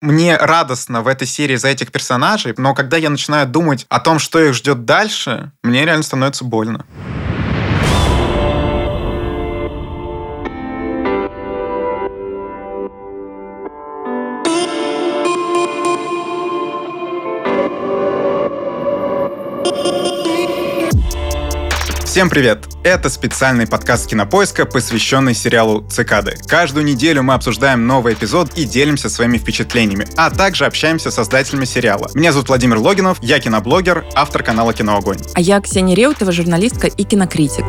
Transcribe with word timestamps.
мне 0.00 0.36
радостно 0.36 1.02
в 1.02 1.08
этой 1.08 1.26
серии 1.26 1.56
за 1.56 1.68
этих 1.68 1.92
персонажей, 1.92 2.54
но 2.56 2.74
когда 2.74 2.96
я 2.96 3.10
начинаю 3.10 3.46
думать 3.46 3.86
о 3.88 4.00
том, 4.00 4.18
что 4.18 4.38
их 4.38 4.54
ждет 4.54 4.84
дальше, 4.84 5.52
мне 5.62 5.84
реально 5.84 6.02
становится 6.02 6.44
больно. 6.44 6.86
Всем 22.10 22.28
привет! 22.28 22.66
Это 22.82 23.08
специальный 23.08 23.68
подкаст 23.68 24.08
Кинопоиска, 24.08 24.66
посвященный 24.66 25.32
сериалу 25.32 25.86
«Цикады». 25.88 26.34
Каждую 26.48 26.84
неделю 26.84 27.22
мы 27.22 27.34
обсуждаем 27.34 27.86
новый 27.86 28.14
эпизод 28.14 28.58
и 28.58 28.64
делимся 28.64 29.08
своими 29.08 29.38
впечатлениями, 29.38 30.08
а 30.16 30.28
также 30.28 30.66
общаемся 30.66 31.12
с 31.12 31.14
создателями 31.14 31.66
сериала. 31.66 32.10
Меня 32.14 32.32
зовут 32.32 32.48
Владимир 32.48 32.78
Логинов, 32.78 33.18
я 33.22 33.38
киноблогер, 33.38 34.04
автор 34.16 34.42
канала 34.42 34.74
«Киноогонь». 34.74 35.18
А 35.36 35.40
я 35.40 35.60
Ксения 35.60 35.94
Реутова, 35.94 36.32
журналистка 36.32 36.88
и 36.88 37.04
кинокритик. 37.04 37.64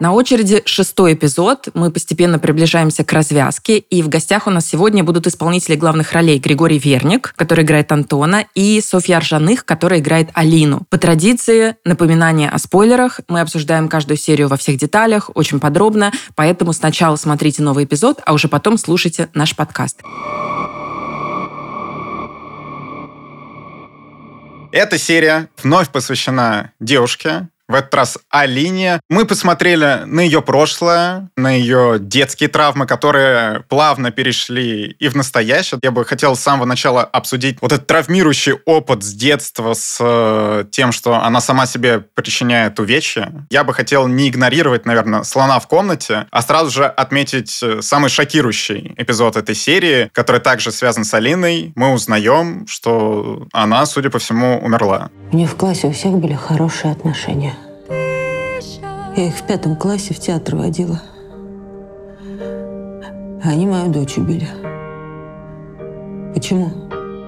На 0.00 0.14
очереди 0.14 0.62
шестой 0.64 1.12
эпизод. 1.12 1.68
Мы 1.74 1.90
постепенно 1.90 2.38
приближаемся 2.38 3.04
к 3.04 3.12
развязке. 3.12 3.76
И 3.76 4.02
в 4.02 4.08
гостях 4.08 4.46
у 4.46 4.50
нас 4.50 4.66
сегодня 4.66 5.04
будут 5.04 5.26
исполнители 5.26 5.76
главных 5.76 6.14
ролей 6.14 6.38
Григорий 6.38 6.78
Верник, 6.78 7.34
который 7.36 7.64
играет 7.64 7.92
Антона, 7.92 8.46
и 8.54 8.80
Софья 8.80 9.18
Аржаных, 9.18 9.66
которая 9.66 10.00
играет 10.00 10.30
Алину. 10.32 10.86
По 10.88 10.96
традиции, 10.96 11.76
напоминание 11.84 12.48
о 12.48 12.58
спойлерах. 12.58 13.20
Мы 13.28 13.42
обсуждаем 13.42 13.90
каждую 13.90 14.16
серию 14.16 14.48
во 14.48 14.56
всех 14.56 14.78
деталях, 14.78 15.30
очень 15.34 15.60
подробно. 15.60 16.12
Поэтому 16.34 16.72
сначала 16.72 17.16
смотрите 17.16 17.62
новый 17.62 17.84
эпизод, 17.84 18.22
а 18.24 18.32
уже 18.32 18.48
потом 18.48 18.78
слушайте 18.78 19.28
наш 19.34 19.54
подкаст. 19.54 20.00
Эта 24.72 24.96
серия 24.96 25.50
вновь 25.62 25.90
посвящена 25.90 26.72
девушке, 26.80 27.48
в 27.70 27.74
этот 27.74 27.94
раз 27.94 28.18
Алине. 28.28 29.00
Мы 29.08 29.24
посмотрели 29.24 30.02
на 30.04 30.20
ее 30.20 30.42
прошлое, 30.42 31.30
на 31.36 31.50
ее 31.50 31.98
детские 32.00 32.48
травмы, 32.48 32.86
которые 32.86 33.60
плавно 33.68 34.10
перешли 34.10 34.96
и 34.98 35.08
в 35.08 35.14
настоящее. 35.14 35.78
Я 35.82 35.92
бы 35.92 36.04
хотел 36.04 36.34
с 36.34 36.40
самого 36.40 36.66
начала 36.66 37.04
обсудить 37.04 37.58
вот 37.60 37.72
этот 37.72 37.86
травмирующий 37.86 38.54
опыт 38.64 39.04
с 39.04 39.12
детства 39.12 39.74
с 39.74 39.98
э, 40.00 40.64
тем, 40.70 40.90
что 40.90 41.14
она 41.22 41.40
сама 41.40 41.66
себе 41.66 42.00
причиняет 42.00 42.78
увечья. 42.80 43.46
Я 43.50 43.62
бы 43.62 43.72
хотел 43.72 44.08
не 44.08 44.28
игнорировать, 44.28 44.84
наверное, 44.84 45.22
слона 45.22 45.60
в 45.60 45.68
комнате, 45.68 46.26
а 46.30 46.42
сразу 46.42 46.70
же 46.70 46.86
отметить 46.86 47.60
э, 47.62 47.82
самый 47.82 48.10
шокирующий 48.10 48.94
эпизод 48.96 49.36
этой 49.36 49.54
серии, 49.54 50.10
который 50.12 50.40
также 50.40 50.72
связан 50.72 51.04
с 51.04 51.14
Алиной. 51.14 51.72
Мы 51.76 51.92
узнаем, 51.92 52.66
что 52.66 53.46
она, 53.52 53.86
судя 53.86 54.10
по 54.10 54.18
всему, 54.18 54.58
умерла. 54.58 55.10
У 55.32 55.36
нее 55.36 55.46
в 55.46 55.54
классе 55.54 55.86
у 55.86 55.92
всех 55.92 56.12
были 56.12 56.34
хорошие 56.34 56.90
отношения. 56.90 57.54
Я 59.20 59.26
их 59.26 59.34
в 59.34 59.46
пятом 59.46 59.76
классе 59.76 60.14
в 60.14 60.18
театр 60.18 60.56
водила. 60.56 60.98
Они 63.44 63.66
мою 63.66 63.92
дочь 63.92 64.16
убили. 64.16 64.48
Почему? 66.32 66.70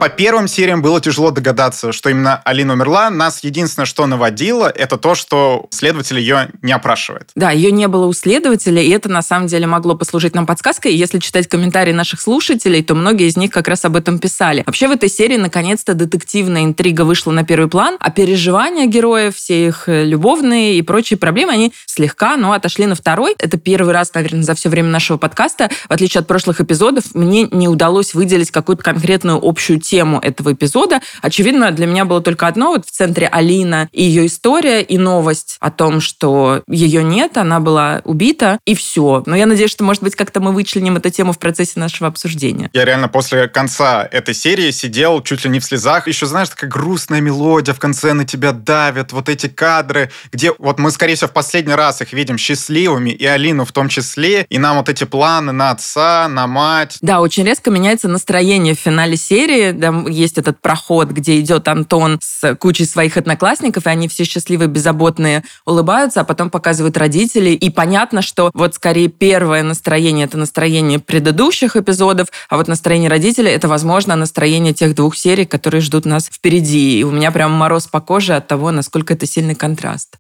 По 0.03 0.08
первым 0.08 0.48
сериям 0.48 0.83
было 0.83 1.00
тяжело 1.00 1.31
догадаться, 1.31 1.92
что 1.92 2.11
именно 2.11 2.42
Алина 2.45 2.72
умерла. 2.72 3.08
Нас 3.08 3.45
единственное, 3.45 3.86
что 3.86 4.05
наводило, 4.09 4.67
это 4.67 4.97
то, 4.97 5.14
что 5.14 5.69
следователь 5.70 6.19
ее 6.19 6.48
не 6.61 6.72
опрашивает. 6.72 7.31
Да, 7.36 7.53
ее 7.53 7.70
не 7.70 7.86
было 7.86 8.06
у 8.06 8.12
следователя, 8.12 8.83
и 8.83 8.91
это 8.91 9.09
на 9.09 9.22
самом 9.22 9.47
деле 9.47 9.69
могло 9.69 9.94
послужить 9.94 10.34
нам 10.34 10.44
подсказкой. 10.44 10.92
Если 10.92 11.20
читать 11.20 11.47
комментарии 11.47 11.92
наших 11.92 12.20
слушателей, 12.20 12.83
то 12.83 12.97
многие 12.97 13.28
из 13.28 13.36
них 13.36 13.53
как 13.53 13.69
раз 13.69 13.84
об 13.84 13.94
этом 13.94 14.19
писали. 14.19 14.64
Вообще 14.67 14.89
в 14.89 14.91
этой 14.91 15.09
серии 15.09 15.36
наконец-то 15.36 15.94
детективная 15.94 16.64
интрига 16.64 17.03
вышла 17.03 17.31
на 17.31 17.44
первый 17.44 17.71
план, 17.71 17.97
а 18.00 18.10
переживания 18.10 18.87
героев, 18.87 19.37
все 19.37 19.69
их 19.69 19.88
э, 19.88 20.04
любовные 20.04 20.78
и 20.78 20.82
прочие 20.82 21.16
проблемы, 21.16 21.53
они 21.53 21.72
слегка, 21.87 22.37
но 22.37 22.50
отошли 22.54 22.87
на 22.87 22.97
второй. 22.97 23.37
Это 23.38 23.56
первый 23.56 23.94
раз, 23.94 24.12
наверное, 24.15 24.43
за 24.43 24.56
все 24.56 24.69
время 24.69 24.88
нашего 24.88 25.16
подкаста, 25.16 25.71
в 25.88 25.93
отличие 25.93 26.22
от 26.22 26.27
прошлых 26.27 26.60
эпизодов, 26.60 27.15
мне 27.15 27.44
не 27.53 27.69
удалось 27.69 28.15
выделить 28.15 28.50
какую-то 28.50 28.82
конкретную 28.82 29.38
общую 29.41 29.78
тему 29.78 29.91
тему 29.92 30.19
этого 30.20 30.54
эпизода. 30.54 31.03
Очевидно, 31.20 31.70
для 31.70 31.86
меня 31.86 32.06
было 32.06 32.22
только 32.22 32.47
одно. 32.47 32.69
Вот 32.69 32.86
в 32.86 32.91
центре 32.91 33.28
Алина 33.28 33.91
и 33.92 34.03
ее 34.03 34.25
история, 34.25 34.80
и 34.80 34.97
новость 34.97 35.58
о 35.60 35.70
том, 35.70 36.00
что 36.00 36.62
ее 36.66 37.04
нет, 37.04 37.36
она 37.36 37.60
была 37.60 38.00
убита, 38.04 38.58
и 38.64 38.75
все. 38.75 39.22
Но 39.26 39.36
я 39.36 39.44
надеюсь, 39.44 39.70
что, 39.70 39.84
может 39.84 40.03
быть, 40.03 40.16
как-то 40.16 40.41
мы 40.41 40.53
вычленим 40.53 40.97
эту 40.97 41.10
тему 41.10 41.34
в 41.34 41.38
процессе 41.38 41.78
нашего 41.78 42.08
обсуждения. 42.08 42.70
Я 42.72 42.86
реально 42.86 43.08
после 43.08 43.48
конца 43.48 44.08
этой 44.10 44.32
серии 44.32 44.70
сидел 44.70 45.20
чуть 45.20 45.44
ли 45.44 45.50
не 45.50 45.60
в 45.60 45.64
слезах. 45.64 46.09
Еще, 46.09 46.24
знаешь, 46.24 46.48
такая 46.48 46.70
грустная 46.70 47.20
мелодия 47.20 47.74
в 47.74 47.78
конце 47.78 48.14
на 48.14 48.24
тебя 48.24 48.53
давит. 48.53 49.12
Вот 49.12 49.28
эти 49.28 49.48
кадры, 49.48 50.10
где 50.32 50.54
вот 50.59 50.78
мы, 50.78 50.91
скорее 50.91 51.16
всего, 51.16 51.28
в 51.28 51.32
последний 51.34 51.74
раз 51.74 52.00
их 52.00 52.14
видим 52.14 52.38
счастливыми, 52.38 53.10
и 53.10 53.26
Алину 53.26 53.66
в 53.66 53.72
том 53.72 53.91
числе, 53.91 54.47
и 54.48 54.56
нам 54.56 54.78
вот 54.78 54.88
эти 54.88 55.04
планы 55.04 55.53
на 55.53 55.72
отца, 55.72 56.28
на 56.28 56.47
мать. 56.47 56.97
Да, 57.03 57.20
очень 57.20 57.44
резко 57.44 57.70
меняется 57.70 58.09
настроение 58.09 58.74
в 58.74 58.78
финале 58.78 59.19
серии 59.19 59.81
там 59.82 60.09
есть 60.09 60.38
этот 60.38 60.60
проход, 60.60 61.10
где 61.10 61.38
идет 61.41 61.69
Антон 61.69 62.19
с 62.22 62.54
кучей 62.54 62.87
своих 62.87 63.16
одноклассников, 63.16 63.87
и 63.87 63.91
они 63.91 64.09
все 64.09 64.25
счастливые, 64.25 64.69
беззаботные, 64.69 65.43
улыбаются, 65.66 66.20
а 66.20 66.25
потом 66.25 66.50
показывают 66.50 66.97
родителей. 66.97 67.54
И 67.54 67.69
понятно, 67.69 68.22
что 68.22 68.50
вот 68.54 68.75
скорее 68.75 69.09
первое 69.09 69.62
настроение— 69.62 70.25
это 70.26 70.38
настроение 70.38 70.98
предыдущих 70.98 71.76
эпизодов, 71.76 72.28
а 72.48 72.56
вот 72.56 72.69
настроение 72.69 73.10
родителей— 73.10 73.50
это, 73.53 73.69
возможно, 73.69 74.16
настроение 74.16 74.72
тех 74.72 74.94
двух 74.94 75.16
серий, 75.16 75.44
которые 75.44 75.81
ждут 75.81 76.06
нас 76.06 76.26
впереди. 76.32 77.00
И 77.00 77.04
у 77.04 77.10
меня 77.10 77.32
прям 77.32 77.53
мороз 77.53 77.87
по 77.88 78.00
коже 78.00 78.34
от 78.34 78.47
того, 78.47 78.71
насколько 78.71 79.15
это 79.15 79.26
сильный 79.26 79.54
контраст. 79.54 80.16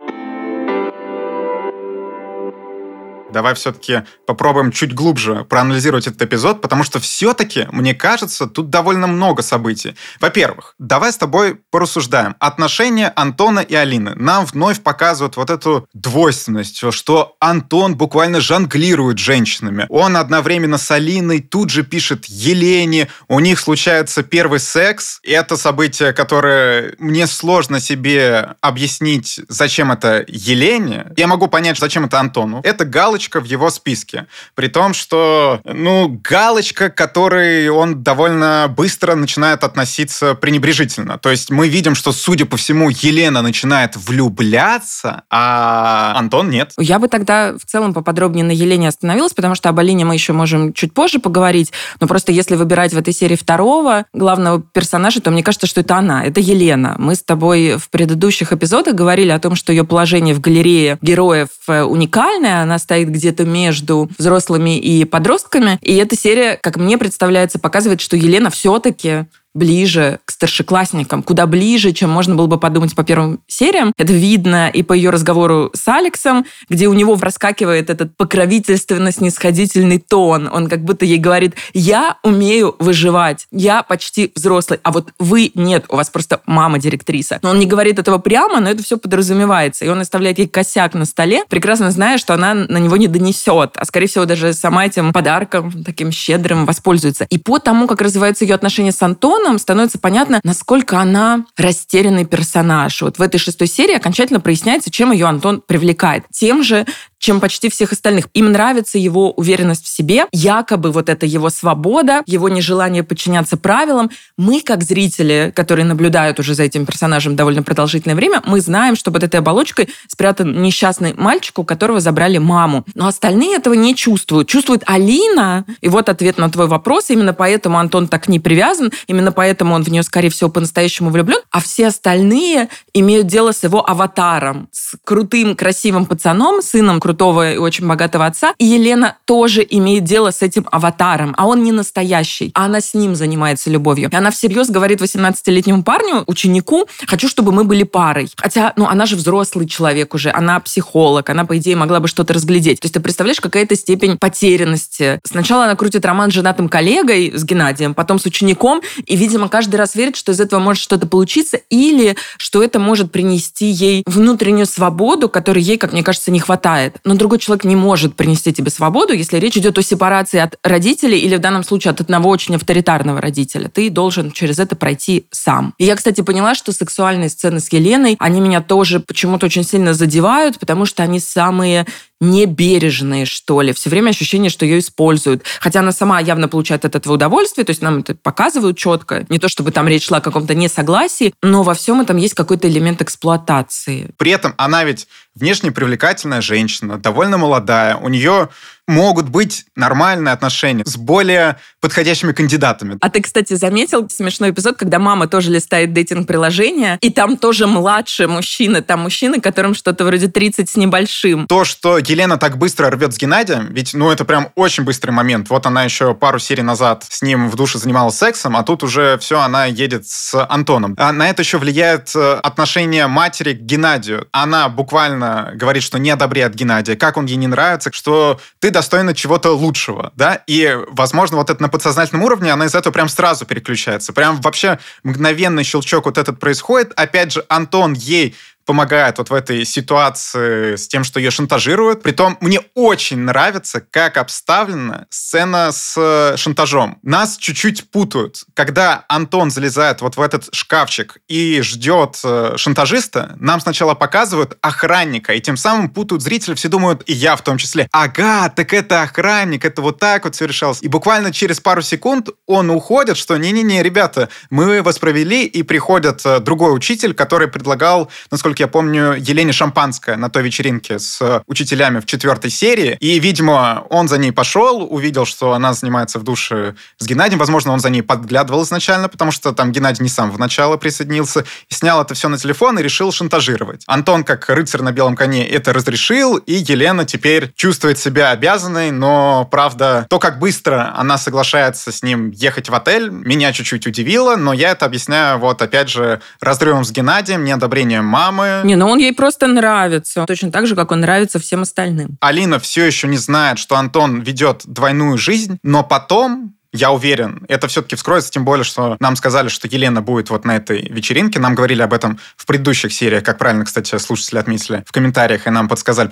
Давай 3.32 3.54
все-таки 3.54 4.02
попробуем 4.26 4.70
чуть 4.72 4.94
глубже 4.94 5.44
проанализировать 5.48 6.06
этот 6.06 6.22
эпизод, 6.22 6.60
потому 6.60 6.84
что 6.84 7.00
все-таки, 7.00 7.66
мне 7.72 7.94
кажется, 7.94 8.46
тут 8.46 8.70
довольно 8.70 9.06
много 9.06 9.42
событий. 9.42 9.96
Во-первых, 10.20 10.74
давай 10.78 11.12
с 11.12 11.16
тобой 11.16 11.56
порассуждаем. 11.70 12.36
Отношения 12.38 13.12
Антона 13.16 13.60
и 13.60 13.74
Алины 13.74 14.14
нам 14.14 14.44
вновь 14.44 14.80
показывают 14.82 15.36
вот 15.36 15.50
эту 15.50 15.88
двойственность, 15.94 16.92
что 16.92 17.36
Антон 17.40 17.96
буквально 17.96 18.40
жонглирует 18.40 19.18
женщинами. 19.18 19.86
Он 19.88 20.16
одновременно 20.16 20.78
с 20.78 20.90
Алиной 20.90 21.40
тут 21.40 21.70
же 21.70 21.82
пишет 21.82 22.26
Елене, 22.26 23.08
у 23.28 23.40
них 23.40 23.58
случается 23.58 24.22
первый 24.22 24.60
секс. 24.60 25.20
Это 25.22 25.56
событие, 25.56 26.12
которое 26.12 26.94
мне 26.98 27.26
сложно 27.26 27.80
себе 27.80 28.54
объяснить, 28.60 29.40
зачем 29.48 29.90
это 29.92 30.24
Елене. 30.28 31.06
Я 31.16 31.26
могу 31.26 31.48
понять, 31.48 31.78
зачем 31.78 32.04
это 32.04 32.20
Антону. 32.20 32.60
Это 32.64 32.84
галочка 32.84 33.21
галочка 33.22 33.40
в 33.40 33.44
его 33.44 33.70
списке. 33.70 34.26
При 34.54 34.68
том, 34.68 34.94
что, 34.94 35.60
ну, 35.64 36.20
галочка, 36.22 36.90
к 36.90 36.94
которой 36.94 37.68
он 37.68 38.02
довольно 38.02 38.72
быстро 38.76 39.14
начинает 39.14 39.64
относиться 39.64 40.34
пренебрежительно. 40.34 41.18
То 41.18 41.30
есть 41.30 41.50
мы 41.50 41.68
видим, 41.68 41.94
что, 41.94 42.12
судя 42.12 42.46
по 42.46 42.56
всему, 42.56 42.90
Елена 42.90 43.42
начинает 43.42 43.96
влюбляться, 43.96 45.22
а 45.30 46.14
Антон 46.16 46.50
нет. 46.50 46.72
Я 46.78 46.98
бы 46.98 47.08
тогда 47.08 47.54
в 47.54 47.64
целом 47.64 47.94
поподробнее 47.94 48.44
на 48.44 48.52
Елене 48.52 48.88
остановилась, 48.88 49.34
потому 49.34 49.54
что 49.54 49.68
об 49.68 49.78
Алине 49.78 50.04
мы 50.04 50.14
еще 50.14 50.32
можем 50.32 50.72
чуть 50.72 50.92
позже 50.92 51.18
поговорить. 51.18 51.72
Но 52.00 52.06
просто 52.06 52.32
если 52.32 52.56
выбирать 52.56 52.92
в 52.92 52.98
этой 52.98 53.12
серии 53.12 53.36
второго 53.36 54.04
главного 54.12 54.60
персонажа, 54.60 55.20
то 55.20 55.30
мне 55.30 55.42
кажется, 55.42 55.66
что 55.66 55.80
это 55.80 55.96
она, 55.96 56.24
это 56.24 56.40
Елена. 56.40 56.96
Мы 56.98 57.14
с 57.14 57.22
тобой 57.22 57.76
в 57.76 57.88
предыдущих 57.90 58.52
эпизодах 58.52 58.94
говорили 58.94 59.30
о 59.30 59.38
том, 59.38 59.54
что 59.54 59.72
ее 59.72 59.84
положение 59.84 60.34
в 60.34 60.40
галерее 60.40 60.98
героев 61.02 61.48
э, 61.68 61.82
уникальное, 61.82 62.62
она 62.62 62.78
стоит 62.78 63.11
где-то 63.12 63.44
между 63.44 64.10
взрослыми 64.18 64.78
и 64.78 65.04
подростками. 65.04 65.78
И 65.82 65.94
эта 65.94 66.16
серия, 66.16 66.58
как 66.60 66.76
мне 66.76 66.98
представляется, 66.98 67.58
показывает, 67.58 68.00
что 68.00 68.16
Елена 68.16 68.50
все-таки 68.50 69.26
ближе 69.54 70.20
к 70.24 70.30
старшеклассникам, 70.30 71.22
куда 71.22 71.46
ближе, 71.46 71.92
чем 71.92 72.10
можно 72.10 72.34
было 72.34 72.46
бы 72.46 72.58
подумать 72.58 72.94
по 72.94 73.04
первым 73.04 73.40
сериям. 73.46 73.92
Это 73.98 74.12
видно 74.12 74.68
и 74.70 74.82
по 74.82 74.92
ее 74.92 75.10
разговору 75.10 75.70
с 75.74 75.86
Алексом, 75.88 76.46
где 76.68 76.88
у 76.88 76.92
него 76.94 77.16
проскакивает 77.16 77.90
этот 77.90 78.16
покровительственно-снисходительный 78.16 79.98
тон. 79.98 80.48
Он 80.52 80.68
как 80.68 80.84
будто 80.84 81.04
ей 81.04 81.18
говорит, 81.18 81.54
я 81.74 82.16
умею 82.22 82.74
выживать, 82.78 83.46
я 83.50 83.82
почти 83.82 84.32
взрослый, 84.34 84.80
а 84.82 84.90
вот 84.90 85.12
вы 85.18 85.52
нет, 85.54 85.84
у 85.88 85.96
вас 85.96 86.10
просто 86.10 86.40
мама 86.46 86.78
директриса. 86.78 87.38
Но 87.42 87.50
он 87.50 87.58
не 87.58 87.66
говорит 87.66 87.98
этого 87.98 88.18
прямо, 88.18 88.60
но 88.60 88.70
это 88.70 88.82
все 88.82 88.96
подразумевается. 88.96 89.84
И 89.84 89.88
он 89.88 90.00
оставляет 90.00 90.38
ей 90.38 90.48
косяк 90.48 90.94
на 90.94 91.04
столе, 91.04 91.44
прекрасно 91.48 91.90
зная, 91.90 92.18
что 92.18 92.34
она 92.34 92.54
на 92.54 92.78
него 92.78 92.96
не 92.96 93.08
донесет, 93.08 93.72
а 93.76 93.84
скорее 93.84 94.06
всего 94.06 94.24
даже 94.24 94.52
сама 94.52 94.86
этим 94.86 95.12
подарком 95.12 95.84
таким 95.84 96.10
щедрым 96.10 96.64
воспользуется. 96.64 97.24
И 97.24 97.38
по 97.38 97.58
тому, 97.58 97.86
как 97.86 98.00
развиваются 98.00 98.44
ее 98.44 98.54
отношения 98.54 98.92
с 98.92 99.02
Антоном, 99.02 99.41
нам 99.42 99.58
становится 99.58 99.98
понятно, 99.98 100.40
насколько 100.44 100.98
она 100.98 101.44
растерянный 101.56 102.24
персонаж. 102.24 103.02
Вот 103.02 103.18
в 103.18 103.22
этой 103.22 103.38
шестой 103.38 103.66
серии 103.66 103.94
окончательно 103.94 104.40
проясняется, 104.40 104.90
чем 104.90 105.12
ее 105.12 105.26
Антон 105.26 105.60
привлекает. 105.60 106.24
Тем 106.32 106.62
же, 106.62 106.86
чем 107.22 107.40
почти 107.40 107.70
всех 107.70 107.92
остальных. 107.92 108.26
Им 108.34 108.50
нравится 108.50 108.98
его 108.98 109.30
уверенность 109.30 109.84
в 109.84 109.88
себе, 109.88 110.26
якобы 110.32 110.90
вот 110.90 111.08
это 111.08 111.24
его 111.24 111.50
свобода, 111.50 112.22
его 112.26 112.48
нежелание 112.48 113.04
подчиняться 113.04 113.56
правилам. 113.56 114.10
Мы, 114.36 114.60
как 114.60 114.82
зрители, 114.82 115.52
которые 115.54 115.86
наблюдают 115.86 116.40
уже 116.40 116.54
за 116.54 116.64
этим 116.64 116.84
персонажем 116.84 117.36
довольно 117.36 117.62
продолжительное 117.62 118.16
время, 118.16 118.42
мы 118.44 118.60
знаем, 118.60 118.96
что 118.96 119.12
под 119.12 119.22
этой 119.22 119.36
оболочкой 119.36 119.88
спрятан 120.08 120.60
несчастный 120.62 121.14
мальчик, 121.14 121.60
у 121.60 121.64
которого 121.64 122.00
забрали 122.00 122.38
маму. 122.38 122.84
Но 122.94 123.06
остальные 123.06 123.56
этого 123.56 123.74
не 123.74 123.94
чувствуют. 123.94 124.48
Чувствует 124.48 124.82
Алина. 124.86 125.64
И 125.80 125.88
вот 125.88 126.08
ответ 126.08 126.38
на 126.38 126.50
твой 126.50 126.66
вопрос. 126.66 127.10
Именно 127.10 127.34
поэтому 127.34 127.78
Антон 127.78 128.08
так 128.08 128.26
не 128.26 128.40
привязан, 128.40 128.90
именно 129.06 129.30
поэтому 129.30 129.74
он 129.74 129.84
в 129.84 129.88
нее, 129.88 130.02
скорее 130.02 130.30
всего, 130.30 130.50
по-настоящему 130.50 131.10
влюблен. 131.10 131.38
А 131.52 131.60
все 131.60 131.86
остальные 131.86 132.68
имеют 132.92 133.28
дело 133.28 133.52
с 133.52 133.62
его 133.62 133.88
аватаром, 133.88 134.68
с 134.72 134.96
крутым, 135.04 135.54
красивым 135.54 136.06
пацаном, 136.06 136.62
сыном 136.62 137.00
крутого 137.12 137.52
и 137.52 137.56
очень 137.58 137.86
богатого 137.86 138.26
отца. 138.26 138.54
И 138.58 138.64
Елена 138.64 139.16
тоже 139.26 139.66
имеет 139.68 140.04
дело 140.04 140.30
с 140.30 140.42
этим 140.42 140.66
аватаром, 140.72 141.34
а 141.36 141.46
он 141.46 141.62
не 141.62 141.72
настоящий, 141.72 142.50
а 142.54 142.64
она 142.64 142.80
с 142.80 142.94
ним 142.94 143.14
занимается 143.14 143.70
любовью. 143.70 144.08
И 144.10 144.14
она 144.14 144.30
всерьез 144.30 144.70
говорит 144.70 145.00
18-летнему 145.00 145.82
парню, 145.82 146.24
ученику, 146.26 146.86
хочу, 147.06 147.28
чтобы 147.28 147.52
мы 147.52 147.64
были 147.64 147.82
парой. 147.82 148.30
Хотя, 148.36 148.72
ну, 148.76 148.86
она 148.86 149.04
же 149.06 149.16
взрослый 149.16 149.68
человек 149.68 150.14
уже, 150.14 150.30
она 150.30 150.58
психолог, 150.60 151.28
она, 151.28 151.44
по 151.44 151.58
идее, 151.58 151.76
могла 151.76 152.00
бы 152.00 152.08
что-то 152.08 152.32
разглядеть. 152.32 152.80
То 152.80 152.86
есть 152.86 152.94
ты 152.94 153.00
представляешь, 153.00 153.40
какая-то 153.40 153.76
степень 153.76 154.16
потерянности. 154.16 155.20
Сначала 155.24 155.64
она 155.64 155.76
крутит 155.76 156.06
роман 156.06 156.30
с 156.30 156.34
женатым 156.34 156.68
коллегой, 156.68 157.32
с 157.34 157.44
Геннадием, 157.44 157.94
потом 157.94 158.18
с 158.18 158.24
учеником, 158.24 158.80
и, 159.04 159.16
видимо, 159.16 159.48
каждый 159.48 159.76
раз 159.76 159.94
верит, 159.94 160.16
что 160.16 160.32
из 160.32 160.40
этого 160.40 160.60
может 160.60 160.82
что-то 160.82 161.06
получиться, 161.06 161.58
или 161.68 162.16
что 162.38 162.62
это 162.62 162.78
может 162.78 163.12
принести 163.12 163.66
ей 163.66 164.02
внутреннюю 164.06 164.66
свободу, 164.66 165.28
которой 165.28 165.62
ей, 165.62 165.76
как 165.76 165.92
мне 165.92 166.02
кажется, 166.02 166.30
не 166.30 166.40
хватает. 166.40 166.96
Но 167.04 167.14
другой 167.14 167.38
человек 167.38 167.64
не 167.64 167.76
может 167.76 168.14
принести 168.14 168.52
тебе 168.52 168.70
свободу, 168.70 169.12
если 169.12 169.38
речь 169.38 169.56
идет 169.56 169.78
о 169.78 169.82
сепарации 169.82 170.38
от 170.38 170.56
родителей 170.62 171.18
или 171.18 171.36
в 171.36 171.40
данном 171.40 171.64
случае 171.64 171.90
от 171.90 172.00
одного 172.00 172.28
очень 172.28 172.54
авторитарного 172.54 173.20
родителя. 173.20 173.68
Ты 173.68 173.90
должен 173.90 174.30
через 174.30 174.58
это 174.58 174.76
пройти 174.76 175.26
сам. 175.30 175.74
И 175.78 175.84
я, 175.84 175.96
кстати, 175.96 176.20
поняла, 176.20 176.54
что 176.54 176.72
сексуальные 176.72 177.28
сцены 177.28 177.60
с 177.60 177.72
Еленой, 177.72 178.16
они 178.18 178.40
меня 178.40 178.60
тоже 178.60 179.00
почему-то 179.00 179.46
очень 179.46 179.64
сильно 179.64 179.94
задевают, 179.94 180.58
потому 180.58 180.86
что 180.86 181.02
они 181.02 181.20
самые 181.20 181.86
небережные, 182.22 183.26
что 183.26 183.60
ли. 183.62 183.72
Все 183.72 183.90
время 183.90 184.10
ощущение, 184.10 184.48
что 184.48 184.64
ее 184.64 184.78
используют. 184.78 185.42
Хотя 185.60 185.80
она 185.80 185.90
сама 185.90 186.20
явно 186.20 186.46
получает 186.46 186.84
от 186.84 186.94
этого 186.94 187.14
удовольствие, 187.14 187.64
то 187.64 187.70
есть 187.70 187.82
нам 187.82 187.98
это 187.98 188.14
показывают 188.14 188.78
четко. 188.78 189.26
Не 189.28 189.40
то, 189.40 189.48
чтобы 189.48 189.72
там 189.72 189.88
речь 189.88 190.06
шла 190.06 190.18
о 190.18 190.20
каком-то 190.20 190.54
несогласии, 190.54 191.34
но 191.42 191.64
во 191.64 191.74
всем 191.74 192.00
этом 192.00 192.16
есть 192.18 192.34
какой-то 192.34 192.68
элемент 192.68 193.02
эксплуатации. 193.02 194.10
При 194.18 194.30
этом 194.30 194.54
она 194.56 194.84
ведь 194.84 195.08
внешне 195.34 195.72
привлекательная 195.72 196.40
женщина, 196.40 196.98
довольно 196.98 197.38
молодая. 197.38 197.96
У 197.96 198.08
нее 198.08 198.48
могут 198.88 199.28
быть 199.28 199.64
нормальные 199.76 200.32
отношения 200.32 200.84
с 200.84 200.96
более 200.96 201.56
подходящими 201.80 202.32
кандидатами. 202.32 202.98
А 203.00 203.10
ты, 203.10 203.22
кстати, 203.22 203.54
заметил 203.54 204.08
смешной 204.10 204.50
эпизод, 204.50 204.76
когда 204.76 204.98
мама 204.98 205.28
тоже 205.28 205.50
листает 205.50 205.92
дейтинг-приложение, 205.92 206.98
и 207.00 207.10
там 207.10 207.36
тоже 207.36 207.66
младшие 207.66 208.26
мужчины, 208.26 208.82
там 208.82 209.00
мужчины, 209.00 209.40
которым 209.40 209.74
что-то 209.74 210.04
вроде 210.04 210.28
30 210.28 210.68
с 210.68 210.76
небольшим. 210.76 211.46
То, 211.46 211.64
что 211.64 211.98
Елена 211.98 212.38
так 212.38 212.58
быстро 212.58 212.90
рвет 212.90 213.14
с 213.14 213.18
Геннадием, 213.18 213.72
ведь, 213.72 213.94
ну, 213.94 214.10
это 214.10 214.24
прям 214.24 214.50
очень 214.56 214.84
быстрый 214.84 215.12
момент. 215.12 215.48
Вот 215.50 215.66
она 215.66 215.84
еще 215.84 216.14
пару 216.14 216.38
серий 216.38 216.62
назад 216.62 217.04
с 217.08 217.22
ним 217.22 217.48
в 217.48 217.56
душе 217.56 217.78
занималась 217.78 218.16
сексом, 218.16 218.56
а 218.56 218.62
тут 218.62 218.82
уже 218.82 219.16
все, 219.18 219.40
она 219.40 219.66
едет 219.66 220.08
с 220.08 220.44
Антоном. 220.48 220.94
А 220.98 221.12
на 221.12 221.28
это 221.28 221.42
еще 221.42 221.58
влияет 221.58 222.14
э, 222.14 222.34
отношение 222.42 223.06
матери 223.06 223.54
к 223.54 223.60
Геннадию. 223.60 224.28
Она 224.32 224.68
буквально 224.68 225.52
говорит, 225.54 225.82
что 225.82 225.98
не 225.98 226.10
одобряет 226.10 226.54
Геннадия, 226.54 226.96
как 226.96 227.16
он 227.16 227.26
ей 227.26 227.36
не 227.36 227.46
нравится, 227.46 227.90
что 227.92 228.40
ты 228.58 228.71
достойна 228.72 229.14
чего-то 229.14 229.52
лучшего, 229.52 230.12
да, 230.16 230.42
и, 230.46 230.78
возможно, 230.88 231.36
вот 231.36 231.50
это 231.50 231.62
на 231.62 231.68
подсознательном 231.68 232.24
уровне, 232.24 232.52
она 232.52 232.66
из 232.66 232.74
этого 232.74 232.92
прям 232.92 233.08
сразу 233.08 233.46
переключается. 233.46 234.12
Прям 234.12 234.40
вообще 234.40 234.78
мгновенный 235.04 235.64
щелчок 235.64 236.06
вот 236.06 236.18
этот 236.18 236.40
происходит. 236.40 236.92
Опять 236.96 237.32
же, 237.32 237.44
Антон 237.48 237.92
ей 237.92 238.34
помогает 238.64 239.18
вот 239.18 239.30
в 239.30 239.34
этой 239.34 239.64
ситуации 239.64 240.76
с 240.76 240.88
тем, 240.88 241.04
что 241.04 241.20
ее 241.20 241.30
шантажируют. 241.30 242.02
Притом 242.02 242.36
мне 242.40 242.60
очень 242.74 243.18
нравится, 243.18 243.80
как 243.80 244.16
обставлена 244.16 245.06
сцена 245.10 245.72
с 245.72 245.94
э, 245.96 246.36
шантажом. 246.36 246.98
Нас 247.02 247.36
чуть-чуть 247.36 247.90
путают. 247.90 248.44
Когда 248.54 249.04
Антон 249.08 249.50
залезает 249.50 250.00
вот 250.00 250.16
в 250.16 250.20
этот 250.20 250.48
шкафчик 250.54 251.18
и 251.28 251.60
ждет 251.62 252.20
э, 252.24 252.54
шантажиста, 252.56 253.36
нам 253.38 253.60
сначала 253.60 253.94
показывают 253.94 254.56
охранника, 254.60 255.32
и 255.34 255.40
тем 255.40 255.56
самым 255.56 255.88
путают 255.88 256.22
зрители, 256.22 256.54
все 256.54 256.68
думают, 256.68 257.02
и 257.06 257.12
я 257.12 257.36
в 257.36 257.42
том 257.42 257.58
числе, 257.58 257.88
ага, 257.92 258.48
так 258.48 258.72
это 258.72 259.02
охранник, 259.02 259.64
это 259.64 259.82
вот 259.82 259.98
так 259.98 260.24
вот 260.24 260.34
все 260.34 260.46
решалось. 260.46 260.82
И 260.82 260.88
буквально 260.88 261.32
через 261.32 261.60
пару 261.60 261.82
секунд 261.82 262.30
он 262.46 262.70
уходит, 262.70 263.16
что 263.16 263.36
не-не-не, 263.36 263.82
ребята, 263.82 264.28
мы 264.50 264.82
вас 264.82 264.98
провели, 264.98 265.44
и 265.44 265.62
приходит 265.62 266.22
э, 266.24 266.40
другой 266.40 266.74
учитель, 266.74 267.14
который 267.14 267.48
предлагал, 267.48 268.10
насколько 268.30 268.51
насколько 268.52 268.64
я 268.64 268.68
помню, 268.68 269.14
Елене 269.14 269.52
Шампанское 269.52 270.16
на 270.16 270.28
той 270.28 270.42
вечеринке 270.42 270.98
с 270.98 271.42
учителями 271.46 272.00
в 272.00 272.06
четвертой 272.06 272.50
серии. 272.50 272.98
И, 273.00 273.18
видимо, 273.18 273.86
он 273.88 274.08
за 274.08 274.18
ней 274.18 274.30
пошел, 274.30 274.86
увидел, 274.90 275.24
что 275.24 275.54
она 275.54 275.72
занимается 275.72 276.18
в 276.18 276.22
душе 276.22 276.74
с 276.98 277.06
Геннадием. 277.06 277.38
Возможно, 277.38 277.72
он 277.72 277.80
за 277.80 277.88
ней 277.88 278.02
подглядывал 278.02 278.62
изначально, 278.64 279.08
потому 279.08 279.30
что 279.30 279.52
там 279.52 279.72
Геннадий 279.72 280.02
не 280.02 280.10
сам 280.10 280.30
в 280.30 280.38
начало 280.38 280.76
присоединился. 280.76 281.44
И 281.70 281.74
снял 281.74 282.02
это 282.02 282.12
все 282.12 282.28
на 282.28 282.36
телефон 282.36 282.78
и 282.78 282.82
решил 282.82 283.10
шантажировать. 283.10 283.84
Антон, 283.86 284.22
как 284.22 284.50
рыцарь 284.50 284.82
на 284.82 284.92
белом 284.92 285.16
коне, 285.16 285.48
это 285.48 285.72
разрешил, 285.72 286.36
и 286.36 286.52
Елена 286.52 287.06
теперь 287.06 287.52
чувствует 287.54 287.98
себя 287.98 288.32
обязанной, 288.32 288.90
но, 288.90 289.48
правда, 289.50 290.06
то, 290.10 290.18
как 290.18 290.38
быстро 290.38 290.92
она 290.94 291.16
соглашается 291.16 291.90
с 291.90 292.02
ним 292.02 292.30
ехать 292.32 292.68
в 292.68 292.74
отель, 292.74 293.08
меня 293.08 293.52
чуть-чуть 293.52 293.86
удивило, 293.86 294.36
но 294.36 294.52
я 294.52 294.72
это 294.72 294.84
объясняю, 294.84 295.38
вот, 295.38 295.62
опять 295.62 295.88
же, 295.88 296.20
разрывом 296.40 296.84
с 296.84 296.90
Геннадием, 296.90 297.44
неодобрением 297.44 298.04
мамы, 298.04 298.41
мамы. 298.42 298.68
Не, 298.68 298.76
ну 298.76 298.88
он 298.88 298.98
ей 298.98 299.12
просто 299.12 299.46
нравится. 299.46 300.24
Точно 300.26 300.50
так 300.50 300.66
же, 300.66 300.76
как 300.76 300.90
он 300.90 301.00
нравится 301.00 301.38
всем 301.38 301.62
остальным. 301.62 302.16
Алина 302.20 302.58
все 302.58 302.84
еще 302.84 303.08
не 303.08 303.18
знает, 303.18 303.58
что 303.58 303.76
Антон 303.76 304.20
ведет 304.20 304.62
двойную 304.64 305.18
жизнь, 305.18 305.58
но 305.62 305.82
потом 305.82 306.54
я 306.72 306.90
уверен, 306.90 307.44
это 307.48 307.68
все-таки 307.68 307.96
вскроется, 307.96 308.30
тем 308.30 308.46
более, 308.46 308.64
что 308.64 308.96
нам 308.98 309.14
сказали, 309.16 309.48
что 309.48 309.68
Елена 309.68 310.00
будет 310.00 310.30
вот 310.30 310.46
на 310.46 310.56
этой 310.56 310.88
вечеринке. 310.88 311.38
Нам 311.38 311.54
говорили 311.54 311.82
об 311.82 311.92
этом 311.92 312.18
в 312.34 312.46
предыдущих 312.46 312.94
сериях, 312.94 313.22
как 313.24 313.36
правильно, 313.36 313.66
кстати, 313.66 313.96
слушатели 313.98 314.38
отметили 314.38 314.82
в 314.86 314.92
комментариях, 314.92 315.46
и 315.46 315.50
нам 315.50 315.68
подсказали. 315.68 316.10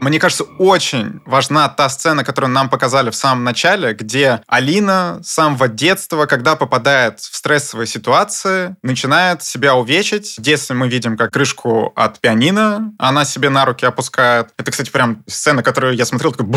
Мне 0.00 0.18
кажется, 0.18 0.44
очень 0.58 1.20
важна 1.26 1.68
та 1.68 1.88
сцена, 1.88 2.24
которую 2.24 2.50
нам 2.50 2.70
показали 2.70 3.10
в 3.10 3.14
самом 3.14 3.44
начале, 3.44 3.92
где 3.92 4.40
Алина 4.46 5.20
с 5.22 5.30
самого 5.30 5.68
детства, 5.68 6.26
когда 6.26 6.56
попадает 6.56 7.20
в 7.20 7.36
стрессовые 7.36 7.86
ситуации, 7.86 8.76
начинает 8.82 9.42
себя 9.42 9.74
увечить. 9.74 10.36
В 10.38 10.42
детстве 10.42 10.74
мы 10.74 10.88
видим, 10.88 11.16
как 11.16 11.32
крышку 11.32 11.92
от 11.94 12.18
пианино 12.18 12.92
она 12.98 13.24
себе 13.24 13.50
на 13.50 13.64
руки 13.64 13.84
опускает. 13.84 14.48
Это, 14.56 14.70
кстати, 14.70 14.90
прям 14.90 15.22
сцена, 15.26 15.62
которую 15.62 15.94
я 15.94 16.06
смотрел, 16.06 16.32
такой 16.32 16.50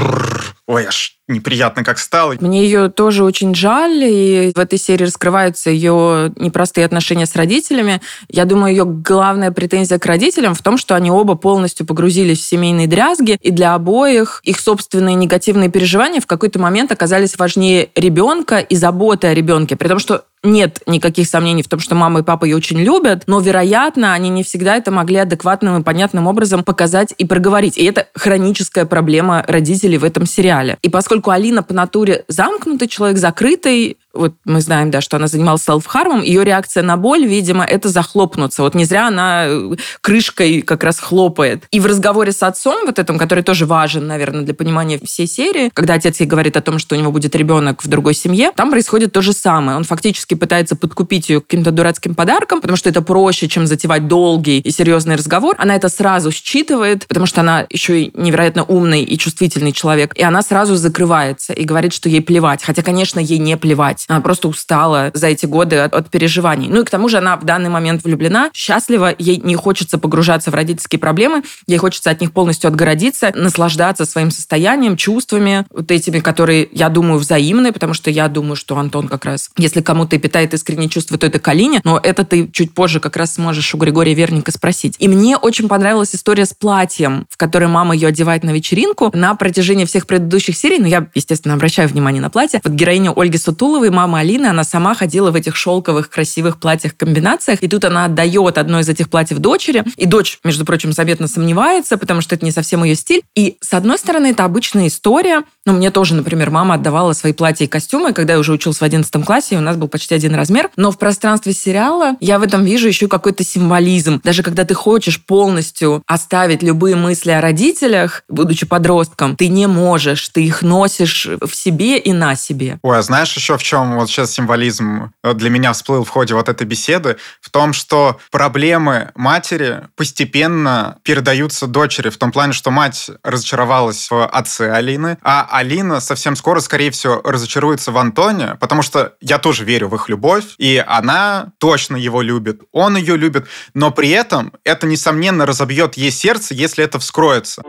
ой, 0.67 0.85
аж 0.85 1.17
неприятно 1.27 1.83
как 1.83 1.99
стало. 1.99 2.35
Мне 2.39 2.65
ее 2.65 2.89
тоже 2.89 3.23
очень 3.23 3.55
жаль, 3.55 4.03
и 4.03 4.51
в 4.53 4.59
этой 4.59 4.77
серии 4.77 5.05
раскрываются 5.05 5.69
ее 5.69 6.33
непростые 6.35 6.85
отношения 6.85 7.25
с 7.25 7.35
родителями. 7.35 8.01
Я 8.29 8.45
думаю, 8.45 8.71
ее 8.71 8.85
главная 8.85 9.51
претензия 9.51 9.99
к 9.99 10.05
родителям 10.05 10.53
в 10.53 10.61
том, 10.61 10.77
что 10.77 10.95
они 10.95 11.11
оба 11.11 11.35
полностью 11.35 11.85
погрузились 11.85 12.39
в 12.39 12.45
семейные 12.45 12.87
дрязги, 12.87 13.32
и 13.41 13.51
для 13.51 13.73
обоих 13.73 14.41
их 14.43 14.59
собственные 14.59 15.15
негативные 15.15 15.69
переживания 15.69 16.21
в 16.21 16.27
какой-то 16.27 16.59
момент 16.59 16.91
оказались 16.91 17.37
важнее 17.37 17.89
ребенка 17.95 18.59
и 18.59 18.75
заботы 18.75 19.27
о 19.27 19.33
ребенке. 19.33 19.75
При 19.75 19.87
том, 19.87 19.99
что 19.99 20.25
нет 20.43 20.81
никаких 20.85 21.27
сомнений 21.27 21.63
в 21.63 21.69
том, 21.69 21.79
что 21.79 21.95
мама 21.95 22.19
и 22.19 22.23
папа 22.23 22.45
ее 22.45 22.55
очень 22.55 22.79
любят, 22.79 23.23
но, 23.27 23.39
вероятно, 23.39 24.13
они 24.13 24.29
не 24.29 24.43
всегда 24.43 24.75
это 24.75 24.91
могли 24.91 25.17
адекватным 25.17 25.79
и 25.79 25.83
понятным 25.83 26.27
образом 26.27 26.63
показать 26.63 27.13
и 27.17 27.25
проговорить. 27.25 27.77
И 27.77 27.85
это 27.85 28.07
хроническая 28.13 28.85
проблема 28.85 29.43
родителей 29.47 29.97
в 29.97 30.03
этом 30.03 30.25
сериале. 30.25 30.77
И 30.81 30.89
поскольку 30.89 31.31
Алина 31.31 31.63
по 31.63 31.73
натуре 31.73 32.25
замкнутый 32.27 32.87
человек, 32.87 33.17
закрытый, 33.17 33.97
вот 34.13 34.33
мы 34.45 34.61
знаем, 34.61 34.91
да, 34.91 35.01
что 35.01 35.17
она 35.17 35.27
занималась 35.27 35.63
селф-хармом, 35.63 36.21
ее 36.21 36.43
реакция 36.43 36.83
на 36.83 36.97
боль, 36.97 37.25
видимо, 37.25 37.63
это 37.65 37.89
захлопнуться. 37.89 38.61
Вот 38.61 38.75
не 38.75 38.85
зря 38.85 39.07
она 39.07 39.45
э, 39.47 39.75
крышкой 40.01 40.61
как 40.61 40.83
раз 40.83 40.99
хлопает. 40.99 41.63
И 41.71 41.79
в 41.79 41.85
разговоре 41.87 42.31
с 42.31 42.43
отцом, 42.43 42.85
вот 42.85 42.99
этом, 42.99 43.17
который 43.17 43.43
тоже 43.43 43.65
важен, 43.65 44.05
наверное, 44.05 44.41
для 44.41 44.53
понимания 44.53 44.99
всей 45.03 45.25
серии, 45.25 45.71
когда 45.73 45.95
отец 45.95 46.19
ей 46.19 46.27
говорит 46.27 46.57
о 46.57 46.61
том, 46.61 46.77
что 46.77 46.95
у 46.95 46.99
него 46.99 47.11
будет 47.11 47.35
ребенок 47.35 47.83
в 47.83 47.87
другой 47.87 48.13
семье, 48.13 48.51
там 48.55 48.69
происходит 48.69 49.13
то 49.13 49.21
же 49.21 49.33
самое. 49.33 49.77
Он 49.77 49.83
фактически 49.83 50.32
пытается 50.35 50.75
подкупить 50.75 51.29
ее 51.29 51.41
каким-то 51.41 51.71
дурацким 51.71 52.15
подарком, 52.15 52.61
потому 52.61 52.77
что 52.77 52.89
это 52.89 53.01
проще, 53.01 53.47
чем 53.47 53.67
затевать 53.67 54.07
долгий 54.07 54.59
и 54.59 54.71
серьезный 54.71 55.15
разговор. 55.15 55.55
Она 55.57 55.75
это 55.75 55.89
сразу 55.89 56.31
считывает, 56.31 57.07
потому 57.07 57.25
что 57.25 57.41
она 57.41 57.65
еще 57.69 58.03
и 58.03 58.11
невероятно 58.13 58.63
умный 58.63 59.03
и 59.03 59.17
чувствительный 59.17 59.71
человек. 59.71 60.13
И 60.15 60.23
она 60.23 60.41
сразу 60.41 60.75
закрывается 60.75 61.53
и 61.53 61.63
говорит, 61.63 61.93
что 61.93 62.09
ей 62.09 62.21
плевать. 62.21 62.63
Хотя, 62.63 62.81
конечно, 62.81 63.19
ей 63.19 63.37
не 63.37 63.57
плевать. 63.57 64.05
Она 64.07 64.21
просто 64.21 64.47
устала 64.47 65.11
за 65.13 65.27
эти 65.27 65.45
годы 65.45 65.77
от, 65.77 65.93
от 65.93 66.09
переживаний. 66.09 66.67
Ну 66.69 66.81
и 66.81 66.85
к 66.85 66.89
тому 66.89 67.09
же 67.09 67.17
она 67.17 67.37
в 67.37 67.43
данный 67.43 67.69
момент 67.69 68.03
влюблена, 68.03 68.49
счастлива, 68.53 69.13
ей 69.17 69.37
не 69.43 69.55
хочется 69.55 69.97
погружаться 69.97 70.51
в 70.51 70.55
родительские 70.55 70.99
проблемы, 70.99 71.43
ей 71.67 71.77
хочется 71.77 72.09
от 72.09 72.21
них 72.21 72.31
полностью 72.31 72.67
отгородиться, 72.67 73.31
наслаждаться 73.35 74.05
своим 74.05 74.31
состоянием, 74.31 74.97
чувствами, 74.97 75.65
вот 75.69 75.91
этими, 75.91 76.19
которые, 76.19 76.67
я 76.71 76.89
думаю, 76.89 77.19
взаимные, 77.19 77.73
потому 77.73 77.93
что 77.93 78.09
я 78.09 78.27
думаю, 78.27 78.55
что 78.55 78.77
Антон 78.77 79.07
как 79.07 79.25
раз, 79.25 79.49
если 79.57 79.81
кому-то 79.81 80.15
питает 80.23 80.53
искренние 80.53 80.87
чувства, 80.87 81.17
то 81.17 81.27
это 81.27 81.37
Калине, 81.37 81.81
но 81.83 81.99
это 82.01 82.23
ты 82.23 82.47
чуть 82.47 82.73
позже 82.73 83.01
как 83.01 83.17
раз 83.17 83.33
сможешь 83.33 83.75
у 83.75 83.77
Григория 83.77 84.13
Верника 84.13 84.53
спросить. 84.53 84.95
И 84.99 85.09
мне 85.09 85.35
очень 85.35 85.67
понравилась 85.67 86.15
история 86.15 86.45
с 86.45 86.53
платьем, 86.53 87.25
в 87.29 87.35
которой 87.35 87.67
мама 87.67 87.93
ее 87.93 88.07
одевает 88.07 88.43
на 88.43 88.51
вечеринку. 88.51 89.11
На 89.13 89.35
протяжении 89.35 89.83
всех 89.83 90.07
предыдущих 90.07 90.55
серий, 90.55 90.79
ну, 90.79 90.85
я, 90.85 91.07
естественно, 91.13 91.55
обращаю 91.55 91.89
внимание 91.89 92.21
на 92.21 92.29
платье, 92.29 92.61
вот 92.63 92.71
героиня 92.71 93.11
Ольги 93.13 93.37
Сутуловой, 93.37 93.89
мама 93.89 94.19
Алины, 94.19 94.45
она 94.45 94.63
сама 94.63 94.95
ходила 94.95 95.29
в 95.29 95.35
этих 95.35 95.57
шелковых 95.57 96.09
красивых 96.09 96.57
платьях-комбинациях, 96.57 97.61
и 97.61 97.67
тут 97.67 97.83
она 97.83 98.05
отдает 98.05 98.57
одно 98.57 98.79
из 98.79 98.87
этих 98.87 99.09
платьев 99.09 99.39
дочери, 99.39 99.83
и 99.97 100.05
дочь, 100.05 100.39
между 100.45 100.63
прочим, 100.63 100.93
заветно 100.93 101.27
сомневается, 101.27 101.97
потому 101.97 102.21
что 102.21 102.35
это 102.35 102.45
не 102.45 102.51
совсем 102.51 102.85
ее 102.85 102.95
стиль. 102.95 103.23
И, 103.35 103.57
с 103.59 103.73
одной 103.73 103.97
стороны, 103.97 104.27
это 104.27 104.45
обычная 104.45 104.87
история, 104.87 105.43
но 105.65 105.73
мне 105.73 105.91
тоже, 105.91 106.15
например, 106.15 106.49
мама 106.49 106.75
отдавала 106.75 107.13
свои 107.13 107.33
платья 107.33 107.65
и 107.65 107.67
костюмы, 107.67 108.13
когда 108.13 108.33
я 108.33 108.39
уже 108.39 108.51
учился 108.51 108.79
в 108.79 108.83
11 108.83 109.25
классе, 109.25 109.55
и 109.55 109.57
у 109.57 109.61
нас 109.61 109.77
был 109.77 109.87
почти 109.87 110.13
один 110.13 110.35
размер. 110.35 110.69
Но 110.75 110.91
в 110.91 110.97
пространстве 110.97 111.53
сериала 111.53 112.15
я 112.19 112.39
в 112.39 112.43
этом 112.43 112.65
вижу 112.65 112.87
еще 112.87 113.07
какой-то 113.07 113.43
символизм. 113.43 114.19
Даже 114.23 114.43
когда 114.43 114.65
ты 114.65 114.73
хочешь 114.73 115.23
полностью 115.23 116.03
оставить 116.05 116.63
любые 116.63 116.95
мысли 116.95 117.31
о 117.31 117.41
родителях, 117.41 118.23
будучи 118.27 118.65
подростком, 118.65 119.35
ты 119.35 119.47
не 119.47 119.67
можешь, 119.67 120.27
ты 120.29 120.43
их 120.43 120.61
носишь 120.61 121.27
в 121.41 121.55
себе 121.55 121.97
и 121.97 122.11
на 122.11 122.35
себе. 122.35 122.79
Ой, 122.81 122.97
а 122.97 123.01
знаешь 123.01 123.33
еще 123.33 123.57
в 123.57 123.63
чем 123.63 123.95
вот 123.95 124.09
сейчас 124.09 124.31
символизм 124.31 125.13
для 125.23 125.49
меня 125.49 125.73
всплыл 125.73 126.03
в 126.03 126.09
ходе 126.09 126.33
вот 126.33 126.49
этой 126.49 126.67
беседы? 126.67 127.17
В 127.39 127.49
том, 127.49 127.71
что 127.73 128.19
проблемы 128.31 129.11
матери 129.15 129.83
постепенно 129.95 130.97
передаются 131.03 131.67
дочери, 131.67 132.09
в 132.09 132.17
том 132.17 132.31
плане, 132.31 132.53
что 132.53 132.71
мать 132.71 133.09
разочаровалась 133.23 134.09
в 134.09 134.25
отце 134.25 134.71
Алины, 134.71 135.17
а 135.21 135.47
Алина 135.53 135.99
совсем 135.99 136.35
скоро, 136.35 136.61
скорее 136.61 136.89
всего, 136.89 137.21
разочаруется 137.23 137.91
в 137.91 137.97
Антоне, 137.99 138.57
потому 138.59 138.81
что 138.81 139.13
я 139.21 139.37
тоже 139.37 139.65
верю 139.65 139.87
в 139.87 139.95
их 139.95 140.09
любовь, 140.09 140.55
и 140.57 140.83
она 140.85 141.51
точно 141.59 141.95
его 141.95 142.23
любит, 142.23 142.61
он 142.71 142.97
ее 142.97 143.15
любит, 143.17 143.47
но 143.75 143.91
при 143.91 144.09
этом 144.09 144.51
это, 144.63 144.87
несомненно, 144.87 145.45
разобьет 145.45 145.95
ей 145.95 146.09
сердце, 146.09 146.55
если 146.55 146.83
это 146.83 146.97
вскроется. 146.97 147.61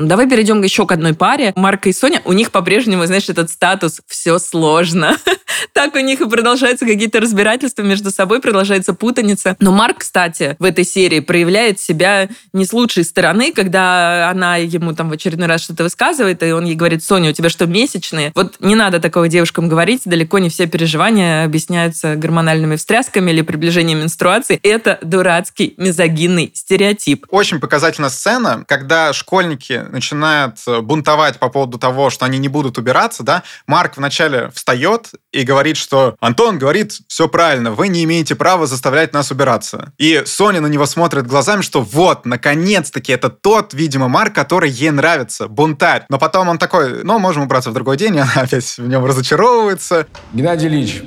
Давай 0.00 0.28
перейдем 0.28 0.62
еще 0.62 0.86
к 0.86 0.92
одной 0.92 1.14
паре. 1.14 1.52
Марка 1.56 1.90
и 1.90 1.92
Соня, 1.92 2.22
у 2.24 2.32
них 2.32 2.50
по-прежнему, 2.50 3.04
знаешь, 3.06 3.28
этот 3.28 3.50
статус 3.50 4.00
«все 4.06 4.38
сложно». 4.38 5.16
так 5.72 5.94
у 5.94 5.98
них 5.98 6.20
и 6.20 6.28
продолжаются 6.28 6.86
какие-то 6.86 7.20
разбирательства 7.20 7.82
между 7.82 8.10
собой, 8.10 8.40
продолжается 8.40 8.94
путаница. 8.94 9.56
Но 9.60 9.72
Марк, 9.72 9.98
кстати, 9.98 10.56
в 10.58 10.64
этой 10.64 10.84
серии 10.84 11.20
проявляет 11.20 11.80
себя 11.80 12.28
не 12.52 12.64
с 12.64 12.72
лучшей 12.72 13.04
стороны, 13.04 13.52
когда 13.52 14.30
она 14.30 14.56
ему 14.56 14.94
там 14.94 15.10
в 15.10 15.12
очередной 15.12 15.48
раз 15.48 15.62
что-то 15.62 15.84
высказывает, 15.84 16.42
и 16.42 16.52
он 16.52 16.64
ей 16.64 16.74
говорит, 16.74 17.04
Соня, 17.04 17.30
у 17.30 17.32
тебя 17.32 17.48
что, 17.48 17.66
месячные? 17.66 18.32
Вот 18.34 18.56
не 18.60 18.74
надо 18.74 19.00
такого 19.00 19.28
девушкам 19.28 19.68
говорить, 19.68 20.02
далеко 20.04 20.38
не 20.38 20.48
все 20.48 20.66
переживания 20.66 21.44
объясняются 21.44 22.16
гормональными 22.16 22.76
встрясками 22.76 23.30
или 23.30 23.42
приближением 23.42 24.00
менструации. 24.00 24.58
Это 24.62 24.98
дурацкий 25.02 25.74
мизогинный 25.76 26.52
стереотип. 26.54 27.26
Очень 27.30 27.60
показательная 27.60 28.10
сцена, 28.10 28.64
когда 28.66 29.12
школьники 29.12 29.84
начинают 29.90 30.56
э, 30.66 30.80
бунтовать 30.80 31.38
по 31.38 31.48
поводу 31.48 31.78
того, 31.78 32.10
что 32.10 32.24
они 32.24 32.38
не 32.38 32.48
будут 32.48 32.78
убираться, 32.78 33.22
да, 33.22 33.42
Марк 33.66 33.96
вначале 33.96 34.50
встает 34.50 35.10
и 35.32 35.42
говорит, 35.42 35.76
что 35.76 36.16
Антон 36.20 36.58
говорит, 36.58 36.92
все 37.08 37.28
правильно, 37.28 37.70
вы 37.70 37.88
не 37.88 38.04
имеете 38.04 38.34
права 38.34 38.66
заставлять 38.66 39.12
нас 39.12 39.30
убираться. 39.30 39.92
И 39.98 40.22
Соня 40.26 40.60
на 40.60 40.66
него 40.66 40.86
смотрит 40.86 41.26
глазами, 41.26 41.62
что 41.62 41.82
вот, 41.82 42.26
наконец-таки, 42.26 43.12
это 43.12 43.28
тот, 43.28 43.74
видимо, 43.74 44.08
Марк, 44.08 44.34
который 44.34 44.70
ей 44.70 44.90
нравится, 44.90 45.48
бунтарь. 45.48 46.04
Но 46.08 46.18
потом 46.18 46.48
он 46.48 46.58
такой, 46.58 47.02
ну, 47.04 47.18
можем 47.18 47.44
убраться 47.44 47.70
в 47.70 47.74
другой 47.74 47.96
день, 47.96 48.16
и 48.16 48.18
она 48.20 48.32
опять 48.36 48.64
в 48.64 48.88
нем 48.88 49.04
разочаровывается. 49.04 50.06
Геннадий 50.32 50.68
Ильич. 50.68 51.02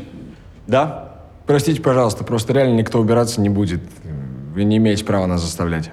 Да? 0.67 1.13
Простите, 1.45 1.81
пожалуйста, 1.81 2.23
просто 2.23 2.53
реально 2.53 2.77
никто 2.77 2.99
убираться 2.99 3.41
не 3.41 3.49
будет. 3.49 3.81
Вы 4.53 4.63
не 4.63 4.77
имеете 4.77 5.03
права 5.03 5.25
нас 5.25 5.41
заставлять. 5.41 5.91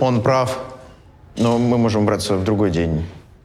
Он 0.00 0.20
прав, 0.20 0.58
но 1.36 1.58
мы 1.58 1.78
можем 1.78 2.06
браться 2.06 2.36
в 2.36 2.44
другой 2.44 2.70
день. 2.70 3.04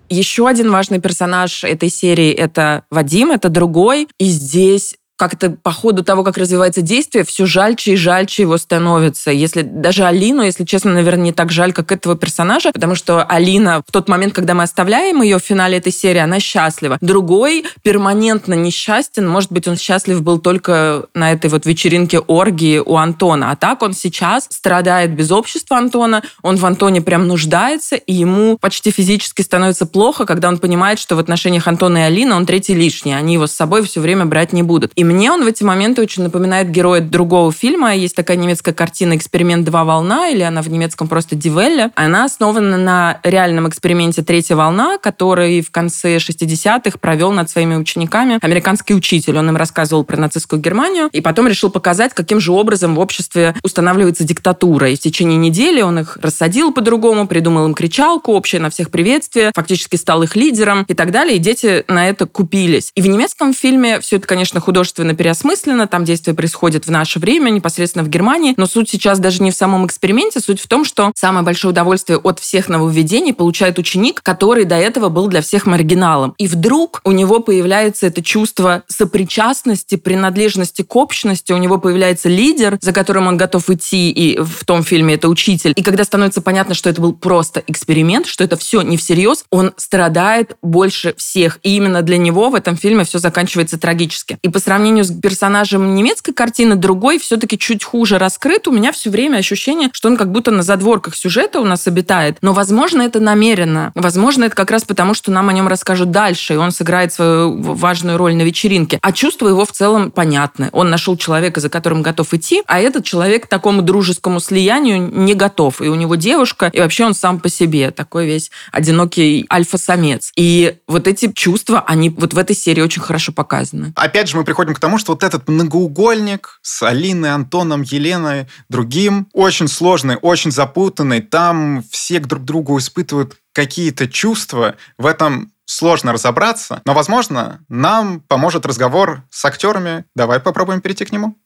Еще 0.09 0.47
один 0.47 0.71
важный 0.71 0.99
персонаж 0.99 1.63
этой 1.63 1.89
серии— 1.89 2.31
это 2.33 2.83
Вадим, 2.89 3.31
это 3.31 3.49
другой. 3.49 4.07
И 4.17 4.25
здесь 4.25 4.95
как-то 5.19 5.49
по 5.49 5.71
ходу 5.73 6.01
того, 6.01 6.23
как 6.23 6.37
развивается 6.37 6.81
действие, 6.81 7.25
все 7.25 7.45
жальче 7.45 7.93
и 7.93 7.95
жальче 7.97 8.43
его 8.43 8.57
становится. 8.57 9.31
Если 9.31 9.63
даже 9.63 10.05
Алину, 10.05 10.43
если 10.43 10.63
честно, 10.63 10.93
наверное, 10.93 11.25
не 11.25 11.33
так 11.33 11.51
жаль, 11.51 11.73
как 11.73 11.91
этого 11.91 12.15
персонажа, 12.15 12.71
потому 12.71 12.95
что 12.95 13.23
Алина 13.23 13.83
в 13.85 13.91
тот 13.91 14.07
момент, 14.07 14.33
когда 14.33 14.53
мы 14.53 14.63
оставляем 14.63 15.21
ее 15.21 15.37
в 15.37 15.43
финале 15.43 15.77
этой 15.77 15.91
серии, 15.91 16.19
она 16.19 16.39
счастлива. 16.39 16.97
Другой 17.01 17.65
перманентно 17.83 18.53
несчастен. 18.53 19.27
Может 19.27 19.51
быть, 19.51 19.67
он 19.67 19.75
счастлив 19.75 20.21
был 20.21 20.39
только 20.39 21.07
на 21.13 21.33
этой 21.33 21.49
вот 21.49 21.65
вечеринке 21.65 22.19
оргии 22.19 22.77
у 22.77 22.95
Антона. 22.95 23.51
А 23.51 23.57
так 23.57 23.81
он 23.81 23.93
сейчас 23.93 24.47
страдает 24.49 25.13
без 25.13 25.31
общества 25.31 25.77
Антона. 25.77 26.23
Он 26.43 26.55
в 26.55 26.65
Антоне 26.65 27.01
прям 27.01 27.27
нуждается, 27.27 27.97
и 27.97 28.13
ему 28.13 28.57
почти 28.57 28.89
физически 28.91 29.41
становится 29.41 29.85
плохо, 29.85 30.25
когда 30.25 30.47
он 30.47 30.59
понимает, 30.59 30.97
что 30.97 31.17
в 31.17 31.19
отношениях 31.19 31.67
Антона 31.67 31.97
и 31.97 32.01
Алины 32.03 32.33
он 32.33 32.45
третий 32.45 32.73
лишний. 32.73 33.11
Они 33.11 33.33
его 33.33 33.47
с 33.47 33.51
собой 33.51 33.83
все 33.83 33.99
время 33.99 34.25
брать 34.25 34.53
не 34.53 34.63
будут. 34.63 34.93
И 34.95 35.08
мне 35.09 35.31
он 35.31 35.43
в 35.43 35.47
эти 35.47 35.63
моменты 35.63 36.03
очень 36.03 36.21
напоминает 36.21 36.69
героя 36.69 37.01
другого 37.01 37.51
фильма. 37.51 37.95
Есть 37.95 38.15
такая 38.15 38.37
немецкая 38.37 38.73
картина 38.73 39.15
«Эксперимент 39.15 39.65
«Два 39.65 39.83
волна», 39.83 40.29
или 40.29 40.43
она 40.43 40.61
в 40.61 40.69
немецком 40.69 41.07
просто 41.07 41.35
«Дивелле». 41.35 41.89
Она 41.95 42.25
основана 42.25 42.77
на 42.77 43.19
реальном 43.23 43.67
эксперименте 43.67 44.21
«Третья 44.21 44.55
волна», 44.55 44.99
который 44.99 45.61
в 45.61 45.71
конце 45.71 46.17
60-х 46.17 46.99
провел 46.99 47.31
над 47.31 47.49
своими 47.49 47.75
учениками 47.75 48.37
американский 48.39 48.93
учитель. 48.93 49.39
Он 49.39 49.49
им 49.49 49.57
рассказывал 49.57 50.03
про 50.03 50.15
нацистскую 50.15 50.61
Германию 50.61 51.09
и 51.11 51.21
потом 51.21 51.47
решил 51.47 51.71
показать, 51.71 52.13
каким 52.13 52.39
же 52.39 52.51
образом 52.51 52.93
в 52.93 52.99
обществе 52.99 53.55
устанавливается 53.63 54.23
диктатура. 54.23 54.91
И 54.91 54.95
в 54.95 54.99
течение 54.99 55.37
недели 55.37 55.81
он 55.81 55.97
их 55.97 56.19
рассадил 56.21 56.71
по-другому, 56.71 57.27
придумал 57.27 57.65
им 57.65 57.73
кричалку, 57.73 58.33
общее 58.33 58.61
на 58.61 58.69
всех 58.69 58.91
приветствие, 58.91 59.51
фактически 59.55 59.95
стал 59.95 60.21
их 60.21 60.35
лидером 60.35 60.83
и 60.87 60.93
так 60.93 61.09
далее. 61.09 61.37
И 61.37 61.39
дети 61.39 61.83
на 61.87 62.07
это 62.07 62.27
купились. 62.27 62.91
И 62.93 63.01
в 63.01 63.07
немецком 63.07 63.55
фильме 63.55 63.99
все 64.01 64.17
это, 64.17 64.27
конечно, 64.27 64.59
художественно 64.59 64.98
художественно 64.99 65.15
переосмысленно, 65.15 65.87
там 65.87 66.03
действие 66.03 66.35
происходит 66.35 66.85
в 66.85 66.91
наше 66.91 67.19
время, 67.19 67.49
непосредственно 67.49 68.03
в 68.03 68.09
Германии, 68.09 68.53
но 68.57 68.65
суть 68.65 68.89
сейчас 68.89 69.19
даже 69.19 69.41
не 69.41 69.51
в 69.51 69.55
самом 69.55 69.85
эксперименте, 69.85 70.39
суть 70.39 70.59
в 70.59 70.67
том, 70.67 70.83
что 70.83 71.11
самое 71.15 71.45
большое 71.45 71.71
удовольствие 71.71 72.17
от 72.17 72.39
всех 72.39 72.69
нововведений 72.69 73.33
получает 73.33 73.79
ученик, 73.79 74.21
который 74.21 74.65
до 74.65 74.75
этого 74.75 75.09
был 75.09 75.27
для 75.27 75.41
всех 75.41 75.65
маргиналом. 75.65 76.33
И 76.37 76.47
вдруг 76.47 77.01
у 77.05 77.11
него 77.11 77.39
появляется 77.39 78.07
это 78.07 78.21
чувство 78.21 78.83
сопричастности, 78.87 79.95
принадлежности 79.95 80.81
к 80.81 80.95
общности, 80.95 81.53
у 81.53 81.57
него 81.57 81.77
появляется 81.77 82.29
лидер, 82.29 82.77
за 82.81 82.91
которым 82.91 83.27
он 83.27 83.37
готов 83.37 83.69
идти, 83.69 84.11
и 84.11 84.37
в 84.39 84.65
том 84.65 84.83
фильме 84.83 85.13
это 85.13 85.29
учитель. 85.29 85.73
И 85.75 85.83
когда 85.83 86.03
становится 86.03 86.41
понятно, 86.41 86.75
что 86.75 86.89
это 86.89 87.01
был 87.01 87.13
просто 87.13 87.63
эксперимент, 87.67 88.25
что 88.25 88.43
это 88.43 88.57
все 88.57 88.81
не 88.81 88.97
всерьез, 88.97 89.45
он 89.49 89.71
страдает 89.77 90.57
больше 90.61 91.13
всех. 91.17 91.59
И 91.63 91.75
именно 91.75 92.01
для 92.01 92.17
него 92.17 92.49
в 92.49 92.55
этом 92.55 92.75
фильме 92.75 93.03
все 93.05 93.19
заканчивается 93.19 93.77
трагически. 93.77 94.37
И 94.41 94.49
по 94.49 94.59
сравнению 94.59 94.88
сравнению 94.89 95.05
с 95.05 95.21
персонажем 95.21 95.93
немецкой 95.93 96.33
картины, 96.33 96.75
другой 96.75 97.19
все-таки 97.19 97.59
чуть 97.59 97.83
хуже 97.83 98.17
раскрыт. 98.17 98.67
У 98.67 98.71
меня 98.71 98.91
все 98.91 99.11
время 99.11 99.37
ощущение, 99.37 99.89
что 99.93 100.09
он 100.09 100.17
как 100.17 100.31
будто 100.31 100.49
на 100.49 100.63
задворках 100.63 101.15
сюжета 101.15 101.59
у 101.59 101.65
нас 101.65 101.85
обитает. 101.85 102.37
Но, 102.41 102.53
возможно, 102.53 103.03
это 103.03 103.19
намеренно. 103.19 103.91
Возможно, 103.93 104.45
это 104.45 104.55
как 104.55 104.71
раз 104.71 104.85
потому, 104.85 105.13
что 105.13 105.31
нам 105.31 105.47
о 105.49 105.53
нем 105.53 105.67
расскажут 105.67 106.09
дальше, 106.09 106.55
и 106.55 106.57
он 106.57 106.71
сыграет 106.71 107.13
свою 107.13 107.61
важную 107.61 108.17
роль 108.17 108.33
на 108.33 108.41
вечеринке. 108.41 108.97
А 109.03 109.11
чувства 109.11 109.47
его 109.47 109.63
в 109.63 109.71
целом 109.71 110.09
понятны. 110.09 110.69
Он 110.71 110.89
нашел 110.89 111.15
человека, 111.17 111.59
за 111.59 111.69
которым 111.69 112.01
готов 112.01 112.33
идти, 112.33 112.63
а 112.65 112.79
этот 112.79 113.03
человек 113.05 113.43
к 113.43 113.47
такому 113.47 113.83
дружескому 113.83 114.39
слиянию 114.39 114.97
не 114.99 115.35
готов. 115.35 115.81
И 115.81 115.87
у 115.87 115.95
него 115.95 116.15
девушка, 116.15 116.71
и 116.73 116.79
вообще 116.79 117.05
он 117.05 117.13
сам 117.13 117.39
по 117.39 117.49
себе 117.49 117.91
такой 117.91 118.25
весь 118.25 118.49
одинокий 118.71 119.45
альфа-самец. 119.51 120.31
И 120.35 120.77
вот 120.87 121.07
эти 121.07 121.31
чувства, 121.31 121.83
они 121.85 122.09
вот 122.09 122.33
в 122.33 122.37
этой 122.39 122.55
серии 122.55 122.81
очень 122.81 123.03
хорошо 123.03 123.31
показаны. 123.31 123.93
Опять 123.95 124.29
же, 124.29 124.37
мы 124.37 124.43
приходим 124.43 124.68
к 124.75 124.79
тому, 124.79 124.97
что 124.97 125.13
вот 125.13 125.23
этот 125.23 125.47
многоугольник 125.47 126.59
с 126.61 126.83
Алиной, 126.83 127.33
Антоном, 127.33 127.81
Еленой, 127.81 128.47
другим, 128.69 129.27
очень 129.33 129.67
сложный, 129.67 130.17
очень 130.21 130.51
запутанный. 130.51 131.21
Там 131.21 131.83
все 131.89 132.19
друг 132.19 132.43
другу 132.43 132.77
испытывают 132.77 133.37
какие-то 133.53 134.07
чувства. 134.07 134.75
В 134.97 135.05
этом 135.05 135.51
сложно 135.65 136.13
разобраться, 136.13 136.81
но, 136.85 136.93
возможно, 136.93 137.63
нам 137.69 138.21
поможет 138.21 138.65
разговор 138.65 139.23
с 139.29 139.45
актерами. 139.45 140.05
Давай 140.15 140.39
попробуем 140.39 140.81
перейти 140.81 141.05
к 141.05 141.11
нему. 141.11 141.37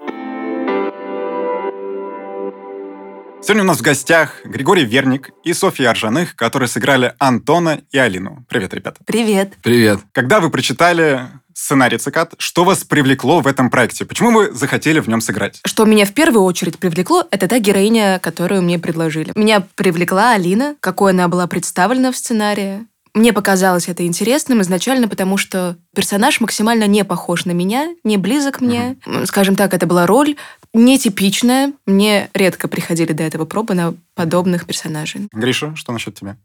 Сегодня 3.44 3.64
у 3.64 3.68
нас 3.68 3.80
в 3.80 3.82
гостях 3.82 4.40
Григорий 4.46 4.86
Верник 4.86 5.32
и 5.44 5.52
Софья 5.52 5.90
Аржаных, 5.90 6.38
которые 6.38 6.70
сыграли 6.70 7.14
Антона 7.20 7.82
и 7.92 7.98
Алину. 7.98 8.46
Привет, 8.48 8.74
ребята. 8.74 9.02
Привет. 9.06 9.56
Привет. 9.62 10.00
Когда 10.14 10.40
вы 10.40 10.50
прочитали 10.50 11.28
сценарий 11.54 11.98
«Цикад», 11.98 12.34
что 12.38 12.64
вас 12.64 12.84
привлекло 12.84 13.42
в 13.42 13.48
этом 13.48 13.70
проекте? 13.70 14.06
Почему 14.06 14.32
вы 14.32 14.52
захотели 14.52 15.00
в 15.00 15.08
нем 15.08 15.22
сыграть? 15.22 15.60
Что 15.66 15.86
меня 15.86 16.06
в 16.06 16.14
первую 16.14 16.44
очередь 16.44 16.80
привлекло, 16.80 17.26
это 17.32 17.48
та 17.48 17.60
героиня, 17.60 18.20
которую 18.20 18.62
мне 18.62 18.80
предложили. 18.80 19.32
Меня 19.36 19.66
привлекла 19.76 20.32
Алина, 20.32 20.76
какой 20.80 21.12
она 21.12 21.28
была 21.28 21.48
представлена 21.48 22.12
в 22.12 22.18
сценарии. 22.18 22.86
Мне 23.14 23.32
показалось 23.32 23.90
это 23.90 24.06
интересным 24.08 24.62
изначально, 24.62 25.08
потому 25.08 25.38
что 25.38 25.78
персонаж 25.96 26.42
максимально 26.42 26.88
не 26.88 27.06
похож 27.06 27.46
на 27.46 27.52
меня, 27.52 27.94
не 28.04 28.18
близок 28.18 28.60
мне. 28.60 28.98
Mm-hmm. 29.06 29.26
Скажем 29.28 29.56
так, 29.56 29.76
это 29.76 29.86
была 29.86 30.08
роль 30.08 30.36
нетипичная. 30.74 31.74
Мне 31.86 32.30
редко 32.34 32.68
приходили 32.68 33.14
до 33.14 33.22
этого 33.22 33.46
пробы 33.46 33.76
на 33.76 33.94
подобных 34.16 34.66
персонажей. 34.66 35.28
Гриша, 35.32 35.76
что 35.76 35.92
насчет 35.92 36.16
тебя? 36.16 36.38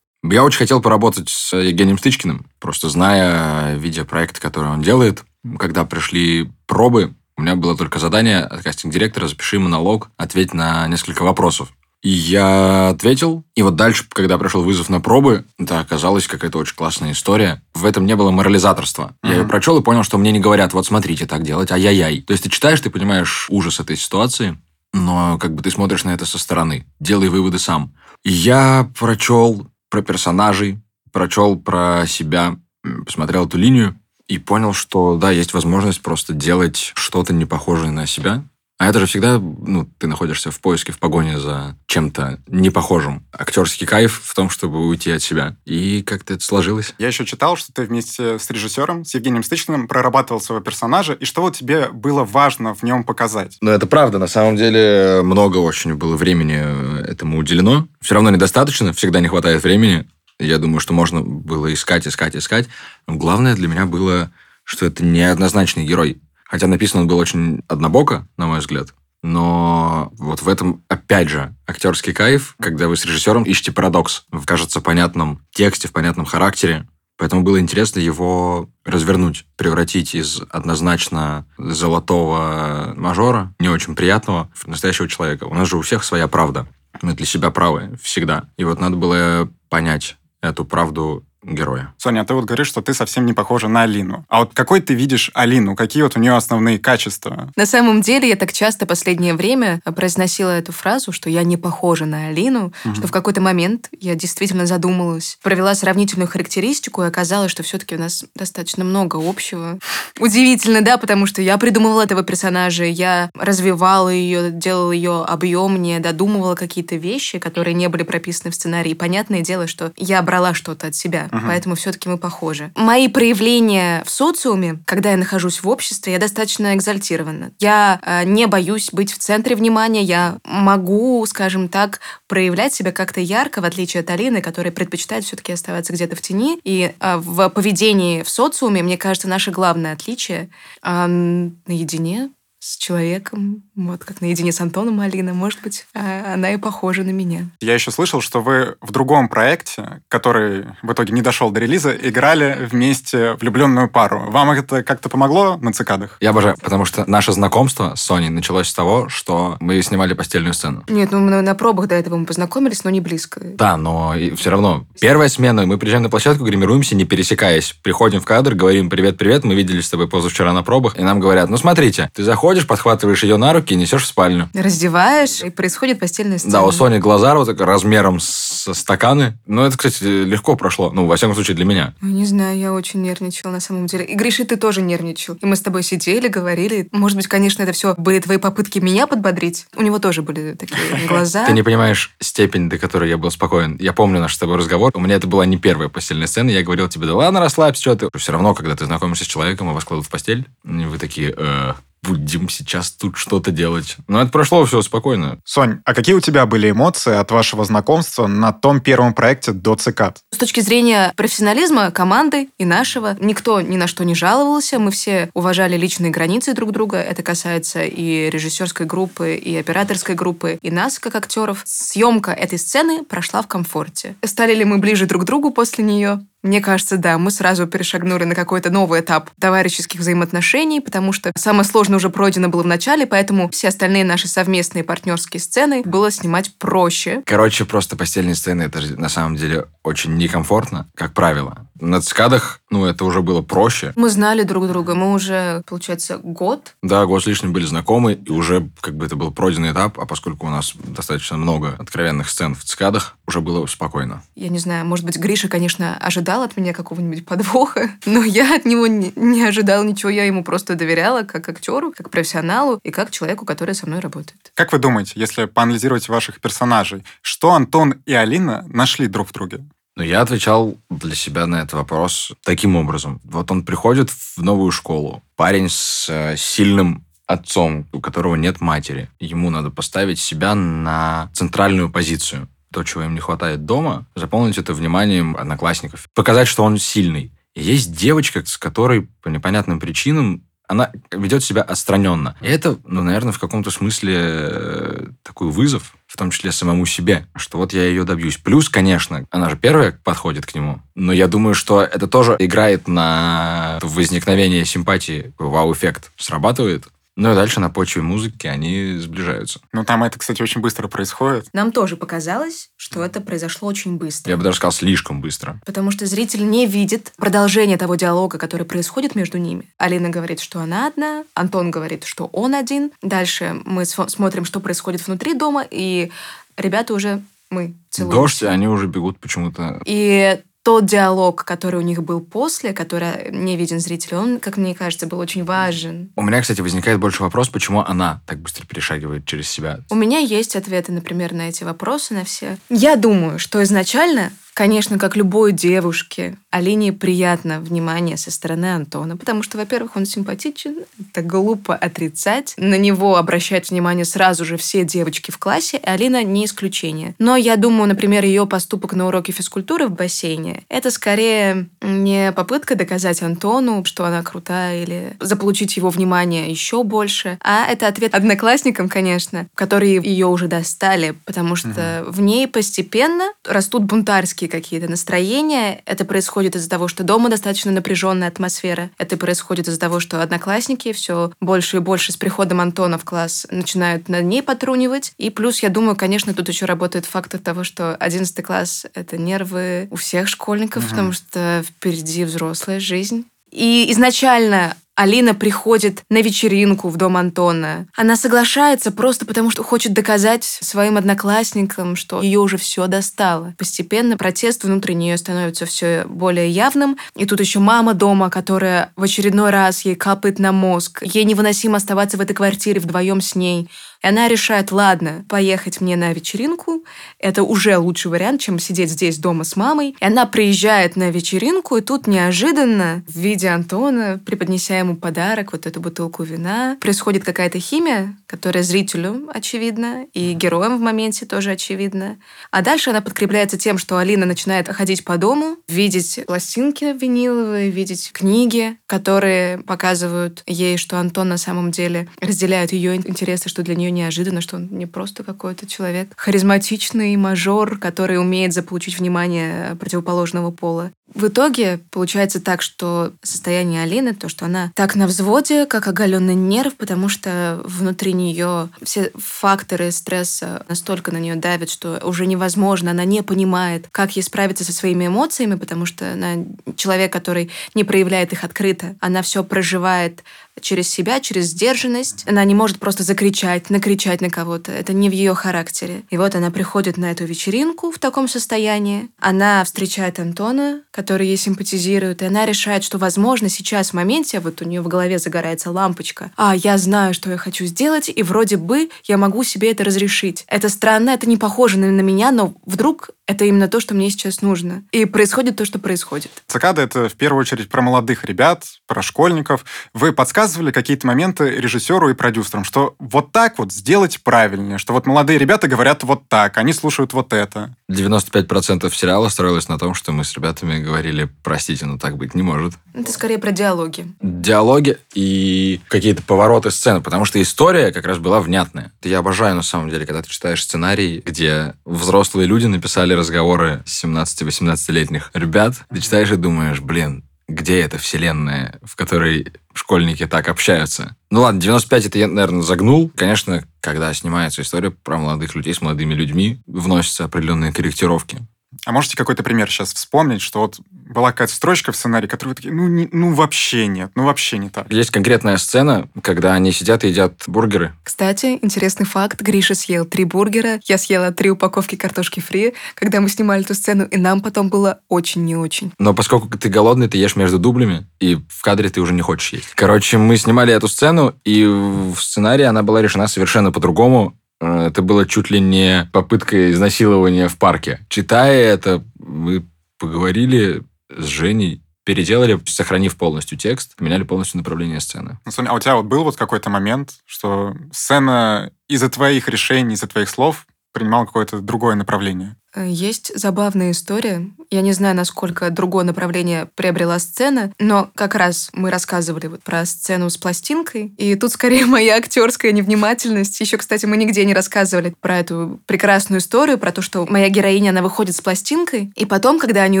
Я 0.32 0.42
очень 0.42 0.58
хотел 0.58 0.80
поработать 0.80 1.28
с 1.28 1.54
Евгением 1.54 1.98
Стычкиным, 1.98 2.46
просто 2.58 2.88
зная, 2.88 3.76
видя 3.76 4.04
проект, 4.04 4.38
который 4.38 4.70
он 4.70 4.80
делает. 4.80 5.22
Когда 5.58 5.84
пришли 5.84 6.50
пробы, 6.66 7.14
у 7.36 7.42
меня 7.42 7.56
было 7.56 7.76
только 7.76 7.98
задание 7.98 8.40
от 8.40 8.62
кастинг-директора 8.62 9.28
«Запиши 9.28 9.58
монолог, 9.58 10.10
ответь 10.16 10.54
на 10.54 10.86
несколько 10.88 11.24
вопросов». 11.24 11.68
И 12.02 12.10
я 12.10 12.90
ответил. 12.90 13.44
И 13.54 13.62
вот 13.62 13.76
дальше, 13.76 14.04
когда 14.10 14.36
пришел 14.36 14.62
вызов 14.62 14.90
на 14.90 15.00
пробы, 15.00 15.46
это 15.58 15.80
оказалась 15.80 16.26
какая-то 16.26 16.58
очень 16.58 16.76
классная 16.76 17.12
история. 17.12 17.62
В 17.72 17.86
этом 17.86 18.04
не 18.04 18.14
было 18.14 18.30
морализаторства. 18.30 19.16
Uh-huh. 19.22 19.30
Я 19.30 19.36
ее 19.38 19.44
прочел 19.46 19.78
и 19.78 19.82
понял, 19.82 20.04
что 20.04 20.18
мне 20.18 20.30
не 20.30 20.38
говорят, 20.38 20.74
вот 20.74 20.86
смотрите, 20.86 21.26
так 21.26 21.42
делать, 21.42 21.72
ай-яй-яй. 21.72 22.20
То 22.20 22.32
есть 22.32 22.44
ты 22.44 22.50
читаешь, 22.50 22.80
ты 22.80 22.90
понимаешь 22.90 23.46
ужас 23.48 23.80
этой 23.80 23.96
ситуации, 23.96 24.58
но 24.92 25.38
как 25.38 25.54
бы 25.54 25.62
ты 25.62 25.70
смотришь 25.70 26.04
на 26.04 26.10
это 26.10 26.26
со 26.26 26.38
стороны. 26.38 26.86
Делай 27.00 27.30
выводы 27.30 27.58
сам. 27.58 27.94
И 28.22 28.30
я 28.30 28.90
прочел 28.98 29.66
про 29.94 30.02
персонажей, 30.02 30.80
прочел 31.12 31.56
про 31.56 32.04
себя, 32.08 32.58
посмотрел 33.06 33.46
эту 33.46 33.58
линию 33.58 33.96
и 34.26 34.38
понял, 34.38 34.72
что 34.72 35.16
да, 35.16 35.30
есть 35.30 35.54
возможность 35.54 36.02
просто 36.02 36.32
делать 36.32 36.90
что-то 36.96 37.32
не 37.32 37.44
похожее 37.44 37.92
на 37.92 38.04
себя, 38.04 38.42
а 38.84 38.88
это 38.90 39.00
же 39.00 39.06
всегда, 39.06 39.38
ну, 39.38 39.88
ты 39.98 40.06
находишься 40.06 40.50
в 40.50 40.60
поиске, 40.60 40.92
в 40.92 40.98
погоне 40.98 41.40
за 41.40 41.74
чем-то 41.86 42.38
непохожим. 42.48 43.26
Актерский 43.32 43.86
кайф 43.86 44.20
в 44.22 44.34
том, 44.34 44.50
чтобы 44.50 44.86
уйти 44.86 45.10
от 45.10 45.22
себя. 45.22 45.56
И 45.64 46.02
как-то 46.02 46.34
это 46.34 46.44
сложилось. 46.44 46.94
Я 46.98 47.06
еще 47.06 47.24
читал, 47.24 47.56
что 47.56 47.72
ты 47.72 47.84
вместе 47.84 48.38
с 48.38 48.50
режиссером, 48.50 49.06
с 49.06 49.14
Евгением 49.14 49.42
Стычным, 49.42 49.88
прорабатывал 49.88 50.38
своего 50.40 50.62
персонажа, 50.62 51.14
и 51.14 51.24
что 51.24 51.40
вот 51.40 51.56
тебе 51.56 51.88
было 51.88 52.24
важно 52.24 52.74
в 52.74 52.82
нем 52.82 53.04
показать? 53.04 53.56
Ну, 53.62 53.70
это 53.70 53.86
правда. 53.86 54.18
На 54.18 54.26
самом 54.26 54.56
деле 54.56 55.22
много 55.22 55.56
очень 55.58 55.94
было 55.94 56.16
времени 56.16 57.04
этому 57.06 57.38
уделено. 57.38 57.88
Все 58.02 58.14
равно 58.14 58.28
недостаточно, 58.28 58.92
всегда 58.92 59.20
не 59.20 59.28
хватает 59.28 59.62
времени. 59.62 60.06
Я 60.38 60.58
думаю, 60.58 60.80
что 60.80 60.92
можно 60.92 61.22
было 61.22 61.72
искать, 61.72 62.06
искать, 62.06 62.36
искать. 62.36 62.68
Но 63.06 63.14
главное 63.14 63.54
для 63.54 63.66
меня 63.66 63.86
было, 63.86 64.30
что 64.62 64.84
это 64.84 65.02
неоднозначный 65.02 65.86
герой. 65.86 66.20
Хотя 66.44 66.66
написан 66.66 67.02
он 67.02 67.06
был 67.06 67.18
очень 67.18 67.62
однобоко, 67.68 68.28
на 68.36 68.46
мой 68.46 68.60
взгляд. 68.60 68.94
Но 69.22 70.10
вот 70.18 70.42
в 70.42 70.48
этом, 70.48 70.84
опять 70.88 71.30
же, 71.30 71.56
актерский 71.66 72.12
кайф, 72.12 72.56
когда 72.60 72.88
вы 72.88 72.96
с 72.96 73.06
режиссером 73.06 73.44
ищете 73.44 73.72
парадокс 73.72 74.26
в, 74.30 74.44
кажется, 74.44 74.82
понятном 74.82 75.40
тексте, 75.50 75.88
в 75.88 75.92
понятном 75.92 76.26
характере. 76.26 76.86
Поэтому 77.16 77.42
было 77.42 77.58
интересно 77.58 78.00
его 78.00 78.68
развернуть, 78.84 79.46
превратить 79.56 80.14
из 80.14 80.42
однозначно 80.50 81.46
золотого 81.56 82.92
мажора, 82.96 83.54
не 83.58 83.70
очень 83.70 83.94
приятного, 83.94 84.50
в 84.54 84.66
настоящего 84.66 85.08
человека. 85.08 85.44
У 85.44 85.54
нас 85.54 85.68
же 85.68 85.78
у 85.78 85.80
всех 85.80 86.04
своя 86.04 86.28
правда. 86.28 86.66
Мы 87.00 87.14
для 87.14 87.24
себя 87.24 87.50
правы 87.50 87.96
всегда. 88.02 88.50
И 88.58 88.64
вот 88.64 88.78
надо 88.78 88.96
было 88.96 89.48
понять 89.70 90.18
эту 90.42 90.66
правду 90.66 91.24
героя. 91.46 91.92
Соня, 91.98 92.20
а 92.20 92.24
ты 92.24 92.34
вот 92.34 92.44
говоришь, 92.44 92.68
что 92.68 92.82
ты 92.82 92.94
совсем 92.94 93.26
не 93.26 93.32
похожа 93.32 93.68
на 93.68 93.82
Алину. 93.82 94.24
А 94.28 94.40
вот 94.40 94.52
какой 94.54 94.80
ты 94.80 94.94
видишь 94.94 95.30
Алину? 95.34 95.76
Какие 95.76 96.02
вот 96.02 96.16
у 96.16 96.20
нее 96.20 96.34
основные 96.34 96.78
качества? 96.78 97.52
На 97.56 97.66
самом 97.66 98.00
деле, 98.00 98.28
я 98.28 98.36
так 98.36 98.52
часто 98.52 98.86
последнее 98.86 99.34
время 99.34 99.80
произносила 99.96 100.50
эту 100.50 100.72
фразу, 100.72 101.12
что 101.12 101.30
я 101.30 101.42
не 101.42 101.56
похожа 101.56 102.06
на 102.06 102.28
Алину, 102.28 102.72
угу. 102.84 102.94
что 102.94 103.06
в 103.06 103.12
какой-то 103.12 103.40
момент 103.40 103.88
я 104.00 104.14
действительно 104.14 104.66
задумалась, 104.66 105.38
провела 105.42 105.74
сравнительную 105.74 106.28
характеристику, 106.28 107.02
и 107.02 107.06
оказалось, 107.06 107.50
что 107.50 107.62
все-таки 107.62 107.96
у 107.96 107.98
нас 107.98 108.24
достаточно 108.34 108.84
много 108.84 109.16
общего. 109.16 109.78
Удивительно, 110.18 110.80
да, 110.80 110.98
потому 110.98 111.26
что 111.26 111.42
я 111.42 111.58
придумывала 111.58 112.02
этого 112.02 112.22
персонажа, 112.22 112.84
я 112.84 113.30
развивала 113.34 114.08
ее, 114.08 114.50
делала 114.50 114.92
ее 114.92 115.24
объемнее, 115.24 116.00
додумывала 116.00 116.54
какие-то 116.54 116.96
вещи, 116.96 117.38
которые 117.38 117.74
не 117.74 117.88
были 117.88 118.02
прописаны 118.02 118.50
в 118.50 118.54
сценарии. 118.54 118.94
понятное 118.94 119.40
дело, 119.40 119.66
что 119.66 119.92
я 119.96 120.22
брала 120.22 120.54
что-то 120.54 120.88
от 120.88 120.94
себя 120.94 121.28
угу. 121.38 121.46
поэтому 121.46 121.74
все-таки 121.74 122.08
мы 122.08 122.18
похожи. 122.18 122.72
Мои 122.76 123.08
проявления 123.08 124.02
в 124.04 124.10
социуме, 124.10 124.80
когда 124.86 125.10
я 125.10 125.16
нахожусь 125.16 125.62
в 125.62 125.68
обществе, 125.68 126.12
я 126.12 126.18
достаточно 126.18 126.74
экзальтирована. 126.74 127.52
Я 127.58 128.00
э, 128.02 128.24
не 128.24 128.46
боюсь 128.46 128.90
быть 128.92 129.12
в 129.12 129.18
центре 129.18 129.56
внимания, 129.56 130.02
я 130.02 130.38
могу, 130.44 131.24
скажем 131.26 131.68
так, 131.68 132.00
проявлять 132.28 132.74
себя 132.74 132.92
как-то 132.92 133.20
ярко, 133.20 133.60
в 133.60 133.64
отличие 133.64 134.02
от 134.02 134.10
Алины, 134.10 134.40
которая 134.40 134.72
предпочитает 134.72 135.24
все-таки 135.24 135.52
оставаться 135.52 135.92
где-то 135.92 136.16
в 136.16 136.20
тени. 136.20 136.58
И 136.64 136.92
э, 136.98 137.16
в 137.16 137.48
поведении 137.48 138.22
в 138.22 138.28
социуме, 138.28 138.82
мне 138.82 138.96
кажется, 138.96 139.28
наше 139.28 139.50
главное 139.50 139.92
отличие 139.92 140.50
э, 140.82 141.06
наедине 141.06 142.30
с 142.60 142.78
человеком, 142.78 143.63
вот 143.76 144.04
как 144.04 144.20
наедине 144.20 144.52
с 144.52 144.60
Антоном 144.60 145.00
Алина, 145.00 145.34
может 145.34 145.60
быть, 145.62 145.86
а, 145.94 146.34
она 146.34 146.52
и 146.52 146.56
похожа 146.56 147.02
на 147.02 147.10
меня. 147.10 147.46
Я 147.60 147.74
еще 147.74 147.90
слышал, 147.90 148.20
что 148.20 148.40
вы 148.40 148.76
в 148.80 148.92
другом 148.92 149.28
проекте, 149.28 150.00
который 150.08 150.66
в 150.82 150.92
итоге 150.92 151.12
не 151.12 151.22
дошел 151.22 151.50
до 151.50 151.60
релиза, 151.60 151.92
играли 151.92 152.68
вместе 152.70 153.34
влюбленную 153.34 153.88
пару. 153.88 154.30
Вам 154.30 154.50
это 154.52 154.82
как-то 154.82 155.08
помогло 155.08 155.56
на 155.56 155.72
цикадах? 155.72 156.16
Я 156.20 156.30
обожаю, 156.30 156.56
потому 156.62 156.84
что 156.84 157.08
наше 157.08 157.32
знакомство 157.32 157.94
с 157.94 158.02
Соней 158.02 158.28
началось 158.28 158.68
с 158.68 158.74
того, 158.74 159.08
что 159.08 159.56
мы 159.60 159.82
снимали 159.82 160.14
постельную 160.14 160.54
сцену. 160.54 160.84
Нет, 160.88 161.10
ну 161.10 161.20
мы 161.20 161.42
на 161.42 161.54
пробах 161.54 161.88
до 161.88 161.94
этого 161.94 162.16
мы 162.16 162.26
познакомились, 162.26 162.84
но 162.84 162.90
не 162.90 163.00
близко. 163.00 163.40
Да, 163.42 163.76
но 163.76 164.14
все 164.36 164.50
равно. 164.50 164.86
Первая 165.00 165.28
смена, 165.28 165.66
мы 165.66 165.78
приезжаем 165.78 166.04
на 166.04 166.10
площадку, 166.10 166.44
гримируемся, 166.44 166.94
не 166.94 167.04
пересекаясь. 167.04 167.74
Приходим 167.82 168.20
в 168.20 168.24
кадр, 168.24 168.54
говорим 168.54 168.88
«Привет-привет, 168.88 169.44
мы 169.44 169.54
виделись 169.54 169.86
с 169.86 169.90
тобой 169.90 170.08
позавчера 170.08 170.52
на 170.52 170.62
пробах». 170.62 170.98
И 170.98 171.02
нам 171.02 171.18
говорят 171.18 171.50
«Ну 171.50 171.56
смотрите, 171.56 172.10
ты 172.14 172.22
заходишь 172.22 172.66
подхватываешь 172.66 173.22
ее 173.24 173.36
на 173.36 173.52
руки 173.52 173.63
и 173.72 173.76
несешь 173.76 174.02
в 174.02 174.06
спальню. 174.06 174.50
Раздеваешь, 174.54 175.42
и 175.42 175.50
происходит 175.50 176.00
постельная 176.00 176.38
сцена. 176.38 176.52
Да, 176.52 176.62
у 176.62 176.72
Сони 176.72 176.98
глаза 176.98 177.34
вот 177.34 177.48
размером 177.60 178.20
с 178.20 178.72
стаканы. 178.72 179.38
Но 179.46 179.66
это, 179.66 179.76
кстати, 179.76 180.04
легко 180.04 180.56
прошло. 180.56 180.90
Ну, 180.90 181.06
во 181.06 181.16
всяком 181.16 181.34
случае, 181.34 181.56
для 181.56 181.64
меня. 181.64 181.94
Не 182.00 182.26
знаю, 182.26 182.58
я 182.58 182.72
очень 182.72 183.02
нервничала 183.02 183.50
на 183.50 183.60
самом 183.60 183.86
деле. 183.86 184.04
И, 184.04 184.14
Гриша, 184.14 184.44
ты 184.44 184.56
тоже 184.56 184.82
нервничал. 184.82 185.34
И 185.34 185.46
мы 185.46 185.56
с 185.56 185.60
тобой 185.60 185.82
сидели, 185.82 186.28
говорили. 186.28 186.88
Может 186.92 187.16
быть, 187.16 187.26
конечно, 187.26 187.62
это 187.62 187.72
все 187.72 187.94
были 187.96 188.20
твои 188.20 188.38
попытки 188.38 188.78
меня 188.78 189.06
подбодрить. 189.06 189.66
У 189.76 189.82
него 189.82 189.98
тоже 189.98 190.22
были 190.22 190.54
такие 190.54 190.78
глаза. 191.08 191.46
Ты 191.46 191.52
не 191.52 191.62
понимаешь 191.62 192.14
степень, 192.20 192.68
до 192.68 192.78
которой 192.78 193.08
я 193.08 193.18
был 193.18 193.30
спокоен. 193.30 193.76
Я 193.80 193.92
помню 193.92 194.20
наш 194.20 194.34
с 194.34 194.38
тобой 194.38 194.56
разговор. 194.56 194.90
У 194.94 195.00
меня 195.00 195.16
это 195.16 195.26
была 195.26 195.46
не 195.46 195.58
первая 195.58 195.88
постельная 195.88 196.26
сцена. 196.26 196.50
Я 196.50 196.62
говорил 196.62 196.88
тебе, 196.88 197.06
да 197.06 197.14
ладно, 197.14 197.40
расслабься, 197.40 197.82
что 197.82 197.96
ты. 197.96 198.18
Все 198.18 198.32
равно, 198.32 198.54
когда 198.54 198.76
ты 198.76 198.86
знакомишься 198.86 199.24
с 199.24 199.28
человеком, 199.28 199.70
и 199.70 199.74
вас 199.74 199.84
кладут 199.84 200.06
в 200.06 200.10
постель, 200.10 200.46
вы 200.62 200.98
такие, 200.98 201.34
э, 201.36 201.74
будем 202.06 202.48
сейчас 202.48 202.90
тут 202.90 203.16
что-то 203.16 203.50
делать. 203.50 203.96
Но 204.08 204.20
это 204.20 204.30
прошло 204.30 204.64
все 204.64 204.82
спокойно. 204.82 205.38
Сонь, 205.44 205.80
а 205.84 205.94
какие 205.94 206.14
у 206.14 206.20
тебя 206.20 206.46
были 206.46 206.70
эмоции 206.70 207.14
от 207.14 207.30
вашего 207.30 207.64
знакомства 207.64 208.26
на 208.26 208.52
том 208.52 208.80
первом 208.80 209.14
проекте 209.14 209.52
до 209.52 209.74
ЦИКАД? 209.74 210.20
С 210.32 210.36
точки 210.36 210.60
зрения 210.60 211.12
профессионализма 211.16 211.90
команды 211.90 212.48
и 212.58 212.64
нашего, 212.64 213.16
никто 213.20 213.60
ни 213.60 213.76
на 213.76 213.86
что 213.86 214.04
не 214.04 214.14
жаловался. 214.14 214.78
Мы 214.78 214.90
все 214.90 215.30
уважали 215.34 215.76
личные 215.76 216.10
границы 216.10 216.54
друг 216.54 216.72
друга. 216.72 216.98
Это 216.98 217.22
касается 217.22 217.84
и 217.84 218.30
режиссерской 218.30 218.86
группы, 218.86 219.34
и 219.34 219.56
операторской 219.56 220.14
группы, 220.14 220.58
и 220.60 220.70
нас, 220.70 220.98
как 220.98 221.14
актеров. 221.14 221.62
Съемка 221.64 222.32
этой 222.32 222.58
сцены 222.58 223.04
прошла 223.04 223.42
в 223.42 223.48
комфорте. 223.48 224.16
Стали 224.24 224.54
ли 224.54 224.64
мы 224.64 224.78
ближе 224.78 225.06
друг 225.06 225.22
к 225.22 225.26
другу 225.26 225.50
после 225.50 225.84
нее? 225.84 226.20
Мне 226.44 226.60
кажется, 226.60 226.98
да, 226.98 227.16
мы 227.16 227.30
сразу 227.30 227.66
перешагнули 227.66 228.24
на 228.24 228.34
какой-то 228.34 228.68
новый 228.68 229.00
этап 229.00 229.30
товарищеских 229.40 229.98
взаимоотношений, 229.98 230.82
потому 230.82 231.12
что 231.12 231.32
самое 231.36 231.64
сложное 231.64 231.96
уже 231.96 232.10
пройдено 232.10 232.50
было 232.50 232.62
в 232.62 232.66
начале, 232.66 233.06
поэтому 233.06 233.48
все 233.48 233.68
остальные 233.68 234.04
наши 234.04 234.28
совместные 234.28 234.84
партнерские 234.84 235.40
сцены 235.40 235.82
было 235.86 236.10
снимать 236.10 236.54
проще. 236.58 237.22
Короче, 237.24 237.64
просто 237.64 237.96
постельные 237.96 238.34
сцены, 238.34 238.64
это 238.64 238.80
на 239.00 239.08
самом 239.08 239.36
деле 239.36 239.68
очень 239.82 240.16
некомфортно, 240.16 240.86
как 240.94 241.14
правило. 241.14 241.66
На 241.80 242.02
цикадах 242.02 242.60
ну, 242.74 242.86
это 242.86 243.04
уже 243.04 243.22
было 243.22 243.40
проще. 243.40 243.92
Мы 243.94 244.10
знали 244.10 244.42
друг 244.42 244.66
друга, 244.66 244.96
мы 244.96 245.12
уже, 245.12 245.62
получается, 245.64 246.18
год. 246.18 246.74
Да, 246.82 247.06
год 247.06 247.22
с 247.22 247.26
лишним 247.26 247.52
были 247.52 247.64
знакомы, 247.64 248.14
и 248.14 248.30
уже 248.32 248.68
как 248.80 248.96
бы 248.96 249.06
это 249.06 249.14
был 249.14 249.30
пройденный 249.30 249.70
этап, 249.70 250.00
а 250.00 250.06
поскольку 250.06 250.48
у 250.48 250.50
нас 250.50 250.74
достаточно 250.74 251.36
много 251.36 251.76
откровенных 251.78 252.28
сцен 252.28 252.56
в 252.56 252.64
цикадах, 252.64 253.16
уже 253.28 253.40
было 253.40 253.64
спокойно. 253.66 254.24
Я 254.34 254.48
не 254.48 254.58
знаю, 254.58 254.84
может 254.86 255.06
быть, 255.06 255.18
Гриша, 255.18 255.48
конечно, 255.48 255.96
ожидал 255.98 256.42
от 256.42 256.56
меня 256.56 256.72
какого-нибудь 256.72 257.24
подвоха, 257.24 257.90
но 258.06 258.24
я 258.24 258.56
от 258.56 258.64
него 258.64 258.88
не, 258.88 259.12
не 259.14 259.44
ожидала 259.44 259.84
ничего, 259.84 260.10
я 260.10 260.24
ему 260.24 260.42
просто 260.42 260.74
доверяла 260.74 261.22
как 261.22 261.48
актеру, 261.48 261.92
как 261.96 262.10
профессионалу 262.10 262.80
и 262.82 262.90
как 262.90 263.12
человеку, 263.12 263.46
который 263.46 263.76
со 263.76 263.86
мной 263.86 264.00
работает. 264.00 264.50
Как 264.54 264.72
вы 264.72 264.78
думаете, 264.78 265.12
если 265.14 265.44
поанализировать 265.44 266.08
ваших 266.08 266.40
персонажей, 266.40 267.04
что 267.22 267.52
Антон 267.52 268.02
и 268.04 268.14
Алина 268.14 268.64
нашли 268.68 269.06
друг 269.06 269.28
в 269.28 269.32
друге? 269.32 269.64
Но 269.96 270.02
я 270.02 270.22
отвечал 270.22 270.76
для 270.90 271.14
себя 271.14 271.46
на 271.46 271.56
этот 271.56 271.74
вопрос 271.74 272.32
таким 272.42 272.74
образом. 272.76 273.20
Вот 273.24 273.50
он 273.50 273.64
приходит 273.64 274.10
в 274.10 274.42
новую 274.42 274.72
школу. 274.72 275.22
Парень 275.36 275.68
с 275.68 276.08
э, 276.08 276.36
сильным 276.36 277.04
отцом, 277.26 277.86
у 277.92 278.00
которого 278.00 278.34
нет 278.34 278.60
матери. 278.60 279.08
Ему 279.20 279.50
надо 279.50 279.70
поставить 279.70 280.18
себя 280.18 280.54
на 280.54 281.30
центральную 281.32 281.90
позицию. 281.90 282.48
То, 282.72 282.82
чего 282.82 283.04
им 283.04 283.14
не 283.14 283.20
хватает 283.20 283.66
дома, 283.66 284.06
заполнить 284.16 284.58
это 284.58 284.74
вниманием 284.74 285.36
одноклассников. 285.36 286.08
Показать, 286.12 286.48
что 286.48 286.64
он 286.64 286.78
сильный. 286.78 287.32
И 287.54 287.62
есть 287.62 287.96
девочка, 287.96 288.44
с 288.44 288.58
которой 288.58 289.02
по 289.22 289.28
непонятным 289.28 289.78
причинам 289.78 290.42
она 290.66 290.90
ведет 291.12 291.44
себя 291.44 291.62
отстраненно. 291.62 292.36
И 292.40 292.46
это, 292.46 292.78
ну, 292.84 293.02
наверное, 293.02 293.32
в 293.32 293.38
каком-то 293.38 293.70
смысле 293.70 294.16
э, 294.18 295.06
такой 295.22 295.50
вызов, 295.50 295.94
в 296.14 296.16
том 296.16 296.30
числе 296.30 296.52
самому 296.52 296.86
себе, 296.86 297.26
что 297.34 297.58
вот 297.58 297.72
я 297.72 297.82
ее 297.82 298.04
добьюсь. 298.04 298.36
Плюс, 298.36 298.68
конечно, 298.68 299.26
она 299.32 299.50
же 299.50 299.56
первая 299.56 299.98
подходит 300.04 300.46
к 300.46 300.54
нему, 300.54 300.80
но 300.94 301.12
я 301.12 301.26
думаю, 301.26 301.56
что 301.56 301.82
это 301.82 302.06
тоже 302.06 302.36
играет 302.38 302.86
на 302.86 303.80
возникновение 303.82 304.64
симпатии, 304.64 305.34
вау-эффект 305.38 306.12
срабатывает. 306.16 306.86
Ну 307.16 307.32
и 307.32 307.34
дальше 307.34 307.60
на 307.60 307.70
почве 307.70 308.02
музыки 308.02 308.46
они 308.46 308.98
сближаются. 308.98 309.60
Ну, 309.72 309.84
там 309.84 310.02
это, 310.02 310.18
кстати, 310.18 310.42
очень 310.42 310.60
быстро 310.60 310.88
происходит. 310.88 311.48
Нам 311.52 311.70
тоже 311.70 311.96
показалось, 311.96 312.70
что 312.76 313.04
это 313.04 313.20
произошло 313.20 313.68
очень 313.68 313.96
быстро. 313.98 314.30
Я 314.30 314.36
бы 314.36 314.42
даже 314.42 314.56
сказал, 314.56 314.72
слишком 314.72 315.20
быстро. 315.20 315.60
Потому 315.64 315.92
что 315.92 316.06
зритель 316.06 316.48
не 316.48 316.66
видит 316.66 317.12
продолжение 317.16 317.76
того 317.76 317.94
диалога, 317.94 318.38
который 318.38 318.66
происходит 318.66 319.14
между 319.14 319.38
ними. 319.38 319.68
Алина 319.78 320.10
говорит, 320.10 320.40
что 320.40 320.60
она 320.60 320.88
одна, 320.88 321.24
Антон 321.34 321.70
говорит, 321.70 322.04
что 322.04 322.26
он 322.26 322.54
один. 322.54 322.90
Дальше 323.00 323.60
мы 323.64 323.84
смотрим, 323.84 324.44
что 324.44 324.58
происходит 324.58 325.06
внутри 325.06 325.34
дома, 325.34 325.64
и 325.70 326.10
ребята 326.56 326.94
уже 326.94 327.22
мы 327.50 327.74
целуемся. 327.90 328.20
Дождь, 328.20 328.42
они 328.42 328.66
уже 328.66 328.88
бегут 328.88 329.20
почему-то. 329.20 329.80
И 329.84 330.40
тот 330.64 330.86
диалог, 330.86 331.44
который 331.44 331.78
у 331.78 331.82
них 331.82 332.02
был 332.02 332.20
после, 332.20 332.72
который 332.72 333.30
не 333.30 333.56
виден 333.56 333.78
зрителю, 333.80 334.18
он, 334.18 334.40
как 334.40 334.56
мне 334.56 334.74
кажется, 334.74 335.06
был 335.06 335.18
очень 335.18 335.44
важен. 335.44 336.10
У 336.16 336.22
меня, 336.22 336.40
кстати, 336.40 336.62
возникает 336.62 336.98
больше 336.98 337.22
вопрос, 337.22 337.50
почему 337.50 337.80
она 337.80 338.22
так 338.26 338.40
быстро 338.40 338.66
перешагивает 338.66 339.26
через 339.26 339.48
себя. 339.48 339.80
У 339.90 339.94
меня 339.94 340.18
есть 340.18 340.56
ответы, 340.56 340.90
например, 340.90 341.34
на 341.34 341.50
эти 341.50 341.64
вопросы, 341.64 342.14
на 342.14 342.24
все. 342.24 342.56
Я 342.70 342.96
думаю, 342.96 343.38
что 343.38 343.62
изначально 343.62 344.32
Конечно, 344.54 344.98
как 344.98 345.16
любой 345.16 345.50
девушке, 345.52 346.36
Алине 346.50 346.92
приятно 346.92 347.58
внимание 347.58 348.16
со 348.16 348.30
стороны 348.30 348.66
Антона, 348.66 349.16
потому 349.16 349.42
что, 349.42 349.58
во-первых, 349.58 349.96
он 349.96 350.06
симпатичен, 350.06 350.76
это 351.00 351.22
глупо 351.22 351.74
отрицать. 351.74 352.54
На 352.56 352.78
него 352.78 353.16
обращают 353.16 353.68
внимание 353.70 354.04
сразу 354.04 354.44
же 354.44 354.56
все 354.56 354.84
девочки 354.84 355.32
в 355.32 355.38
классе, 355.38 355.78
и 355.78 355.86
Алина 355.88 356.22
не 356.22 356.44
исключение. 356.44 357.16
Но 357.18 357.34
я 357.34 357.56
думаю, 357.56 357.88
например, 357.88 358.24
ее 358.24 358.46
поступок 358.46 358.92
на 358.92 359.08
уроке 359.08 359.32
физкультуры 359.32 359.88
в 359.88 359.90
бассейне— 359.90 360.62
это 360.68 360.92
скорее 360.92 361.66
не 361.82 362.30
попытка 362.30 362.76
доказать 362.76 363.20
Антону, 363.22 363.84
что 363.84 364.04
она 364.04 364.22
крутая, 364.22 364.84
или 364.84 365.16
заполучить 365.18 365.76
его 365.76 365.90
внимание 365.90 366.48
еще 366.48 366.84
больше, 366.84 367.36
а 367.42 367.66
это 367.66 367.88
ответ 367.88 368.14
одноклассникам, 368.14 368.88
конечно, 368.88 369.48
которые 369.56 369.96
ее 369.96 370.28
уже 370.28 370.46
достали, 370.46 371.16
потому 371.24 371.56
что 371.56 372.04
угу. 372.04 372.12
в 372.12 372.20
ней 372.20 372.46
постепенно 372.46 373.32
растут 373.44 373.82
бунтарские 373.82 374.43
панические 374.44 374.48
какие-то 374.48 374.88
настроения. 374.88 375.82
Это 375.86 376.04
происходит 376.04 376.56
из-за 376.56 376.68
того, 376.68 376.88
что 376.88 377.04
дома 377.04 377.28
достаточно 377.28 377.72
напряженная 377.72 378.28
атмосфера. 378.28 378.90
Это 378.98 379.16
происходит 379.16 379.68
из-за 379.68 379.78
того, 379.78 380.00
что 380.00 380.22
одноклассники 380.22 380.92
все 380.92 381.32
больше 381.40 381.78
и 381.78 381.80
больше 381.80 382.12
с 382.12 382.16
приходом 382.16 382.60
Антона 382.60 382.98
в 382.98 383.04
класс 383.04 383.46
начинают 383.50 384.08
над 384.08 384.24
ней 384.24 384.42
потрунивать. 384.42 385.12
И 385.18 385.30
плюс, 385.30 385.62
я 385.62 385.68
думаю, 385.68 385.96
конечно, 385.96 386.34
тут 386.34 386.48
еще 386.48 386.66
работает 386.66 387.06
фактор 387.06 387.40
того, 387.40 387.64
что 387.64 387.96
11 387.96 388.44
класс— 388.44 388.86
это 388.94 389.16
нервы 389.16 389.88
у 389.90 389.96
всех 389.96 390.28
школьников, 390.28 390.84
угу. 390.84 390.90
потому 390.90 391.12
что 391.12 391.62
впереди 391.66 392.24
взрослая 392.24 392.80
жизнь. 392.80 393.24
И 393.50 393.86
изначально 393.92 394.76
Алина 394.96 395.34
приходит 395.34 396.04
на 396.08 396.22
вечеринку 396.22 396.88
в 396.88 396.96
дом 396.96 397.16
Антона. 397.16 397.86
Она 397.96 398.16
соглашается 398.16 398.92
просто 398.92 399.26
потому, 399.26 399.50
что 399.50 399.64
хочет 399.64 399.92
доказать 399.92 400.44
своим 400.44 400.96
одноклассникам, 400.96 401.96
что 401.96 402.22
ее 402.22 402.38
уже 402.38 402.58
все 402.58 402.86
достало. 402.86 403.54
Постепенно 403.58 404.16
протест 404.16 404.62
внутренний 404.62 405.10
ее 405.10 405.18
становится 405.18 405.66
все 405.66 406.04
более 406.06 406.48
явным. 406.48 406.96
И 407.16 407.26
тут 407.26 407.40
еще 407.40 407.58
мама 407.58 407.94
дома, 407.94 408.30
которая 408.30 408.92
в 408.94 409.02
очередной 409.02 409.50
раз 409.50 409.84
ей 409.84 409.96
капает 409.96 410.38
на 410.38 410.52
мозг. 410.52 411.02
Ей 411.02 411.24
невыносимо 411.24 411.78
оставаться 411.78 412.16
в 412.16 412.20
этой 412.20 412.34
квартире 412.34 412.80
вдвоем 412.80 413.20
с 413.20 413.34
ней. 413.34 413.68
И 414.04 414.06
она 414.06 414.28
решает, 414.28 414.70
ладно, 414.70 415.24
поехать 415.30 415.80
мне 415.80 415.96
на 415.96 416.12
вечеринку. 416.12 416.84
Это 417.18 417.42
уже 417.42 417.78
лучший 417.78 418.10
вариант, 418.10 418.42
чем 418.42 418.58
сидеть 418.58 418.90
здесь 418.90 419.16
дома 419.16 419.44
с 419.44 419.56
мамой. 419.56 419.96
И 419.98 420.04
она 420.04 420.26
приезжает 420.26 420.94
на 420.94 421.10
вечеринку, 421.10 421.78
и 421.78 421.80
тут 421.80 422.06
неожиданно 422.06 423.02
в 423.08 423.16
виде 423.16 423.48
Антона, 423.48 424.20
преподнеся 424.26 424.74
ему 424.74 424.94
подарок, 424.94 425.52
вот 425.52 425.66
эту 425.66 425.80
бутылку 425.80 426.22
вина, 426.22 426.76
происходит 426.82 427.24
какая-то 427.24 427.58
химия, 427.58 428.14
которая 428.26 428.62
зрителю 428.62 429.26
очевидна, 429.32 430.04
и 430.12 430.34
героям 430.34 430.76
в 430.76 430.82
моменте 430.82 431.24
тоже 431.24 431.52
очевидна. 431.52 432.18
А 432.50 432.60
дальше 432.60 432.90
она 432.90 433.00
подкрепляется 433.00 433.56
тем, 433.56 433.78
что 433.78 433.96
Алина 433.96 434.26
начинает 434.26 434.68
ходить 434.68 435.02
по 435.04 435.16
дому, 435.16 435.56
видеть 435.66 436.20
пластинки 436.26 436.94
виниловые, 436.94 437.70
видеть 437.70 438.10
книги, 438.12 438.76
которые 438.86 439.58
показывают 439.60 440.42
ей, 440.46 440.76
что 440.76 440.98
Антон 440.98 441.30
на 441.30 441.38
самом 441.38 441.70
деле 441.70 442.06
разделяет 442.20 442.72
ее 442.72 442.96
интересы, 442.96 443.48
что 443.48 443.62
для 443.62 443.74
нее 443.74 443.93
неожиданно, 443.94 444.40
что 444.40 444.56
он 444.56 444.68
не 444.70 444.86
просто 444.86 445.24
какой-то 445.24 445.66
человек 445.66 446.12
харизматичный 446.16 447.16
мажор, 447.16 447.78
который 447.78 448.18
умеет 448.18 448.52
заполучить 448.52 448.98
внимание 448.98 449.76
противоположного 449.76 450.50
пола. 450.50 450.92
В 451.12 451.28
итоге 451.28 451.80
получается 451.90 452.40
так, 452.40 452.62
что 452.62 453.12
состояние 453.22 453.82
Алины, 453.82 454.14
то, 454.14 454.28
что 454.28 454.46
она 454.46 454.72
так 454.74 454.96
на 454.96 455.06
взводе, 455.06 455.66
как 455.66 455.86
оголенный 455.86 456.34
нерв, 456.34 456.74
потому 456.76 457.08
что 457.08 457.60
внутри 457.64 458.14
нее 458.14 458.70
все 458.82 459.12
факторы 459.14 459.90
стресса 459.90 460.64
настолько 460.68 461.12
на 461.12 461.18
нее 461.18 461.36
давят, 461.36 461.70
что 461.70 462.00
уже 462.04 462.26
невозможно, 462.26 462.92
она 462.92 463.04
не 463.04 463.22
понимает, 463.22 463.88
как 463.92 464.16
ей 464.16 464.22
справиться 464.22 464.64
со 464.64 464.72
своими 464.72 465.06
эмоциями, 465.06 465.56
потому 465.56 465.84
что 465.84 466.12
она 466.12 466.44
человек, 466.76 467.12
который 467.12 467.50
не 467.74 467.84
проявляет 467.84 468.32
их 468.32 468.42
открыто, 468.42 468.96
она 469.00 469.22
все 469.22 469.44
проживает 469.44 470.22
через 470.60 470.88
себя, 470.88 471.20
через 471.20 471.46
сдержанность. 471.46 472.24
Она 472.26 472.44
не 472.44 472.54
может 472.54 472.78
просто 472.78 473.02
закричать, 473.02 473.70
накричать 473.70 474.20
на 474.20 474.30
кого-то. 474.30 474.72
Это 474.72 474.92
не 474.92 475.08
в 475.08 475.12
ее 475.12 475.34
характере. 475.34 476.02
И 476.10 476.16
вот 476.16 476.34
она 476.34 476.50
приходит 476.50 476.96
на 476.96 477.10
эту 477.10 477.24
вечеринку 477.24 477.90
в 477.90 477.98
таком 477.98 478.28
состоянии. 478.28 479.10
Она 479.18 479.64
встречает 479.64 480.20
Антона, 480.20 480.82
который 480.94 481.26
ей 481.26 481.36
симпатизирует, 481.36 482.22
и 482.22 482.26
она 482.26 482.46
решает, 482.46 482.84
что, 482.84 482.98
возможно, 482.98 483.48
сейчас 483.48 483.90
в 483.90 483.94
моменте 483.94 484.38
вот 484.38 484.62
у 484.62 484.64
нее 484.64 484.80
в 484.80 484.86
голове 484.86 485.18
загорается 485.18 485.72
лампочка. 485.72 486.30
А, 486.36 486.54
я 486.54 486.78
знаю, 486.78 487.14
что 487.14 487.30
я 487.30 487.36
хочу 487.36 487.64
сделать, 487.64 488.08
и 488.14 488.22
вроде 488.22 488.56
бы 488.56 488.88
я 489.02 489.18
могу 489.18 489.42
себе 489.42 489.72
это 489.72 489.82
разрешить. 489.82 490.44
Это 490.46 490.68
странно, 490.68 491.10
это 491.10 491.28
не 491.28 491.36
похоже 491.36 491.78
на 491.78 492.00
меня, 492.00 492.30
но 492.30 492.54
вдруг 492.64 493.10
это 493.26 493.44
именно 493.44 493.68
то, 493.68 493.80
что 493.80 493.94
мне 493.94 494.10
сейчас 494.10 494.42
нужно. 494.42 494.84
И 494.92 495.06
происходит 495.06 495.56
то, 495.56 495.64
что 495.64 495.78
происходит. 495.78 496.30
Цикада— 496.46 496.82
это 496.82 497.08
в 497.08 497.14
первую 497.14 497.40
очередь 497.40 497.70
про 497.70 497.80
молодых 497.80 498.24
ребят, 498.24 498.64
про 498.86 499.02
школьников. 499.02 499.64
Вы 499.94 500.12
подсказывали 500.12 500.70
какие-то 500.70 501.06
моменты 501.06 501.48
режиссеру 501.48 502.10
и 502.10 502.14
продюсерам, 502.14 502.64
что 502.64 502.94
вот 502.98 503.32
так 503.32 503.58
вот 503.58 503.72
сделать 503.72 504.22
правильнее, 504.22 504.78
что 504.78 504.92
вот 504.92 505.06
молодые 505.06 505.38
ребята 505.38 505.68
говорят 505.68 506.04
вот 506.04 506.28
так, 506.28 506.58
они 506.58 506.72
слушают 506.72 507.14
вот 507.14 507.32
это. 507.32 507.74
95% 507.90 508.92
сериала 508.94 509.28
строилось 509.28 509.68
на 509.68 509.78
том, 509.78 509.94
что 509.94 510.12
мы 510.12 510.24
с 510.24 510.32
ребятами 510.34 510.82
говорили, 510.82 511.28
простите, 511.42 511.84
но 511.84 511.98
так 511.98 512.16
быть 512.16 512.34
не 512.34 512.42
может. 512.42 512.74
Это 512.94 513.12
скорее 513.12 513.38
про 513.38 513.52
диалоги. 513.52 514.06
Диалоги 514.22 514.98
и 515.14 515.80
какие-то 515.88 516.22
повороты 516.22 516.70
сцены, 516.70 517.02
потому 517.02 517.26
что 517.26 517.40
история 517.42 517.92
как 517.92 518.06
раз 518.06 518.18
была 518.18 518.40
внятная. 518.40 518.92
Я 519.02 519.18
обожаю, 519.18 519.54
на 519.54 519.62
самом 519.62 519.90
деле, 519.90 520.06
когда 520.06 520.22
ты 520.22 520.30
читаешь 520.30 520.62
сценарий, 520.62 521.22
где 521.24 521.74
взрослые 521.84 522.46
люди 522.46 522.66
написали 522.66 523.12
разговоры 523.12 523.82
17-18-летних 523.86 525.30
ребят, 525.34 525.74
ты 525.92 526.00
читаешь 526.00 526.30
и 526.30 526.36
думаешь, 526.36 526.80
блин, 526.80 527.24
где 527.48 527.80
эта 527.80 527.98
вселенная, 527.98 528.78
в 528.82 528.96
которой 528.96 529.52
школьники 529.74 530.26
так 530.26 530.48
общаются. 530.48 531.16
Ну 531.30 531.42
ладно, 531.42 531.60
95 531.60 532.06
это 532.06 532.18
я, 532.18 532.28
наверное, 532.28 532.62
загнул. 532.62 533.10
Конечно, 533.14 533.64
когда 533.80 534.12
снимается 534.14 534.62
история 534.62 534.90
про 534.90 535.18
молодых 535.18 535.54
людей 535.54 535.74
с 535.74 535.80
молодыми 535.80 536.14
людьми, 536.14 536.60
вносятся 536.66 537.24
определенные 537.24 537.72
корректировки. 537.72 538.38
А 538.84 538.92
можете 538.92 539.16
какой-то 539.16 539.42
пример 539.42 539.70
сейчас 539.70 539.92
вспомнить, 539.92 540.40
что 540.40 540.60
вот 540.60 540.80
была 540.90 541.32
какая-то 541.32 541.54
строчка 541.54 541.92
в 541.92 541.96
сценарии, 541.96 542.26
которую 542.26 542.52
вы 542.52 542.54
такие, 542.56 542.74
ну, 542.74 542.88
не, 542.88 543.08
ну 543.12 543.34
вообще 543.34 543.86
нет, 543.86 544.10
ну 544.14 544.24
вообще 544.24 544.58
не 544.58 544.70
так. 544.70 544.90
Есть 544.92 545.10
конкретная 545.10 545.56
сцена, 545.58 546.08
когда 546.22 546.54
они 546.54 546.72
сидят 546.72 547.04
и 547.04 547.08
едят 547.08 547.42
бургеры. 547.46 547.94
Кстати, 548.02 548.58
интересный 548.62 549.06
факт. 549.06 549.40
Гриша 549.40 549.74
съел 549.74 550.04
три 550.04 550.24
бургера, 550.24 550.80
я 550.84 550.98
съела 550.98 551.30
три 551.30 551.50
упаковки 551.50 551.96
картошки 551.96 552.40
фри, 552.40 552.74
когда 552.94 553.20
мы 553.20 553.28
снимали 553.28 553.62
эту 553.62 553.74
сцену, 553.74 554.04
и 554.04 554.16
нам 554.16 554.40
потом 554.40 554.68
было 554.68 555.00
очень 555.08 555.44
не 555.44 555.56
очень. 555.56 555.92
Но 555.98 556.14
поскольку 556.14 556.48
ты 556.58 556.68
голодный, 556.68 557.08
ты 557.08 557.18
ешь 557.18 557.36
между 557.36 557.58
дублями, 557.58 558.06
и 558.20 558.36
в 558.48 558.62
кадре 558.62 558.88
ты 558.88 559.00
уже 559.00 559.12
не 559.12 559.22
хочешь 559.22 559.52
есть. 559.52 559.74
Короче, 559.74 560.18
мы 560.18 560.36
снимали 560.36 560.72
эту 560.72 560.88
сцену, 560.88 561.34
и 561.44 561.64
в 561.64 562.16
сценарии 562.16 562.64
она 562.64 562.82
была 562.82 563.02
решена 563.02 563.28
совершенно 563.28 563.72
по-другому. 563.72 564.36
Э, 564.64 564.86
Это 564.86 565.02
было 565.02 565.26
чуть 565.26 565.50
ли 565.50 565.60
не 565.60 566.08
попытка 566.12 566.72
изнасилования 566.72 567.48
в 567.48 567.58
парке. 567.58 568.00
Читая 568.08 568.72
это, 568.72 569.04
мы 569.18 569.64
поговорили 569.98 570.82
с 571.10 571.24
Женей, 571.24 571.82
переделали, 572.04 572.60
сохранив 572.66 573.16
полностью 573.16 573.58
текст, 573.58 573.96
поменяли 573.96 574.24
полностью 574.24 574.58
направление 574.58 575.00
сцены. 575.00 575.38
Ну, 575.44 575.52
Соня, 575.52 575.70
а 575.70 575.74
у 575.74 575.80
тебя 575.80 575.96
вот 575.96 576.06
был 576.06 576.24
вот 576.24 576.36
какой-то 576.36 576.70
момент, 576.70 577.14
что 577.24 577.74
сцена 577.92 578.70
из-за 578.88 579.08
твоих 579.08 579.48
решений, 579.48 579.94
из-за 579.94 580.06
твоих 580.06 580.28
слов 580.28 580.66
принимала 580.92 581.24
какое-то 581.24 581.60
другое 581.60 581.94
направление? 581.94 582.56
Э, 582.74 582.86
Есть 582.88 583.32
забавная 583.38 583.92
история. 583.92 584.50
Я 584.70 584.80
не 584.80 584.92
знаю, 584.92 585.14
насколько 585.14 585.70
другое 585.70 586.04
направление 586.04 586.66
приобрела 586.74 587.18
сцена, 587.18 587.72
но 587.78 588.10
как 588.14 588.34
раз 588.34 588.70
мы 588.72 588.90
рассказывали 588.90 589.46
вот 589.46 589.62
про 589.62 589.84
сцену 589.86 590.28
с 590.28 590.36
пластинкой, 590.36 591.14
и 591.16 591.34
тут 591.36 591.52
скорее 591.52 591.86
моя 591.86 592.16
актерская 592.16 592.72
невнимательность. 592.72 593.60
Еще, 593.60 593.76
кстати, 593.76 594.06
мы 594.06 594.16
нигде 594.16 594.44
не 594.44 594.54
рассказывали 594.54 595.14
про 595.20 595.38
эту 595.38 595.80
прекрасную 595.86 596.40
историю, 596.40 596.78
про 596.78 596.92
то, 596.92 597.02
что 597.02 597.26
моя 597.26 597.48
героиня, 597.48 597.90
она 597.90 598.02
выходит 598.02 598.34
с 598.34 598.40
пластинкой, 598.40 599.12
и 599.14 599.24
потом, 599.24 599.58
когда 599.58 599.82
они 599.82 600.00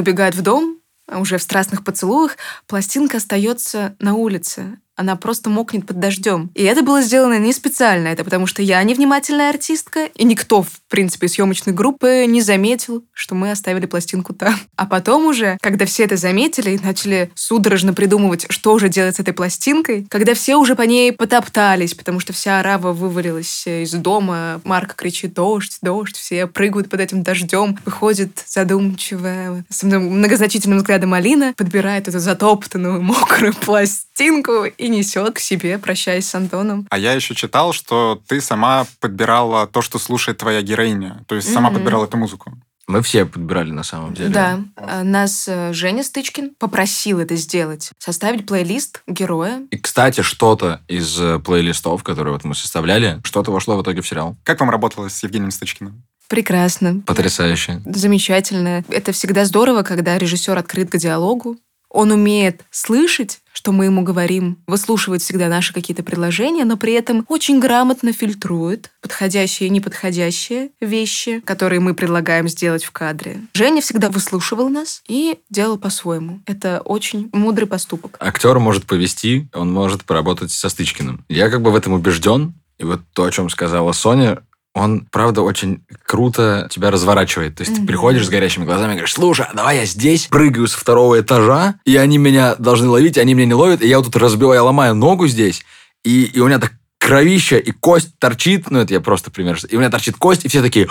убегают 0.00 0.34
в 0.34 0.42
дом, 0.42 0.78
уже 1.08 1.38
в 1.38 1.42
страстных 1.42 1.84
поцелуях, 1.84 2.36
пластинка 2.66 3.18
остается 3.18 3.94
на 3.98 4.14
улице. 4.14 4.78
Она 4.96 5.16
просто 5.16 5.50
мокнет 5.50 5.86
под 5.86 5.98
дождем. 5.98 6.50
И 6.54 6.62
это 6.62 6.82
было 6.82 7.02
сделано 7.02 7.38
не 7.38 7.52
специально. 7.52 8.08
Это 8.08 8.24
потому 8.24 8.46
что 8.46 8.62
я 8.62 8.82
невнимательная 8.82 9.50
артистка, 9.50 10.06
и 10.06 10.24
никто, 10.24 10.62
в 10.62 10.80
принципе, 10.88 11.28
съемочной 11.28 11.72
группы 11.72 12.24
не 12.28 12.40
заметил, 12.40 13.04
что 13.12 13.34
мы 13.34 13.50
оставили 13.50 13.86
пластинку 13.86 14.32
там. 14.34 14.54
А 14.76 14.86
потом 14.86 15.26
уже, 15.26 15.58
когда 15.60 15.86
все 15.86 16.04
это 16.04 16.16
заметили 16.16 16.70
и 16.70 16.84
начали 16.84 17.30
судорожно 17.34 17.94
придумывать, 17.94 18.46
что 18.50 18.78
же 18.78 18.88
делать 18.88 19.16
с 19.16 19.20
этой 19.20 19.34
пластинкой, 19.34 20.06
когда 20.08 20.34
все 20.34 20.56
уже 20.56 20.76
по 20.76 20.82
ней 20.82 21.12
потоптались, 21.12 21.94
потому 21.94 22.20
что 22.20 22.32
вся 22.32 22.60
арава 22.60 22.92
вывалилась 22.92 23.66
из 23.66 23.92
дома, 23.92 24.60
Марк 24.64 24.94
кричит 24.94 25.34
«Дождь, 25.34 25.78
дождь!», 25.82 26.16
все 26.16 26.46
прыгают 26.46 26.88
под 26.88 27.00
этим 27.00 27.22
дождем, 27.22 27.78
выходит 27.84 28.44
задумчивая, 28.46 29.64
с 29.68 29.82
многозначительным 29.82 30.78
взглядом 30.78 31.14
Алина, 31.14 31.54
подбирает 31.56 32.08
эту 32.08 32.18
затоптанную 32.18 33.02
мокрую 33.02 33.54
пластинку 33.54 34.13
и 34.18 34.88
несет 34.88 35.34
к 35.34 35.38
себе, 35.38 35.78
прощаясь 35.78 36.28
с 36.28 36.34
Антоном. 36.34 36.86
А 36.90 36.98
я 36.98 37.12
еще 37.12 37.34
читал, 37.34 37.72
что 37.72 38.20
ты 38.26 38.40
сама 38.40 38.86
подбирала 39.00 39.66
то, 39.66 39.82
что 39.82 39.98
слушает 39.98 40.38
твоя 40.38 40.62
героиня. 40.62 41.24
То 41.26 41.34
есть 41.34 41.52
сама 41.52 41.70
Мгм. 41.70 41.78
подбирала 41.78 42.04
эту 42.04 42.16
музыку. 42.16 42.52
Мы 42.86 43.00
все 43.00 43.24
подбирали 43.24 43.70
на 43.70 43.82
самом 43.82 44.12
деле. 44.12 44.28
Да, 44.28 44.60
а, 44.76 45.02
нас 45.02 45.48
э, 45.48 45.72
Женя 45.72 46.02
Стычкин 46.04 46.50
попросил 46.58 47.18
это 47.18 47.34
сделать, 47.34 47.90
составить 47.98 48.46
плейлист 48.46 49.02
героя. 49.06 49.62
И, 49.70 49.78
кстати, 49.78 50.20
что-то 50.20 50.82
из 50.86 51.18
э, 51.18 51.38
плейлистов, 51.38 52.02
которые 52.02 52.34
вот 52.34 52.44
мы 52.44 52.54
составляли, 52.54 53.20
что-то 53.24 53.52
вошло 53.52 53.78
в 53.78 53.82
итоге 53.82 54.02
в 54.02 54.06
сериал. 54.08 54.36
Как 54.44 54.60
вам 54.60 54.68
работалось 54.68 55.14
с 55.14 55.22
Евгением 55.22 55.50
Стычкиным? 55.50 56.02
Прекрасно. 56.28 57.00
Потрясающе. 57.06 57.80
Замечательно. 57.86 58.84
Это 58.88 59.12
всегда 59.12 59.46
здорово, 59.46 59.82
когда 59.82 60.18
режиссер 60.18 60.56
открыт 60.58 60.90
к 60.90 60.96
диалогу. 60.98 61.56
Он 61.94 62.10
умеет 62.10 62.64
слышать, 62.72 63.40
что 63.52 63.70
мы 63.70 63.84
ему 63.84 64.02
говорим, 64.02 64.58
выслушивает 64.66 65.22
всегда 65.22 65.48
наши 65.48 65.72
какие-то 65.72 66.02
предложения, 66.02 66.64
но 66.64 66.76
при 66.76 66.92
этом 66.92 67.24
очень 67.28 67.60
грамотно 67.60 68.12
фильтрует 68.12 68.90
подходящие 69.00 69.68
и 69.68 69.70
неподходящие 69.70 70.70
вещи, 70.80 71.38
которые 71.38 71.78
мы 71.78 71.94
предлагаем 71.94 72.48
сделать 72.48 72.82
в 72.82 72.90
кадре. 72.90 73.42
Женя 73.54 73.80
всегда 73.80 74.10
выслушивал 74.10 74.68
нас 74.68 75.02
и 75.06 75.38
делал 75.50 75.78
по-своему. 75.78 76.40
Это 76.46 76.80
очень 76.84 77.30
мудрый 77.32 77.68
поступок. 77.68 78.16
Актер 78.18 78.58
может 78.58 78.86
повести, 78.86 79.48
он 79.54 79.72
может 79.72 80.04
поработать 80.04 80.50
со 80.50 80.68
Стычкиным. 80.68 81.24
Я 81.28 81.48
как 81.48 81.62
бы 81.62 81.70
в 81.70 81.76
этом 81.76 81.92
убежден. 81.92 82.54
И 82.76 82.84
вот 82.84 83.02
то, 83.12 83.22
о 83.22 83.30
чем 83.30 83.48
сказала 83.50 83.92
Соня, 83.92 84.42
он, 84.74 85.06
правда, 85.10 85.42
очень 85.42 85.84
круто 86.04 86.68
тебя 86.70 86.90
разворачивает. 86.90 87.54
То 87.56 87.62
есть 87.62 87.74
ты 87.74 87.78
Мгм. 87.78 87.86
приходишь 87.86 88.26
с 88.26 88.28
горящими 88.28 88.64
глазами 88.64 88.92
и 88.92 88.94
говоришь, 88.94 89.14
слушай, 89.14 89.46
а 89.48 89.54
давай 89.54 89.78
я 89.78 89.84
здесь 89.86 90.26
прыгаю 90.26 90.66
с 90.66 90.74
второго 90.74 91.20
этажа, 91.20 91.76
и 91.84 91.96
они 91.96 92.18
меня 92.18 92.56
должны 92.56 92.88
ловить, 92.88 93.16
они 93.16 93.34
меня 93.34 93.46
не 93.46 93.54
ловят, 93.54 93.82
и 93.82 93.88
я 93.88 93.98
вот 93.98 94.06
тут 94.06 94.16
разбиваю, 94.16 94.64
ломаю 94.64 94.94
ногу 94.94 95.28
здесь, 95.28 95.64
и, 96.02 96.24
и 96.24 96.40
у 96.40 96.46
меня 96.46 96.58
так 96.58 96.72
кровища, 96.98 97.56
и 97.56 97.70
кость 97.70 98.18
торчит, 98.18 98.70
ну, 98.70 98.80
это 98.80 98.92
я 98.94 99.00
просто 99.00 99.30
пример, 99.30 99.58
и 99.68 99.76
у 99.76 99.78
меня 99.78 99.90
торчит 99.90 100.16
кость, 100.16 100.44
и 100.44 100.48
все 100.48 100.60
такие, 100.60 100.88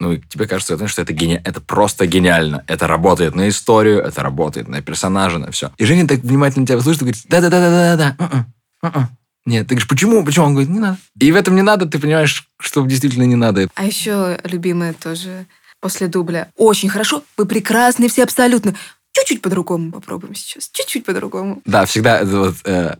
ну, 0.00 0.12
и 0.12 0.20
тебе 0.20 0.46
кажется, 0.46 0.76
знаешь, 0.76 0.92
что 0.92 1.02
это, 1.02 1.12
гени... 1.12 1.40
это 1.44 1.60
просто 1.60 2.06
гениально. 2.06 2.62
Это 2.68 2.86
работает 2.86 3.34
на 3.34 3.48
историю, 3.48 4.00
это 4.00 4.22
работает 4.22 4.68
на 4.68 4.80
персонажа, 4.80 5.38
на 5.38 5.50
все. 5.50 5.72
И 5.76 5.84
Женя 5.84 6.06
так 6.06 6.20
внимательно 6.20 6.66
тебя 6.66 6.80
слушает 6.80 7.02
и 7.02 7.04
говорит, 7.06 7.22
да-да-да-да-да-да, 7.28 8.16
м-м, 8.18 8.54
м-м». 8.82 9.08
Нет, 9.48 9.66
ты 9.66 9.74
говоришь, 9.74 9.88
почему? 9.88 10.22
Почему? 10.22 10.44
Он 10.44 10.52
говорит, 10.52 10.70
не 10.70 10.78
надо. 10.78 10.98
И 11.18 11.32
в 11.32 11.36
этом 11.36 11.56
не 11.56 11.62
надо, 11.62 11.86
ты 11.86 11.98
понимаешь, 11.98 12.46
что 12.60 12.84
действительно 12.84 13.22
не 13.22 13.34
надо. 13.34 13.70
А 13.74 13.84
еще 13.86 14.38
любимая 14.44 14.92
тоже 14.92 15.46
после 15.80 16.08
дубля. 16.08 16.50
Очень 16.54 16.90
хорошо, 16.90 17.24
вы 17.38 17.46
прекрасны 17.46 18.08
все 18.08 18.24
абсолютно. 18.24 18.74
Чуть-чуть 19.12 19.40
по-другому 19.40 19.90
попробуем 19.90 20.34
сейчас. 20.34 20.68
Чуть-чуть 20.70 21.06
по-другому. 21.06 21.62
Да, 21.64 21.86
всегда 21.86 22.18
это 22.18 22.38
вот, 22.38 22.56
э, 22.64 22.96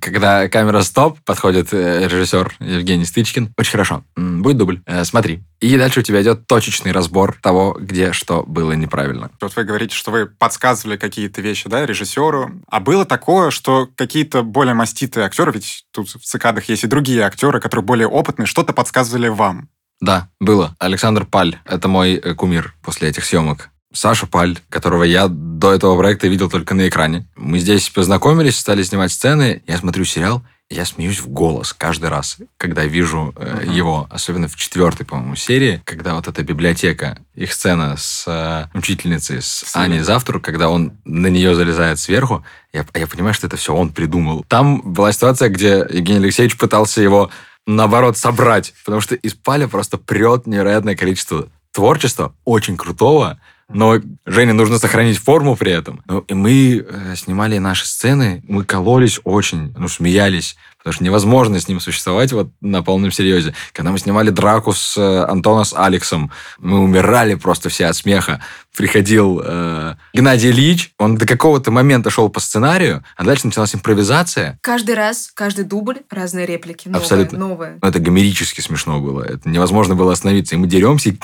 когда 0.00 0.48
камера 0.48 0.82
стоп, 0.82 1.18
подходит 1.24 1.72
э, 1.72 2.06
режиссер 2.06 2.54
Евгений 2.60 3.04
Стычкин. 3.04 3.52
Очень 3.56 3.72
хорошо. 3.72 4.04
Будет 4.16 4.56
дубль. 4.56 4.80
Э, 4.86 5.04
смотри. 5.04 5.42
И 5.60 5.76
дальше 5.76 6.00
у 6.00 6.02
тебя 6.02 6.22
идет 6.22 6.46
точечный 6.46 6.92
разбор 6.92 7.36
того, 7.40 7.76
где 7.80 8.12
что 8.12 8.44
было 8.44 8.72
неправильно. 8.72 9.30
Вот 9.40 9.54
вы 9.56 9.64
говорите, 9.64 9.94
что 9.94 10.10
вы 10.10 10.26
подсказывали 10.26 10.96
какие-то 10.96 11.40
вещи, 11.40 11.68
да, 11.68 11.84
режиссеру. 11.86 12.50
А 12.68 12.80
было 12.80 13.04
такое, 13.04 13.50
что 13.50 13.88
какие-то 13.96 14.42
более 14.42 14.74
маститые 14.74 15.26
актеры, 15.26 15.52
ведь 15.52 15.84
тут 15.92 16.08
в 16.08 16.24
цикадах 16.24 16.68
есть 16.68 16.84
и 16.84 16.88
другие 16.88 17.22
актеры, 17.22 17.60
которые 17.60 17.84
более 17.84 18.08
опытные, 18.08 18.46
что-то 18.46 18.72
подсказывали 18.72 19.28
вам. 19.28 19.68
Да, 20.00 20.28
было. 20.40 20.74
Александр 20.80 21.24
Паль. 21.24 21.58
Это 21.64 21.86
мой 21.86 22.14
э, 22.14 22.34
кумир 22.34 22.74
после 22.82 23.08
этих 23.08 23.24
съемок. 23.24 23.70
Саша 23.92 24.26
Паль, 24.26 24.58
которого 24.68 25.04
я 25.04 25.28
до 25.28 25.72
этого 25.72 25.96
проекта 25.96 26.28
видел 26.28 26.48
только 26.50 26.74
на 26.74 26.88
экране. 26.88 27.26
Мы 27.36 27.58
здесь 27.58 27.88
познакомились, 27.90 28.58
стали 28.58 28.82
снимать 28.82 29.12
сцены. 29.12 29.62
Я 29.66 29.78
смотрю 29.78 30.04
сериал, 30.04 30.42
и 30.68 30.74
я 30.74 30.84
смеюсь 30.86 31.20
в 31.20 31.28
голос 31.28 31.72
каждый 31.72 32.08
раз, 32.08 32.38
когда 32.56 32.84
вижу 32.84 33.34
э, 33.36 33.60
Мгм. 33.64 33.72
его. 33.72 34.06
Особенно 34.10 34.48
в 34.48 34.56
четвертой, 34.56 35.04
по-моему, 35.04 35.36
серии, 35.36 35.82
когда 35.84 36.14
вот 36.14 36.28
эта 36.28 36.42
библиотека, 36.42 37.18
их 37.34 37.52
сцена 37.52 37.96
с 37.98 38.24
э, 38.26 38.76
учительницей, 38.76 39.42
с 39.42 39.64
С 39.66 39.76
Аней 39.76 39.96
Аней. 39.96 40.00
Завтра, 40.00 40.38
когда 40.40 40.70
он 40.70 40.92
на 41.04 41.26
нее 41.28 41.54
залезает 41.54 41.98
сверху, 41.98 42.44
я, 42.72 42.86
я 42.94 43.06
понимаю, 43.06 43.34
что 43.34 43.46
это 43.46 43.56
все 43.56 43.74
он 43.74 43.90
придумал. 43.90 44.44
Там 44.48 44.80
была 44.82 45.12
ситуация, 45.12 45.48
где 45.50 45.86
Евгений 45.90 46.24
Алексеевич 46.24 46.56
пытался 46.56 47.02
его 47.02 47.30
наоборот, 47.66 48.16
собрать. 48.16 48.74
Потому 48.84 49.00
что 49.00 49.14
из 49.14 49.34
Паля 49.34 49.68
просто 49.68 49.98
прет 49.98 50.46
невероятное 50.46 50.96
количество 50.96 51.48
творчества, 51.70 52.34
очень 52.44 52.76
крутого, 52.76 53.38
но 53.74 54.00
Жене 54.26 54.52
нужно 54.52 54.78
сохранить 54.78 55.18
форму 55.18 55.56
при 55.56 55.72
этом. 55.72 56.02
Ну, 56.06 56.20
и 56.20 56.34
мы 56.34 56.86
э, 56.86 57.14
снимали 57.16 57.58
наши 57.58 57.86
сцены, 57.86 58.42
мы 58.46 58.64
кололись 58.64 59.20
очень, 59.24 59.74
ну, 59.76 59.88
смеялись, 59.88 60.56
потому 60.78 60.94
что 60.94 61.04
невозможно 61.04 61.60
с 61.60 61.68
ним 61.68 61.80
существовать 61.80 62.32
вот 62.32 62.48
на 62.60 62.82
полном 62.82 63.10
серьезе. 63.12 63.54
Когда 63.72 63.90
мы 63.90 63.98
снимали 63.98 64.30
драку 64.30 64.72
с 64.72 64.96
э, 64.96 65.24
Антоном 65.24 65.64
с 65.64 65.74
Алексом, 65.74 66.30
мы 66.58 66.80
умирали 66.80 67.34
просто 67.34 67.68
все 67.68 67.86
от 67.86 67.96
смеха. 67.96 68.40
Приходил 68.76 69.42
э, 69.44 69.94
Геннадий 70.14 70.50
Ильич, 70.50 70.92
он 70.98 71.16
до 71.16 71.26
какого-то 71.26 71.70
момента 71.70 72.10
шел 72.10 72.28
по 72.28 72.40
сценарию, 72.40 73.04
а 73.16 73.24
дальше 73.24 73.46
началась 73.46 73.74
импровизация. 73.74 74.58
Каждый 74.60 74.94
раз, 74.94 75.30
каждый 75.34 75.64
дубль, 75.64 75.98
разные 76.10 76.46
реплики. 76.46 76.88
Новые, 76.88 77.00
Абсолютно. 77.02 77.38
новые. 77.38 77.78
Ну, 77.82 77.88
Это 77.88 77.98
гомерически 77.98 78.60
смешно 78.60 79.00
было. 79.00 79.22
Это 79.22 79.48
невозможно 79.48 79.94
было 79.94 80.12
остановиться. 80.12 80.54
И 80.54 80.58
мы 80.58 80.66
деремся 80.66 81.10
и 81.10 81.18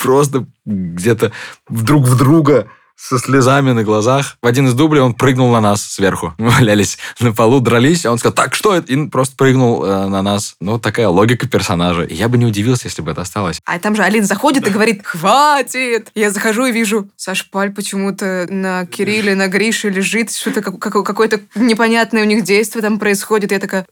просто 0.00 0.46
где-то 0.64 1.32
друг 1.68 2.04
в 2.04 2.16
друга 2.16 2.68
со 2.98 3.18
слезами 3.18 3.70
на 3.70 3.84
глазах. 3.84 4.36
В 4.42 4.46
один 4.46 4.66
из 4.66 4.74
дублей 4.74 5.00
он 5.00 5.14
прыгнул 5.14 5.52
на 5.52 5.60
нас 5.60 5.82
сверху. 5.82 6.34
Мы 6.38 6.50
валялись 6.50 6.98
на 7.20 7.32
полу, 7.32 7.60
дрались, 7.60 8.04
а 8.04 8.10
он 8.10 8.18
сказал, 8.18 8.34
так, 8.34 8.54
что 8.54 8.74
это? 8.74 8.92
И 8.92 9.06
просто 9.06 9.36
прыгнул 9.36 9.84
э, 9.84 10.08
на 10.08 10.20
нас. 10.20 10.56
Ну, 10.60 10.80
такая 10.80 11.08
логика 11.08 11.46
персонажа. 11.48 12.02
И 12.02 12.14
я 12.14 12.28
бы 12.28 12.36
не 12.38 12.44
удивился, 12.44 12.86
если 12.86 13.02
бы 13.02 13.12
это 13.12 13.20
осталось. 13.20 13.60
А 13.64 13.78
там 13.78 13.94
же 13.94 14.02
Алина 14.02 14.26
заходит 14.26 14.66
и 14.66 14.70
говорит, 14.70 15.06
хватит! 15.06 16.10
Я 16.16 16.32
захожу 16.32 16.66
и 16.66 16.72
вижу, 16.72 17.08
Саш 17.16 17.48
Паль 17.50 17.72
почему-то 17.72 18.46
на 18.50 18.84
Кирилле, 18.86 19.36
на 19.36 19.46
Грише 19.46 19.90
лежит, 19.90 20.32
что-то 20.32 20.60
как- 20.60 21.04
какое-то 21.04 21.40
непонятное 21.54 22.22
у 22.22 22.26
них 22.26 22.42
действие 22.42 22.82
там 22.82 22.98
происходит. 22.98 23.52
Я 23.52 23.60
такая, 23.60 23.86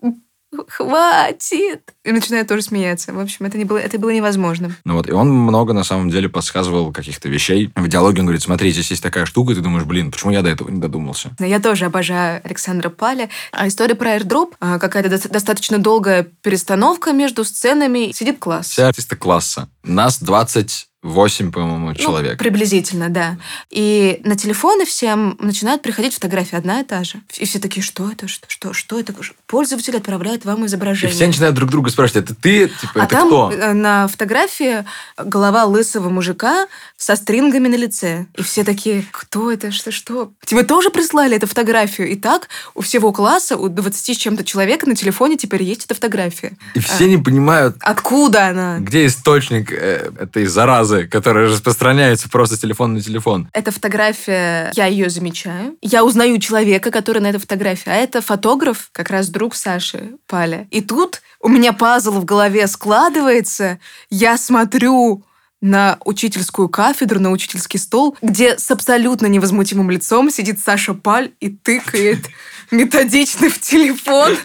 хватит. 0.69 1.95
И 2.05 2.13
начинаю 2.13 2.47
тоже 2.47 2.63
смеяться. 2.63 3.13
В 3.13 3.21
общем, 3.21 3.47
это, 3.47 3.59
не 3.59 3.65
было, 3.65 3.79
это 3.79 3.99
было 3.99 4.11
невозможно. 4.11 4.75
Ну 4.85 4.95
вот, 4.95 5.09
и 5.09 5.13
он 5.13 5.31
много, 5.31 5.73
на 5.73 5.85
самом 5.85 6.11
деле, 6.11 6.29
подсказывал 6.29 6.93
каких-то 6.93 7.29
вещей. 7.29 7.71
В 7.75 7.89
диалоге 7.89 8.21
он 8.21 8.27
говорит, 8.27 8.43
смотри, 8.43 8.71
здесь 8.71 8.91
есть 8.91 9.03
такая 9.03 9.27
штука, 9.27 9.53
и 9.53 9.55
ты 9.55 9.61
думаешь, 9.61 9.85
блин, 9.85 10.11
почему 10.11 10.33
я 10.33 10.43
до 10.43 10.51
этого 10.51 10.69
не 10.71 10.81
додумался? 10.81 11.31
Я 11.39 11.61
тоже 11.61 11.87
обожаю 11.87 12.41
Александра 12.45 12.91
Паля. 12.91 13.29
А 13.53 13.67
история 13.69 13.95
про 13.95 14.17
airdrop, 14.17 14.55
а, 14.61 14.79
какая-то 14.79 15.09
до- 15.11 15.29
достаточно 15.29 15.79
долгая 15.79 16.23
перестановка 16.23 17.13
между 17.13 17.45
сценами. 17.45 18.13
Сидит 18.13 18.39
класс. 18.39 18.69
Все 18.69 18.85
артисты 18.85 19.17
класса. 19.17 19.69
Нас 19.83 20.19
28, 21.07 21.53
по-моему, 21.53 21.89
Ну, 21.89 21.95
человек. 21.95 22.39
приблизительно, 22.39 23.09
да. 23.09 23.37
И 23.71 24.21
на 24.25 24.37
телефоны 24.37 24.85
всем 24.85 25.37
начинают 25.41 25.83
приходить 25.83 26.15
фотографии 26.15 26.57
одна 26.57 26.81
и 26.81 26.85
та 26.85 27.05
же. 27.05 27.21
И 27.39 27.45
все 27.45 27.59
такие, 27.59 27.83
что 27.83 28.11
это, 28.11 28.27
что, 28.29 28.47
что, 28.49 28.73
что 28.73 28.99
это? 28.99 29.15
Пользователь 29.47 29.97
отправляет 29.97 30.45
вам 30.45 30.65
И 30.65 30.67
изображение. 30.67 31.15
все 31.15 31.27
начинают 31.27 31.55
друг 31.55 31.71
друга 31.71 31.91
спрашивать, 31.91 32.25
это 32.25 32.35
ты? 32.35 32.69
Типа, 32.69 32.93
а 32.95 33.05
это 33.05 33.09
там 33.17 33.29
кто? 33.29 33.53
э, 33.53 33.73
на 33.73 34.09
фотографии 34.09 34.85
голова 35.17 35.65
лысого 35.65 36.09
мужика 36.09 36.67
со 36.97 37.17
стрингами 37.17 37.69
на 37.69 37.77
лице. 37.77 38.27
И 38.37 38.43
все 38.43 38.65
такие, 38.65 39.05
кто 39.11 39.51
это, 39.53 39.71
что, 39.71 39.93
что? 39.93 40.33
Тебе 40.45 40.63
тоже 40.65 40.91
прислали 40.91 41.37
эту 41.37 41.47
фотографию? 41.47 42.09
И 42.09 42.17
так 42.17 42.49
у 42.75 42.83
всего 42.83 43.13
класса, 43.13 43.57
у 43.57 43.69
20 43.69 44.15
с 44.15 44.19
чем-то 44.19 44.45
человек 44.45 44.87
на 44.87 44.95
телефоне 44.97 45.37
теперь 45.37 45.63
есть 45.63 45.85
эта 45.85 45.95
фотография. 45.95 46.53
И 46.75 46.81
все 46.81 47.07
не 47.09 47.19
понимают, 47.19 47.77
Откуда 47.81 48.49
она? 48.49 48.79
где 48.79 49.07
источник 49.07 49.73
э, 49.73 50.11
этой 50.19 50.47
заразы, 50.47 50.96
которая 51.05 51.49
распространяется 51.49 52.29
просто 52.29 52.57
с 52.57 52.61
телефона 52.61 52.95
на 52.95 53.01
телефон. 53.01 53.49
Эта 53.53 53.71
фотография, 53.71 54.71
я 54.75 54.87
ее 54.87 55.11
замечаю. 55.11 55.77
Я 55.83 56.05
узнаю 56.05 56.39
человека, 56.39 56.91
который 56.91 57.21
на 57.21 57.29
этой 57.29 57.39
фотографии. 57.39 57.91
А 57.91 57.95
это 57.95 58.21
фотограф, 58.21 58.89
как 58.93 59.11
раз 59.11 59.29
друг 59.29 59.55
Саши 59.55 60.13
Паля. 60.27 60.67
И 60.71 60.81
тут 60.81 61.23
у 61.41 61.49
меня 61.49 61.73
пазл 61.73 62.13
в 62.13 62.25
голове 62.25 62.67
складывается. 62.67 63.79
Я 64.11 64.39
смотрю 64.39 65.25
на 65.61 65.99
учительскую 66.05 66.69
кафедру, 66.69 67.19
на 67.19 67.31
учительский 67.31 67.79
стол, 67.79 68.17
где 68.23 68.59
с 68.59 68.71
абсолютно 68.71 69.27
невозмутимым 69.27 69.91
лицом 69.91 70.31
сидит 70.31 70.61
Саша 70.61 70.95
Паль 70.95 71.33
и 71.41 71.49
тыкает 71.49 72.27
методично 72.71 73.49
в 73.51 73.61
телефон, 73.61 74.37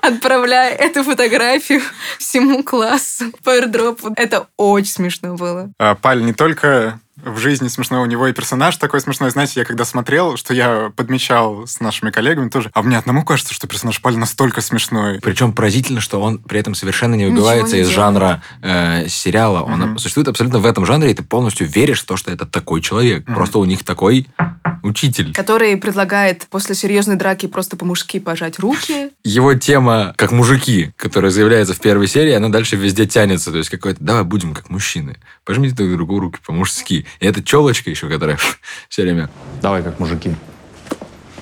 отправляя 0.00 0.74
эту 0.74 1.04
фотографию 1.04 1.82
всему 2.18 2.62
классу 2.62 3.32
по 3.44 3.50
airdrop. 3.50 4.12
Это 4.16 4.48
очень 4.56 4.92
смешно 4.92 5.34
было. 5.34 5.70
А, 5.78 5.94
Паль 5.94 6.22
не 6.22 6.32
только 6.32 7.00
в 7.24 7.38
жизни 7.38 7.68
смешной, 7.68 8.00
у 8.00 8.06
него 8.06 8.26
и 8.26 8.32
персонаж 8.32 8.76
такой 8.76 9.00
смешной. 9.00 9.30
Знаете, 9.30 9.60
я 9.60 9.64
когда 9.66 9.84
смотрел, 9.84 10.36
что 10.36 10.54
я 10.54 10.92
подмечал 10.96 11.66
с 11.66 11.80
нашими 11.80 12.10
коллегами 12.10 12.48
тоже, 12.48 12.70
а 12.74 12.82
мне 12.82 12.98
одному 12.98 13.24
кажется, 13.24 13.54
что 13.54 13.66
персонаж 13.66 14.00
Паль 14.00 14.16
настолько 14.16 14.60
смешной. 14.60 15.20
Причем 15.20 15.52
поразительно, 15.52 16.00
что 16.00 16.20
он 16.20 16.38
при 16.38 16.60
этом 16.60 16.74
совершенно 16.74 17.14
не 17.14 17.26
выбивается 17.26 17.76
не 17.76 17.82
из 17.82 17.88
делает. 17.88 17.94
жанра 18.14 18.42
э, 18.62 19.08
сериала. 19.08 19.62
Он 19.62 19.80
Мгм. 19.80 19.98
существует 19.98 20.28
абсолютно 20.28 20.58
в 20.58 20.66
этом 20.66 20.86
жанре, 20.86 21.10
и 21.10 21.14
ты 21.14 21.22
полностью 21.22 21.66
веришь 21.66 22.02
в 22.02 22.06
то, 22.06 22.16
что 22.16 22.30
это 22.30 22.46
такой 22.46 22.80
человек. 22.80 23.26
Мгм. 23.26 23.34
Просто 23.34 23.58
у 23.58 23.64
них 23.64 23.84
такой 23.84 24.26
учитель. 24.82 25.34
который 25.34 25.76
предлагает 25.76 26.46
после 26.48 26.74
серьезной 26.74 27.16
драки 27.16 27.46
просто 27.46 27.76
по-мужски 27.76 28.18
пожать 28.18 28.58
руки. 28.58 29.10
Его 29.24 29.52
тема 29.54 30.14
как 30.16 30.32
мужики, 30.32 30.92
которая 30.96 31.30
заявляется 31.30 31.74
в 31.74 31.80
первой 31.80 32.08
серии, 32.08 32.32
она 32.32 32.48
дальше 32.48 32.76
везде 32.76 33.06
тянется. 33.06 33.50
То 33.52 33.58
есть 33.58 33.68
какой-то 33.68 34.02
«давай 34.02 34.24
будем 34.24 34.54
как 34.54 34.70
мужчины». 34.70 35.18
Пожмите 35.44 35.74
друг 35.74 35.90
другу 35.92 36.18
руки 36.20 36.38
по-мужски. 36.46 37.06
И 37.18 37.26
эта 37.26 37.42
челочка 37.42 37.90
еще, 37.90 38.08
которая 38.08 38.38
все 38.88 39.02
время 39.02 39.28
Давай, 39.62 39.82
как 39.82 39.98
мужики. 39.98 40.34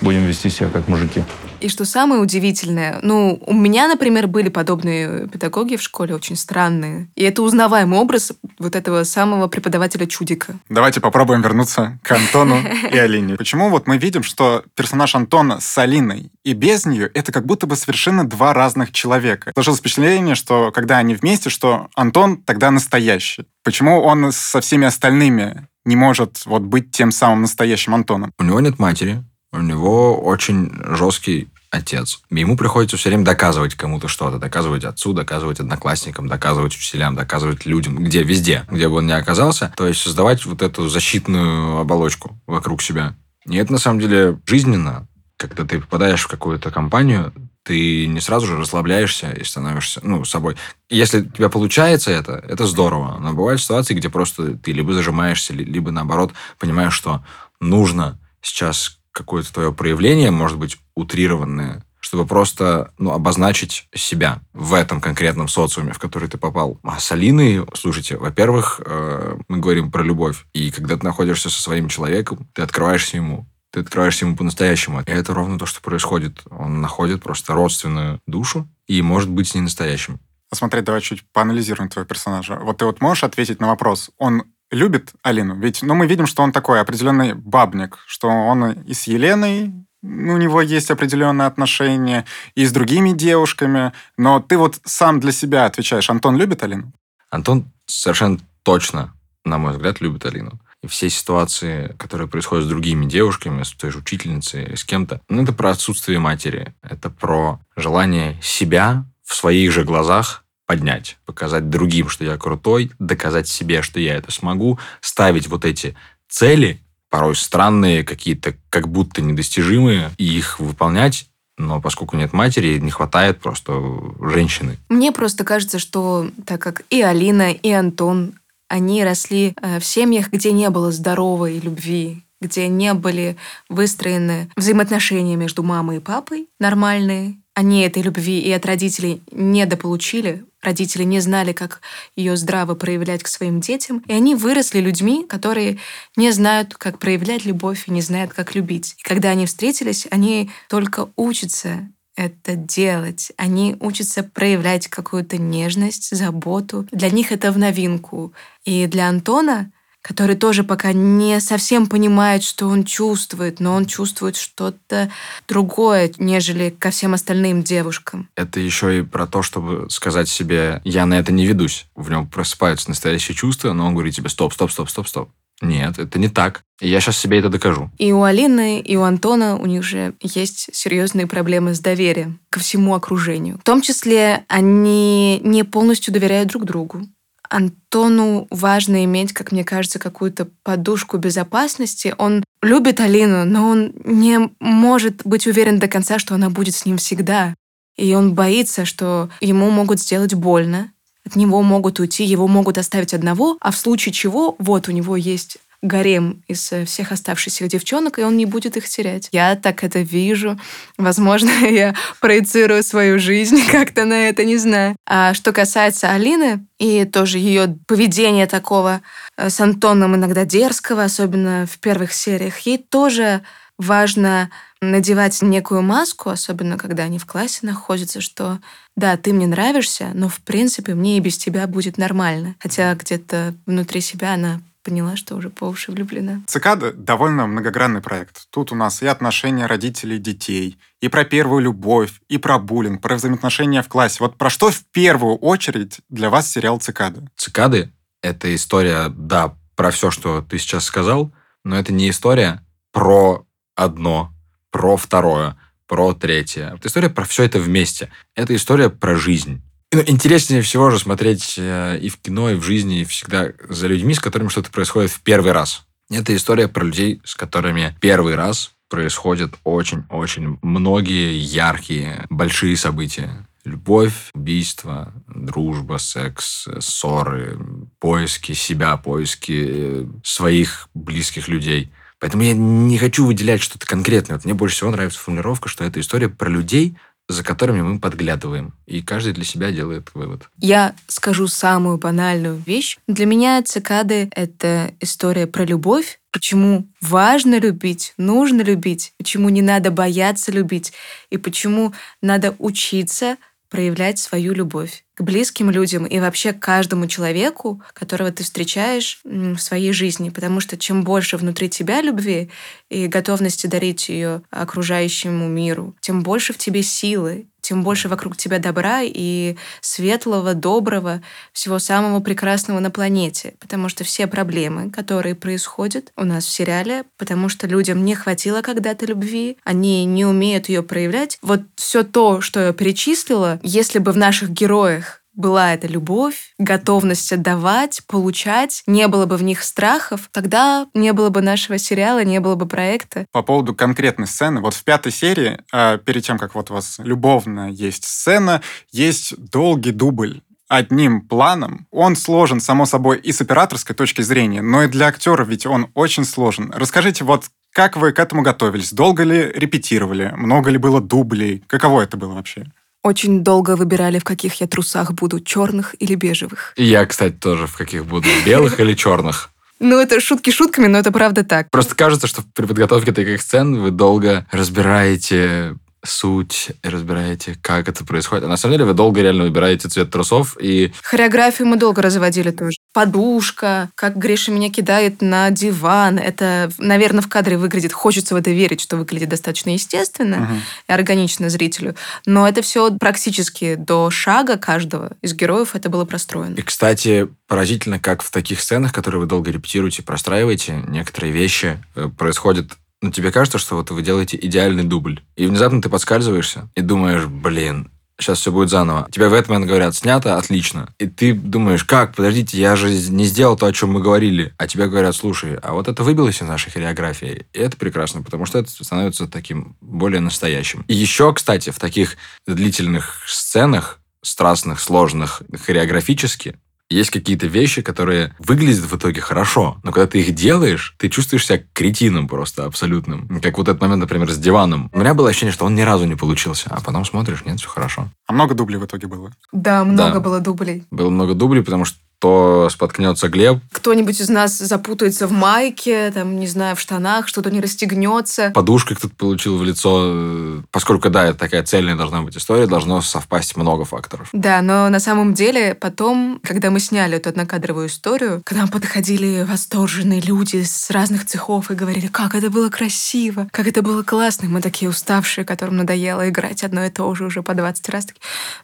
Будем 0.00 0.24
вести 0.26 0.48
себя 0.48 0.68
как 0.70 0.88
мужики. 0.88 1.22
И 1.61 1.68
что 1.68 1.85
самое 1.85 2.21
удивительное, 2.21 3.01
ну, 3.03 3.42
у 3.47 3.53
меня, 3.53 3.88
например, 3.88 4.29
были 4.29 4.49
подобные 4.49 5.29
педагоги 5.29 5.77
в 5.77 5.83
школе, 5.83 6.14
очень 6.14 6.37
странные. 6.37 7.09
И 7.16 7.25
это 7.25 7.42
узнаваемый 7.42 7.99
образ 7.99 8.33
вот 8.59 8.77
этого 8.77 9.05
самого 9.05 9.49
преподавателя 9.49 10.07
чудика. 10.07 10.57
Давайте 10.68 11.01
попробуем 11.01 11.42
вернуться 11.42 11.99
к 12.03 12.12
Антону 12.12 12.61
и 12.92 12.97
Алине. 12.99 13.37
Почему 13.37 13.71
вот 13.71 13.87
мы 13.87 13.99
видим, 13.99 14.23
что 14.23 14.64
персонаж 14.75 15.14
Антона 15.14 15.61
с 15.61 15.79
Алиной 15.79 16.31
и 16.44 16.53
без 16.53 16.87
нее 16.87 17.11
это 17.12 17.33
как 17.33 17.44
будто 17.44 17.66
бы 17.66 17.77
совершенно 17.77 18.29
два 18.29 18.55
разных 18.55 18.92
человека. 18.92 19.53
Сложилось 19.55 19.81
впечатление, 19.81 20.35
что 20.35 20.71
когда 20.71 20.99
они 20.99 21.14
вместе, 21.14 21.51
что 21.51 21.88
Антон 21.94 22.38
тогда 22.42 22.71
настоящий. 22.71 23.47
Почему 23.64 24.01
он 24.01 24.33
со 24.33 24.61
всеми 24.61 24.87
остальными 24.87 25.66
не 25.85 25.97
может 25.97 26.47
вот 26.47 26.62
быть 26.62 26.90
тем 26.90 27.11
самым 27.11 27.42
настоящим 27.42 27.94
Антоном? 27.94 28.33
У 28.38 28.44
него 28.44 28.61
нет 28.61 28.79
матери, 28.79 29.23
у 29.52 29.61
него 29.61 30.20
очень 30.20 30.72
жесткий 30.96 31.48
отец. 31.70 32.20
Ему 32.30 32.56
приходится 32.56 32.96
все 32.96 33.11
время 33.11 33.24
доказывать 33.24 33.74
кому-то 33.74 34.08
что-то. 34.08 34.38
Доказывать 34.38 34.84
отцу, 34.84 35.12
доказывать 35.12 35.61
одноклассникам, 35.61 36.26
доказывать 36.28 36.74
учителям, 36.74 37.14
доказывать 37.14 37.66
людям, 37.66 38.02
где, 38.02 38.22
везде, 38.22 38.64
где 38.70 38.88
бы 38.88 38.96
он 38.96 39.06
ни 39.06 39.12
оказался. 39.12 39.72
То 39.76 39.87
есть 39.87 40.00
создавать 40.00 40.44
вот 40.46 40.62
эту 40.62 40.88
защитную 40.88 41.78
оболочку 41.78 42.38
вокруг 42.46 42.82
себя. 42.82 43.16
И 43.46 43.56
это 43.56 43.72
на 43.72 43.78
самом 43.78 44.00
деле 44.00 44.38
жизненно. 44.46 45.06
Когда 45.37 45.64
ты 45.64 45.80
попадаешь 45.80 46.22
в 46.22 46.28
какую-то 46.28 46.72
компанию, 46.72 47.32
ты 47.62 48.06
не 48.08 48.20
сразу 48.20 48.46
же 48.46 48.56
расслабляешься 48.56 49.30
и 49.30 49.44
становишься, 49.44 50.00
ну, 50.02 50.24
собой. 50.24 50.56
Если 50.88 51.20
у 51.20 51.24
тебя 51.26 51.48
получается 51.48 52.11
это, 52.11 52.32
это 52.48 52.66
здорово. 52.66 53.18
Но 53.20 53.34
бывают 53.34 53.61
ситуации, 53.61 53.94
где 53.94 54.08
просто 54.08 54.56
ты 54.56 54.72
либо 54.72 54.92
зажимаешься, 54.94 55.52
ли- 55.52 55.64
либо 55.64 55.92
наоборот 55.92 56.32
понимаешь, 56.58 56.94
что 56.94 57.22
нужно 57.61 58.18
сейчас 58.40 58.97
какое-то 59.18 59.52
твое 59.52 59.72
проявление, 59.72 60.31
может 60.31 60.59
быть, 60.59 60.78
утрированное, 60.94 61.85
чтобы 62.00 62.26
просто 62.26 62.92
ну, 62.98 63.11
обозначить 63.11 63.88
себя 63.94 64.40
в 64.52 64.74
этом 64.74 65.00
конкретном 65.00 65.48
социуме, 65.48 65.92
в 65.92 65.98
который 65.98 66.28
ты 66.28 66.38
попал. 66.38 66.78
А 66.83 67.00
с 67.00 67.12
Алиной, 67.12 67.66
слушайте, 67.74 68.16
во-первых, 68.16 68.81
э, 68.85 69.37
мы 69.48 69.59
говорим 69.59 69.90
про 69.90 70.02
любовь. 70.02 70.46
И 70.52 70.70
когда 70.70 70.96
ты 70.96 71.04
находишься 71.04 71.50
со 71.50 71.61
своим 71.61 71.88
человеком, 71.88 72.48
ты 72.54 72.62
открываешься 72.62 73.16
ему. 73.16 73.46
Ты 73.70 73.81
открываешься 73.81 74.24
ему 74.24 74.37
по-настоящему. 74.37 75.00
И 75.00 75.11
это 75.11 75.35
ровно 75.35 75.59
то, 75.59 75.66
что 75.66 75.83
происходит. 75.83 76.42
Он 76.50 76.81
находит 76.81 77.22
просто 77.22 77.52
родственную 77.52 78.20
душу 78.26 78.66
и 78.87 79.02
может 79.02 79.28
быть 79.28 79.48
с 79.48 79.54
ней 79.54 79.61
настоящим. 79.61 80.20
Посмотреть, 80.48 80.85
давай 80.85 81.02
чуть 81.02 81.24
поанализируем 81.33 81.90
твоего 81.90 82.09
персонажа. 82.09 82.59
Вот 82.62 82.78
ты 82.78 82.87
вот 82.87 83.02
можешь 83.02 83.24
ответить 83.24 83.61
на 83.61 83.66
вопрос, 83.66 84.11
он 84.16 84.44
любит 84.70 85.12
Алину? 85.22 85.57
Ведь, 85.57 85.83
ну, 85.83 85.94
мы 85.94 86.07
видим, 86.07 86.26
что 86.26 86.42
он 86.42 86.52
такой 86.52 86.81
определенный 86.81 87.35
бабник, 87.35 87.98
что 88.07 88.28
он 88.28 88.72
и 88.72 88.94
с 88.94 89.04
Еленой, 89.04 89.72
ну, 90.02 90.35
у 90.35 90.37
него 90.37 90.61
есть 90.61 90.90
определенные 90.90 91.46
отношения, 91.46 92.24
и 92.54 92.64
с 92.64 92.72
другими 92.72 93.11
девушками, 93.11 93.92
но 94.16 94.40
ты 94.40 94.57
вот 94.57 94.81
сам 94.85 95.20
для 95.20 95.33
себя 95.33 95.66
отвечаешь, 95.66 96.11
Антон 96.11 96.37
любит 96.37 96.62
Алину? 96.62 96.92
Антон 97.31 97.70
совершенно 97.87 98.38
точно, 98.62 99.14
на 99.44 99.59
мой 99.59 99.72
взгляд, 99.72 100.00
любит 100.00 100.24
Алину. 100.24 100.61
И 100.83 100.87
все 100.87 101.11
ситуации, 101.11 101.94
которые 101.98 102.28
происходят 102.28 102.64
с 102.64 102.68
другими 102.68 103.04
девушками, 103.04 103.64
с 103.64 103.72
той 103.72 103.90
же 103.90 103.98
учительницей, 103.98 104.76
с 104.76 104.85
кем-то, 104.85 105.20
ну, 105.28 105.42
это 105.42 105.52
про 105.52 105.70
отсутствие 105.70 106.20
матери. 106.20 106.72
Это 106.83 107.11
про 107.11 107.59
желание 107.76 108.38
себя 108.40 109.04
в 109.24 109.35
своих 109.35 109.72
же 109.72 109.83
глазах 109.83 110.44
поднять, 110.68 111.16
показать 111.24 111.70
другим, 111.70 112.11
что 112.11 112.24
я 112.24 112.37
крутой, 112.37 112.92
доказать 112.98 113.48
себе, 113.48 113.81
что 113.81 113.98
я 113.98 114.14
это 114.16 114.31
смогу, 114.31 114.78
ставить 115.00 115.48
вот 115.48 115.64
эти 115.64 115.96
цели, 116.28 116.78
порой 117.09 117.35
странные, 117.35 118.04
какие-то 118.04 118.54
как 118.68 118.87
будто 118.87 119.22
недостижимые, 119.22 120.11
и 120.18 120.24
их 120.24 120.61
выполнять, 120.61 121.26
но 121.57 121.81
поскольку 121.81 122.18
нет 122.18 122.35
матери, 122.35 122.78
не 122.78 122.90
хватает 122.90 123.40
просто 123.40 123.72
женщины. 124.20 124.76
Мне 124.90 125.11
просто 125.11 125.42
кажется, 125.42 125.78
что 125.78 126.31
так 126.44 126.61
как 126.61 126.83
и 126.90 127.00
Алина, 127.00 127.50
и 127.50 127.70
Антон, 127.70 128.35
они 128.68 129.02
росли 129.02 129.54
э, 129.62 129.81
в 129.81 129.85
семьях, 129.87 130.31
где 130.31 130.52
не 130.52 130.68
было 130.68 130.92
здоровой 130.92 131.61
любви, 131.61 132.26
где 132.42 132.68
не 132.68 132.92
были 132.92 133.38
выстроены 133.70 134.50
взаимоотношения 134.54 135.37
между 135.37 135.62
мамой 135.62 135.96
и 135.96 136.00
папой 136.00 136.50
нормальные. 136.61 137.38
Они 137.54 137.81
этой 137.81 138.02
любви 138.02 138.38
и 138.38 138.52
от 138.52 138.66
родителей 138.66 139.22
недополучили. 139.33 140.44
Родители 140.62 141.05
не 141.05 141.21
знали, 141.21 141.53
как 141.53 141.81
ее 142.16 142.37
здраво 142.37 142.75
проявлять 142.75 143.23
к 143.23 143.29
своим 143.29 143.61
детям. 143.61 144.03
И 144.09 144.12
они 144.12 144.35
выросли 144.35 144.81
людьми, 144.81 145.25
которые 145.25 145.79
не 146.16 146.33
знают, 146.33 146.75
как 146.75 146.99
проявлять 146.99 147.44
любовь 147.44 147.85
и 147.87 147.92
не 147.92 148.01
знают, 148.01 148.33
как 148.33 148.55
любить. 148.55 148.97
И 148.99 149.03
когда 149.03 149.31
они 149.31 149.47
встретились, 149.47 150.07
они 150.11 150.51
только 150.68 151.11
учатся 151.16 151.88
это 152.16 152.57
делать. 152.57 153.31
Они 153.37 153.77
учатся 153.79 154.25
проявлять 154.25 154.88
какую-то 154.88 155.38
нежность, 155.38 156.14
заботу. 156.14 156.88
Для 156.90 157.11
них 157.11 157.31
это 157.31 157.53
в 157.53 157.59
новинку. 157.59 158.33
И 158.64 158.87
для 158.87 159.09
Антона, 159.09 159.71
который 160.09 160.37
тоже 160.37 160.64
пока 160.64 160.94
не 160.94 161.38
совсем 161.38 161.87
понимает, 161.87 162.42
что 162.42 162.66
он 162.66 162.85
чувствует, 162.85 163.61
но 163.61 163.75
он 163.75 163.85
чувствует 163.85 164.37
что-то 164.37 165.11
другое, 165.47 166.11
нежели 166.16 166.71
ко 166.71 166.88
всем 166.88 167.12
остальным 167.12 167.62
девушкам. 167.62 168.31
это 168.35 168.59
еще 168.59 169.01
и 169.01 169.03
про 169.03 169.27
то, 169.27 169.42
чтобы 169.42 169.90
сказать 169.90 170.31
себе, 170.31 170.81
я 170.85 171.05
на 171.05 171.18
это 171.18 171.31
не 171.31 171.44
ведусь. 171.47 171.87
В 171.94 172.09
нем 172.09 172.27
просыпаются 172.27 172.88
настоящие 172.88 173.35
чувства, 173.35 173.75
но 173.75 173.87
он 173.87 173.92
говорит 173.92 174.14
тебе, 174.14 174.31
стоп, 174.31 174.55
стоп, 174.55 174.71
стоп, 174.71 174.88
стоп, 174.88 175.09
стоп. 175.09 175.31
Нет, 175.61 175.99
это 175.99 176.18
не 176.18 176.29
так. 176.29 176.62
И 176.81 176.88
я 176.88 177.01
сейчас 177.01 177.18
себе 177.18 177.40
это 177.40 177.51
докажу. 177.51 177.90
И 177.99 178.12
у 178.12 178.23
Алины, 178.23 178.81
и 178.81 178.97
у 178.97 179.03
Антона 179.03 179.57
у 179.57 179.66
них 179.66 179.83
же 179.83 180.15
есть 180.23 180.71
серьезные 180.73 181.27
проблемы 181.27 181.75
с 181.75 181.81
доверием 181.81 182.40
ко 182.48 182.61
всему 182.61 182.94
окружению. 182.94 183.59
В 183.59 183.65
том 183.65 183.83
числе 183.83 184.44
они 184.48 185.40
не 185.42 185.65
полностью 185.65 186.15
доверяют 186.15 186.48
друг 186.48 186.65
другу. 186.65 187.02
Антону 187.51 188.46
важно 188.51 189.05
иметь, 189.05 189.33
как 189.33 189.53
мне 189.53 189.65
кажется, 189.65 189.99
какую-то 189.99 190.49
подушку 190.63 191.19
безопасности. 191.19 192.15
Он 192.19 192.44
любит 192.63 193.01
Алину, 193.01 193.44
но 193.44 193.69
он 193.69 193.92
не 194.05 194.51
может 194.61 195.23
быть 195.25 195.46
уверен 195.46 195.79
до 195.79 195.88
конца, 195.88 196.19
что 196.19 196.35
она 196.35 196.51
будет 196.51 196.75
с 196.75 196.87
ним 196.87 196.99
всегда. 196.99 197.55
И 197.96 198.15
он 198.15 198.35
боится, 198.35 198.85
что 198.85 199.29
ему 199.40 199.71
могут 199.71 200.01
сделать 200.01 200.35
больно, 200.35 200.92
от 201.25 201.37
него 201.37 201.63
могут 201.63 202.01
уйти, 202.01 202.25
его 202.25 202.46
могут 202.49 202.79
оставить 202.79 203.13
одного, 203.13 203.59
а 203.61 203.71
в 203.71 203.77
случае 203.77 204.13
чего, 204.13 204.55
вот 204.59 204.88
у 204.88 204.92
него 204.92 205.17
есть 205.17 205.59
гарем 205.83 206.42
из 206.48 206.72
э, 206.72 206.85
всех 206.85 207.12
оставшихся 207.12 207.68
девчонок, 207.68 208.18
и 208.18 208.22
он 208.22 208.37
не 208.37 208.46
будет 208.46 208.76
их 208.76 208.88
терять. 208.88 209.29
Я 209.33 209.54
так 209.54 209.85
это 209.85 210.00
вижу. 210.00 210.58
Возможно, 210.96 211.50
я 211.68 211.94
проецирую 212.20 212.83
свою 212.83 213.18
жизнь 213.18 213.60
как-то 213.70 214.04
на 214.04 214.29
это, 214.29 214.44
не 214.44 214.56
знаю. 214.56 214.96
А 215.06 215.35
что 215.35 215.52
касается 215.52 216.12
Алины 216.12 216.66
и 216.79 217.04
тоже 217.04 217.38
ее 217.38 217.76
поведения 217.87 218.46
такого 218.46 219.02
э, 219.37 219.50
с 219.50 219.60
Антоном 219.60 220.16
иногда 220.16 220.44
дерзкого, 220.44 221.04
особенно 221.04 221.66
в 221.66 221.79
первых 221.79 222.12
сериях, 222.12 222.58
ей 222.60 222.79
тоже 222.79 223.42
важно 223.79 224.50
надевать 224.81 225.40
некую 225.42 225.83
маску, 225.83 226.31
особенно 226.31 226.76
когда 226.76 227.04
они 227.04 227.18
в 227.18 227.26
классе 227.26 227.60
находятся, 227.62 228.20
что 228.20 228.58
да, 228.96 229.16
ты 229.16 229.33
мне 229.33 229.46
нравишься, 229.46 230.10
но 230.14 230.29
в 230.29 230.40
принципе 230.40 230.94
мне 230.94 231.16
и 231.16 231.20
без 231.20 231.38
тебя 231.38 231.66
будет 231.66 231.98
нормально. 231.98 232.54
Хотя 232.60 232.94
где-то 232.94 233.54
внутри 233.66 234.00
себя 234.00 234.35
она 234.35 234.60
поняла, 234.88 235.16
что 235.16 235.36
уже 235.36 235.50
по 235.50 235.66
уши 235.66 235.92
влюблена. 235.92 236.42
«Цикада»— 236.46 236.92
довольно 236.94 237.46
многогранный 237.46 238.00
проект. 238.00 238.48
Тут 238.50 238.72
у 238.72 238.74
нас 238.74 239.02
и 239.02 239.06
отношения 239.06 239.66
родителей 239.66 240.18
детей, 240.18 240.78
и 241.02 241.08
про 241.08 241.24
первую 241.24 241.60
любовь, 241.62 242.12
и 242.28 242.38
про 242.38 242.58
буллинг, 242.58 243.02
про 243.02 243.16
взаимоотношения 243.16 243.82
в 243.82 243.88
классе. 243.88 244.16
Вот 244.20 244.38
про 244.38 244.48
что 244.48 244.70
в 244.70 244.84
первую 244.86 245.36
очередь 245.36 246.00
для 246.08 246.30
вас 246.30 246.50
сериал 246.50 246.80
«Цикады»? 246.80 247.28
«Цикады»— 247.36 247.92
это 248.22 248.54
история, 248.54 249.10
да, 249.10 249.54
про 249.76 249.90
все, 249.90 250.10
что 250.10 250.40
ты 250.40 250.58
сейчас 250.58 250.84
сказал, 250.84 251.32
но 251.64 251.78
это 251.78 251.92
не 251.92 252.08
история 252.08 252.64
про 252.90 253.46
одно, 253.76 254.32
про 254.70 254.96
второе, 254.96 255.58
про 255.86 256.14
третье. 256.14 256.74
Это 256.74 256.88
история 256.88 257.10
про 257.10 257.24
все 257.24 257.42
это 257.42 257.60
вместе. 257.60 258.10
Это 258.34 258.56
история 258.56 258.88
про 258.88 259.16
жизнь. 259.16 259.62
Ну, 259.90 260.02
интереснее 260.06 260.60
всего 260.60 260.90
же 260.90 260.98
смотреть 260.98 261.54
э, 261.56 261.98
и 261.98 262.10
в 262.10 262.18
кино, 262.18 262.50
и 262.50 262.56
в 262.56 262.62
жизни, 262.62 263.00
и 263.00 263.04
всегда 263.04 263.52
за 263.68 263.86
людьми, 263.86 264.12
с 264.12 264.20
которыми 264.20 264.48
что-то 264.48 264.70
происходит 264.70 265.10
в 265.10 265.20
первый 265.22 265.52
раз. 265.52 265.86
Это 266.10 266.36
история 266.36 266.68
про 266.68 266.84
людей, 266.84 267.22
с 267.24 267.34
которыми 267.34 267.96
первый 268.00 268.34
раз 268.34 268.72
происходят 268.90 269.54
очень-очень 269.64 270.58
многие 270.60 271.38
яркие, 271.38 272.26
большие 272.28 272.76
события. 272.76 273.46
Любовь, 273.64 274.30
убийство, 274.34 275.12
дружба, 275.26 275.96
секс, 275.98 276.66
ссоры, 276.80 277.58
поиски 277.98 278.52
себя, 278.52 278.96
поиски 278.98 279.66
э, 279.68 280.06
своих 280.22 280.90
близких 280.92 281.48
людей. 281.48 281.92
Поэтому 282.20 282.42
я 282.42 282.52
не 282.52 282.98
хочу 282.98 283.24
выделять 283.24 283.62
что-то 283.62 283.86
конкретное. 283.86 284.36
Вот 284.36 284.44
мне 284.44 284.54
больше 284.54 284.76
всего 284.76 284.90
нравится 284.90 285.20
формулировка, 285.20 285.68
что 285.68 285.84
это 285.84 286.00
история 286.00 286.28
про 286.28 286.50
людей, 286.50 286.96
за 287.29 287.44
которыми 287.44 287.83
мы 287.83 288.00
подглядываем. 288.00 288.72
И 288.87 289.02
каждый 289.02 289.35
для 289.35 289.44
себя 289.44 289.70
делает 289.70 290.10
вывод. 290.14 290.48
Я 290.58 290.94
скажу 291.06 291.46
самую 291.46 291.98
банальную 291.98 292.56
вещь. 292.66 292.98
Для 293.06 293.26
меня 293.26 293.62
цикады— 293.62 294.31
это 294.35 294.94
история 295.00 295.46
про 295.46 295.64
любовь, 295.64 296.18
почему 296.33 296.88
важно 297.00 297.58
любить, 297.58 298.14
нужно 298.16 298.62
любить, 298.62 299.12
почему 299.18 299.48
не 299.48 299.62
надо 299.62 299.90
бояться 299.90 300.52
любить, 300.52 300.92
и 301.31 301.37
почему 301.37 301.92
надо 302.22 302.54
учиться 302.58 303.37
проявлять 303.69 304.19
свою 304.19 304.52
любовь 304.54 305.04
к 305.14 305.23
близким 305.23 305.71
людям 305.71 306.06
и 306.06 306.21
вообще 306.21 306.52
к 306.52 306.60
каждому 306.60 307.06
человеку, 307.08 307.83
которого 307.92 308.31
ты 308.31 308.44
встречаешь 308.44 309.21
в 309.25 309.58
своей 309.58 309.92
жизни. 309.92 310.31
Потому 310.31 310.60
что 310.60 310.77
чем 310.77 311.02
больше 311.02 311.37
внутри 311.37 311.69
тебя 311.69 312.00
любви 312.00 312.50
и 312.88 313.08
готовности 313.08 313.66
дарить 313.66 314.08
ее 314.08 314.42
окружающему 314.50 315.48
миру, 315.48 315.96
тем 316.00 316.23
больше 316.23 316.52
в 316.52 316.58
тебе 316.58 316.83
силы, 316.83 317.48
тем 317.69 317.83
больше 317.83 318.08
вокруг 318.08 318.35
тебя 318.35 318.58
добра 318.58 319.02
и 319.02 319.56
светлого, 319.83 320.54
доброго, 320.54 321.21
всего 321.52 321.79
самого 321.79 322.21
прекрасного 322.21 322.81
на 322.81 322.90
планете. 322.90 323.56
Потому 323.60 323.90
что 323.90 324.04
все 324.04 324.27
проблемы, 324.27 324.90
которые 324.90 325.35
происходят 325.35 326.10
у 326.16 326.25
нас 326.25 326.46
в 326.46 326.50
сериале, 326.50 327.04
потому 327.19 327.50
что 327.50 327.66
людям 327.66 328.06
не 328.06 328.14
хватило 328.14 328.62
когда-то 328.62 329.04
любви, 329.04 329.58
они 329.64 330.06
не 330.06 330.25
умеют 330.25 330.71
ее 330.71 330.83
проявлять. 330.83 331.38
Вот 331.42 331.60
все 331.77 332.04
то, 332.04 332.40
что 332.40 332.60
я 332.60 332.73
перечислила, 332.73 333.60
если 333.62 333.98
бы 333.98 334.12
в 334.12 334.16
наших 334.16 334.48
героях 334.48 335.21
была 335.38 335.72
эта 335.72 335.86
любовь, 335.86 336.52
готовность 336.58 337.32
отдавать, 337.32 338.02
получать, 338.06 338.82
не 338.86 339.08
было 339.08 339.24
бы 339.24 339.36
в 339.36 339.42
них 339.42 339.62
страхов, 339.62 340.28
тогда 340.32 340.86
не 340.92 341.12
было 341.12 341.30
бы 341.30 341.40
нашего 341.40 341.78
сериала, 341.78 342.24
не 342.24 342.40
было 342.40 342.56
бы 342.56 342.66
проекта. 342.66 343.24
По 343.32 343.42
поводу 343.42 343.74
конкретной 343.74 344.26
сцены, 344.26 344.60
вот 344.60 344.74
в 344.74 344.84
пятой 344.84 345.12
серии, 345.12 345.60
э, 345.72 345.98
перед 346.04 346.24
тем, 346.24 346.38
как 346.38 346.54
вот 346.54 346.70
у 346.70 346.74
вас 346.74 346.96
любовная 346.98 347.70
есть 347.70 348.04
сцена, 348.04 348.60
есть 348.90 349.34
долгий 349.38 349.92
дубль 349.92 350.42
одним 350.68 351.22
планом. 351.22 351.86
Он 351.90 352.14
сложен, 352.14 352.60
само 352.60 352.84
собой, 352.84 353.18
и 353.18 353.32
с 353.32 353.40
операторской 353.40 353.96
точки 353.96 354.22
зрения, 354.22 354.60
но 354.60 354.82
и 354.82 354.88
для 354.88 355.06
актера 355.06 355.44
ведь 355.44 355.64
он 355.64 355.90
очень 355.94 356.24
сложен. 356.24 356.72
Расскажите, 356.74 357.24
вот 357.24 357.44
как 357.72 357.96
вы 357.96 358.12
к 358.12 358.18
этому 358.18 358.42
готовились? 358.42 358.92
Долго 358.92 359.22
ли 359.22 359.52
репетировали? 359.54 360.32
Много 360.36 360.70
ли 360.70 360.78
было 360.78 361.00
дублей? 361.00 361.62
Каково 361.66 362.02
это 362.02 362.16
было 362.16 362.34
вообще? 362.34 362.66
Очень 363.09 363.42
долго 363.42 363.75
выбирали, 363.75 364.19
в 364.19 364.25
каких 364.25 364.61
я 364.61 364.67
трусах 364.67 365.13
буду, 365.13 365.40
черных 365.40 365.94
или 365.98 366.15
бежевых. 366.15 366.75
И 366.77 366.85
я, 366.85 367.06
кстати, 367.06 367.33
тоже 367.33 367.67
в 367.67 367.75
каких 367.75 368.04
буду, 368.04 368.29
белых 368.44 368.81
или 368.81 368.92
черных. 368.92 369.48
Ну, 369.81 369.98
это 369.98 370.21
шутки 370.21 370.50
шутками, 370.50 370.88
но 370.88 370.98
это 370.98 371.11
правда 371.11 371.42
так. 371.42 371.71
Просто 371.71 371.94
кажется, 371.94 372.27
что 372.27 372.42
при 372.54 372.67
подготовке 372.67 373.13
таких 373.13 373.40
сцен 373.40 373.81
вы 373.81 373.92
долго 373.92 374.46
разбираете 374.50 375.77
суть, 376.09 376.71
разбираете, 376.83 377.56
как 377.61 377.88
это 377.88 378.04
происходит. 378.04 378.44
А 378.44 378.48
на 378.48 378.56
самом 378.56 378.75
деле 378.75 378.85
вы 378.85 378.94
долго 378.94 379.21
реально 379.23 379.44
выбираете 379.44 379.88
цвет 379.88 380.11
трусов 380.11 380.56
и... 380.61 380.92
Хореографию 381.02 381.69
мы 381.69 381.77
долго 381.77 382.02
разводили 382.02 382.50
тоже. 382.50 382.79
Подушка, 382.92 383.90
как 383.94 384.17
Гриша 384.17 384.50
меня 384.50 384.71
кидает 384.71 385.23
на 385.23 385.50
диван. 385.50 386.19
Это, 386.19 386.71
наверное, 386.79 387.23
в 387.23 387.29
кадре 387.29 387.56
выглядит... 387.56 387.92
Хочется 387.92 388.35
в 388.35 388.38
это 388.38 388.50
верить, 388.50 388.81
что 388.81 388.96
выглядит 388.96 389.29
достаточно 389.29 389.71
естественно 389.71 390.35
uh-huh. 390.35 390.59
и 390.88 390.92
органично 390.92 391.48
зрителю. 391.48 391.94
Но 392.27 392.48
это 392.48 392.63
все 392.63 392.90
практически 392.96 393.75
до 393.75 394.11
шага 394.11 394.56
каждого 394.56 395.13
из 395.23 395.35
героев 395.35 395.75
это 395.75 395.88
было 395.88 396.04
простроено. 396.04 396.54
И, 396.54 396.63
кстати, 396.63 397.29
поразительно, 397.46 397.98
как 397.98 398.23
в 398.23 398.31
таких 398.31 398.61
сценах, 398.61 398.92
которые 398.92 399.21
вы 399.21 399.27
долго 399.27 399.50
репетируете, 399.50 400.02
простраиваете, 400.02 400.85
некоторые 400.88 401.33
вещи 401.33 401.79
э, 401.94 402.09
происходят 402.17 402.73
но 403.01 403.11
тебе 403.11 403.31
кажется, 403.31 403.59
что 403.59 403.77
вот 403.77 403.90
вы 403.90 404.03
делаете 404.03 404.38
идеальный 404.40 404.85
дубль. 404.85 405.21
И 405.37 405.46
внезапно 405.46 405.81
ты 405.81 405.88
подскальзываешься 405.88 406.69
и 406.75 406.81
думаешь, 406.81 407.27
блин, 407.27 407.90
сейчас 408.21 408.40
все 408.40 408.51
будет 408.51 408.69
заново. 408.71 409.09
Тебе 409.11 409.29
в 409.29 409.49
момент 409.49 409.67
говорят, 409.67 409.94
снято, 409.94 410.37
отлично. 410.37 410.92
И 410.99 411.07
ты 411.07 411.33
думаешь, 411.33 411.85
как, 411.85 412.15
подождите, 412.15 412.59
я 412.59 412.77
же 412.77 412.90
не 412.90 413.25
сделал 413.25 413.57
то, 413.57 413.67
о 413.67 413.73
чем 413.73 413.92
мы 413.92 414.01
говорили. 414.01 414.53
А 414.59 414.67
тебе 414.67 414.88
говорят, 414.88 415.15
слушай, 415.15 415.57
а 415.57 415.73
вот 415.73 415.88
это 415.88 416.03
выбилось 416.03 416.42
из 416.42 416.49
нашей 416.49 416.71
хореографии. 416.71 417.46
И 417.53 417.59
это 417.59 417.77
прекрасно, 417.77 418.23
потому 418.23 418.46
что 418.46 418.59
это 418.59 418.71
становится 418.71 419.29
таким 419.29 419.77
более 419.81 420.21
настоящим. 420.21 420.85
И 420.88 420.94
еще, 420.94 421.33
кстати, 421.33 421.71
в 421.71 421.79
таких 421.79 422.17
длительных 422.46 423.23
сценах, 423.27 424.01
страстных, 424.23 424.81
сложных, 424.81 425.42
хореографически, 425.65 426.57
есть 426.90 427.10
какие-то 427.10 427.46
вещи, 427.46 427.82
которые 427.82 428.34
выглядят 428.38 428.84
в 428.84 428.96
итоге 428.96 429.20
хорошо, 429.20 429.78
но 429.82 429.92
когда 429.92 430.06
ты 430.06 430.20
их 430.20 430.34
делаешь, 430.34 430.94
ты 430.98 431.08
чувствуешь 431.08 431.46
себя 431.46 431.62
кретином 431.72 432.28
просто 432.28 432.64
абсолютным. 432.64 433.40
Как 433.40 433.58
вот 433.58 433.68
этот 433.68 433.80
момент, 433.80 434.00
например, 434.00 434.30
с 434.30 434.38
диваном. 434.38 434.90
У 434.92 434.98
меня 434.98 435.14
было 435.14 435.28
ощущение, 435.28 435.52
что 435.52 435.66
он 435.66 435.74
ни 435.74 435.82
разу 435.82 436.06
не 436.06 436.14
получился, 436.14 436.70
а 436.70 436.80
потом 436.80 437.04
смотришь, 437.04 437.44
нет, 437.44 437.58
все 437.58 437.68
хорошо. 437.68 438.08
А 438.26 438.32
много 438.32 438.54
дублей 438.54 438.78
в 438.78 438.86
итоге 438.86 439.06
было? 439.06 439.32
Да, 439.52 439.84
много 439.84 440.14
да. 440.14 440.20
было 440.20 440.40
дублей. 440.40 440.84
Было 440.90 441.10
много 441.10 441.34
дублей, 441.34 441.62
потому 441.62 441.84
что 441.84 441.98
то 442.19 442.69
споткнется 442.71 443.29
Глеб. 443.29 443.60
Кто-нибудь 443.73 444.21
из 444.21 444.29
нас 444.29 444.58
запутается 444.58 445.27
в 445.27 445.33
майке, 445.33 446.10
там, 446.10 446.38
не 446.38 446.46
знаю, 446.46 446.77
в 446.77 446.81
штанах, 446.81 447.29
что-то 447.29 447.50
не 447.50 447.60
расстегнется. 447.60 448.50
Подушкой 448.54 448.96
кто-то 448.96 449.14
получил 449.14 449.58
в 449.58 449.64
лицо. 449.64 450.62
Поскольку, 450.71 451.10
да, 451.10 451.27
это 451.27 451.38
такая 451.38 451.62
цельная 451.62 451.96
должна 451.96 452.23
быть 452.23 452.37
история, 452.37 452.66
должно 452.66 453.00
совпасть 453.02 453.56
много 453.56 453.85
факторов. 453.85 454.29
Да, 454.33 454.62
но 454.62 454.88
на 454.88 455.00
самом 455.00 455.35
деле 455.35 455.75
потом, 455.75 456.40
когда 456.42 456.71
мы 456.71 456.81
сняли 456.81 457.16
эту 457.16 457.29
однокадровую 457.29 457.87
историю, 457.87 458.42
к 458.44 458.52
нам 458.52 458.69
подходили 458.69 459.46
восторженные 459.48 460.21
люди 460.21 460.62
с 460.62 460.90
разных 460.90 461.27
цехов 461.27 461.71
и 461.71 461.75
говорили, 461.75 462.08
как 462.08 462.35
это 462.35 462.50
было 462.50 462.69
красиво, 462.69 463.48
как 463.52 463.66
это 463.66 463.83
было 463.83 464.02
классно. 464.02 464.48
Мы 464.48 464.60
такие 464.60 464.88
уставшие, 464.88 465.44
которым 465.44 465.77
надоело 465.77 466.29
играть 466.29 466.64
одно 466.64 466.85
и 466.85 466.90
то 466.90 467.14
же 467.14 467.25
уже 467.25 467.42
по 467.42 467.54
20 467.54 467.88
раз. 467.90 468.06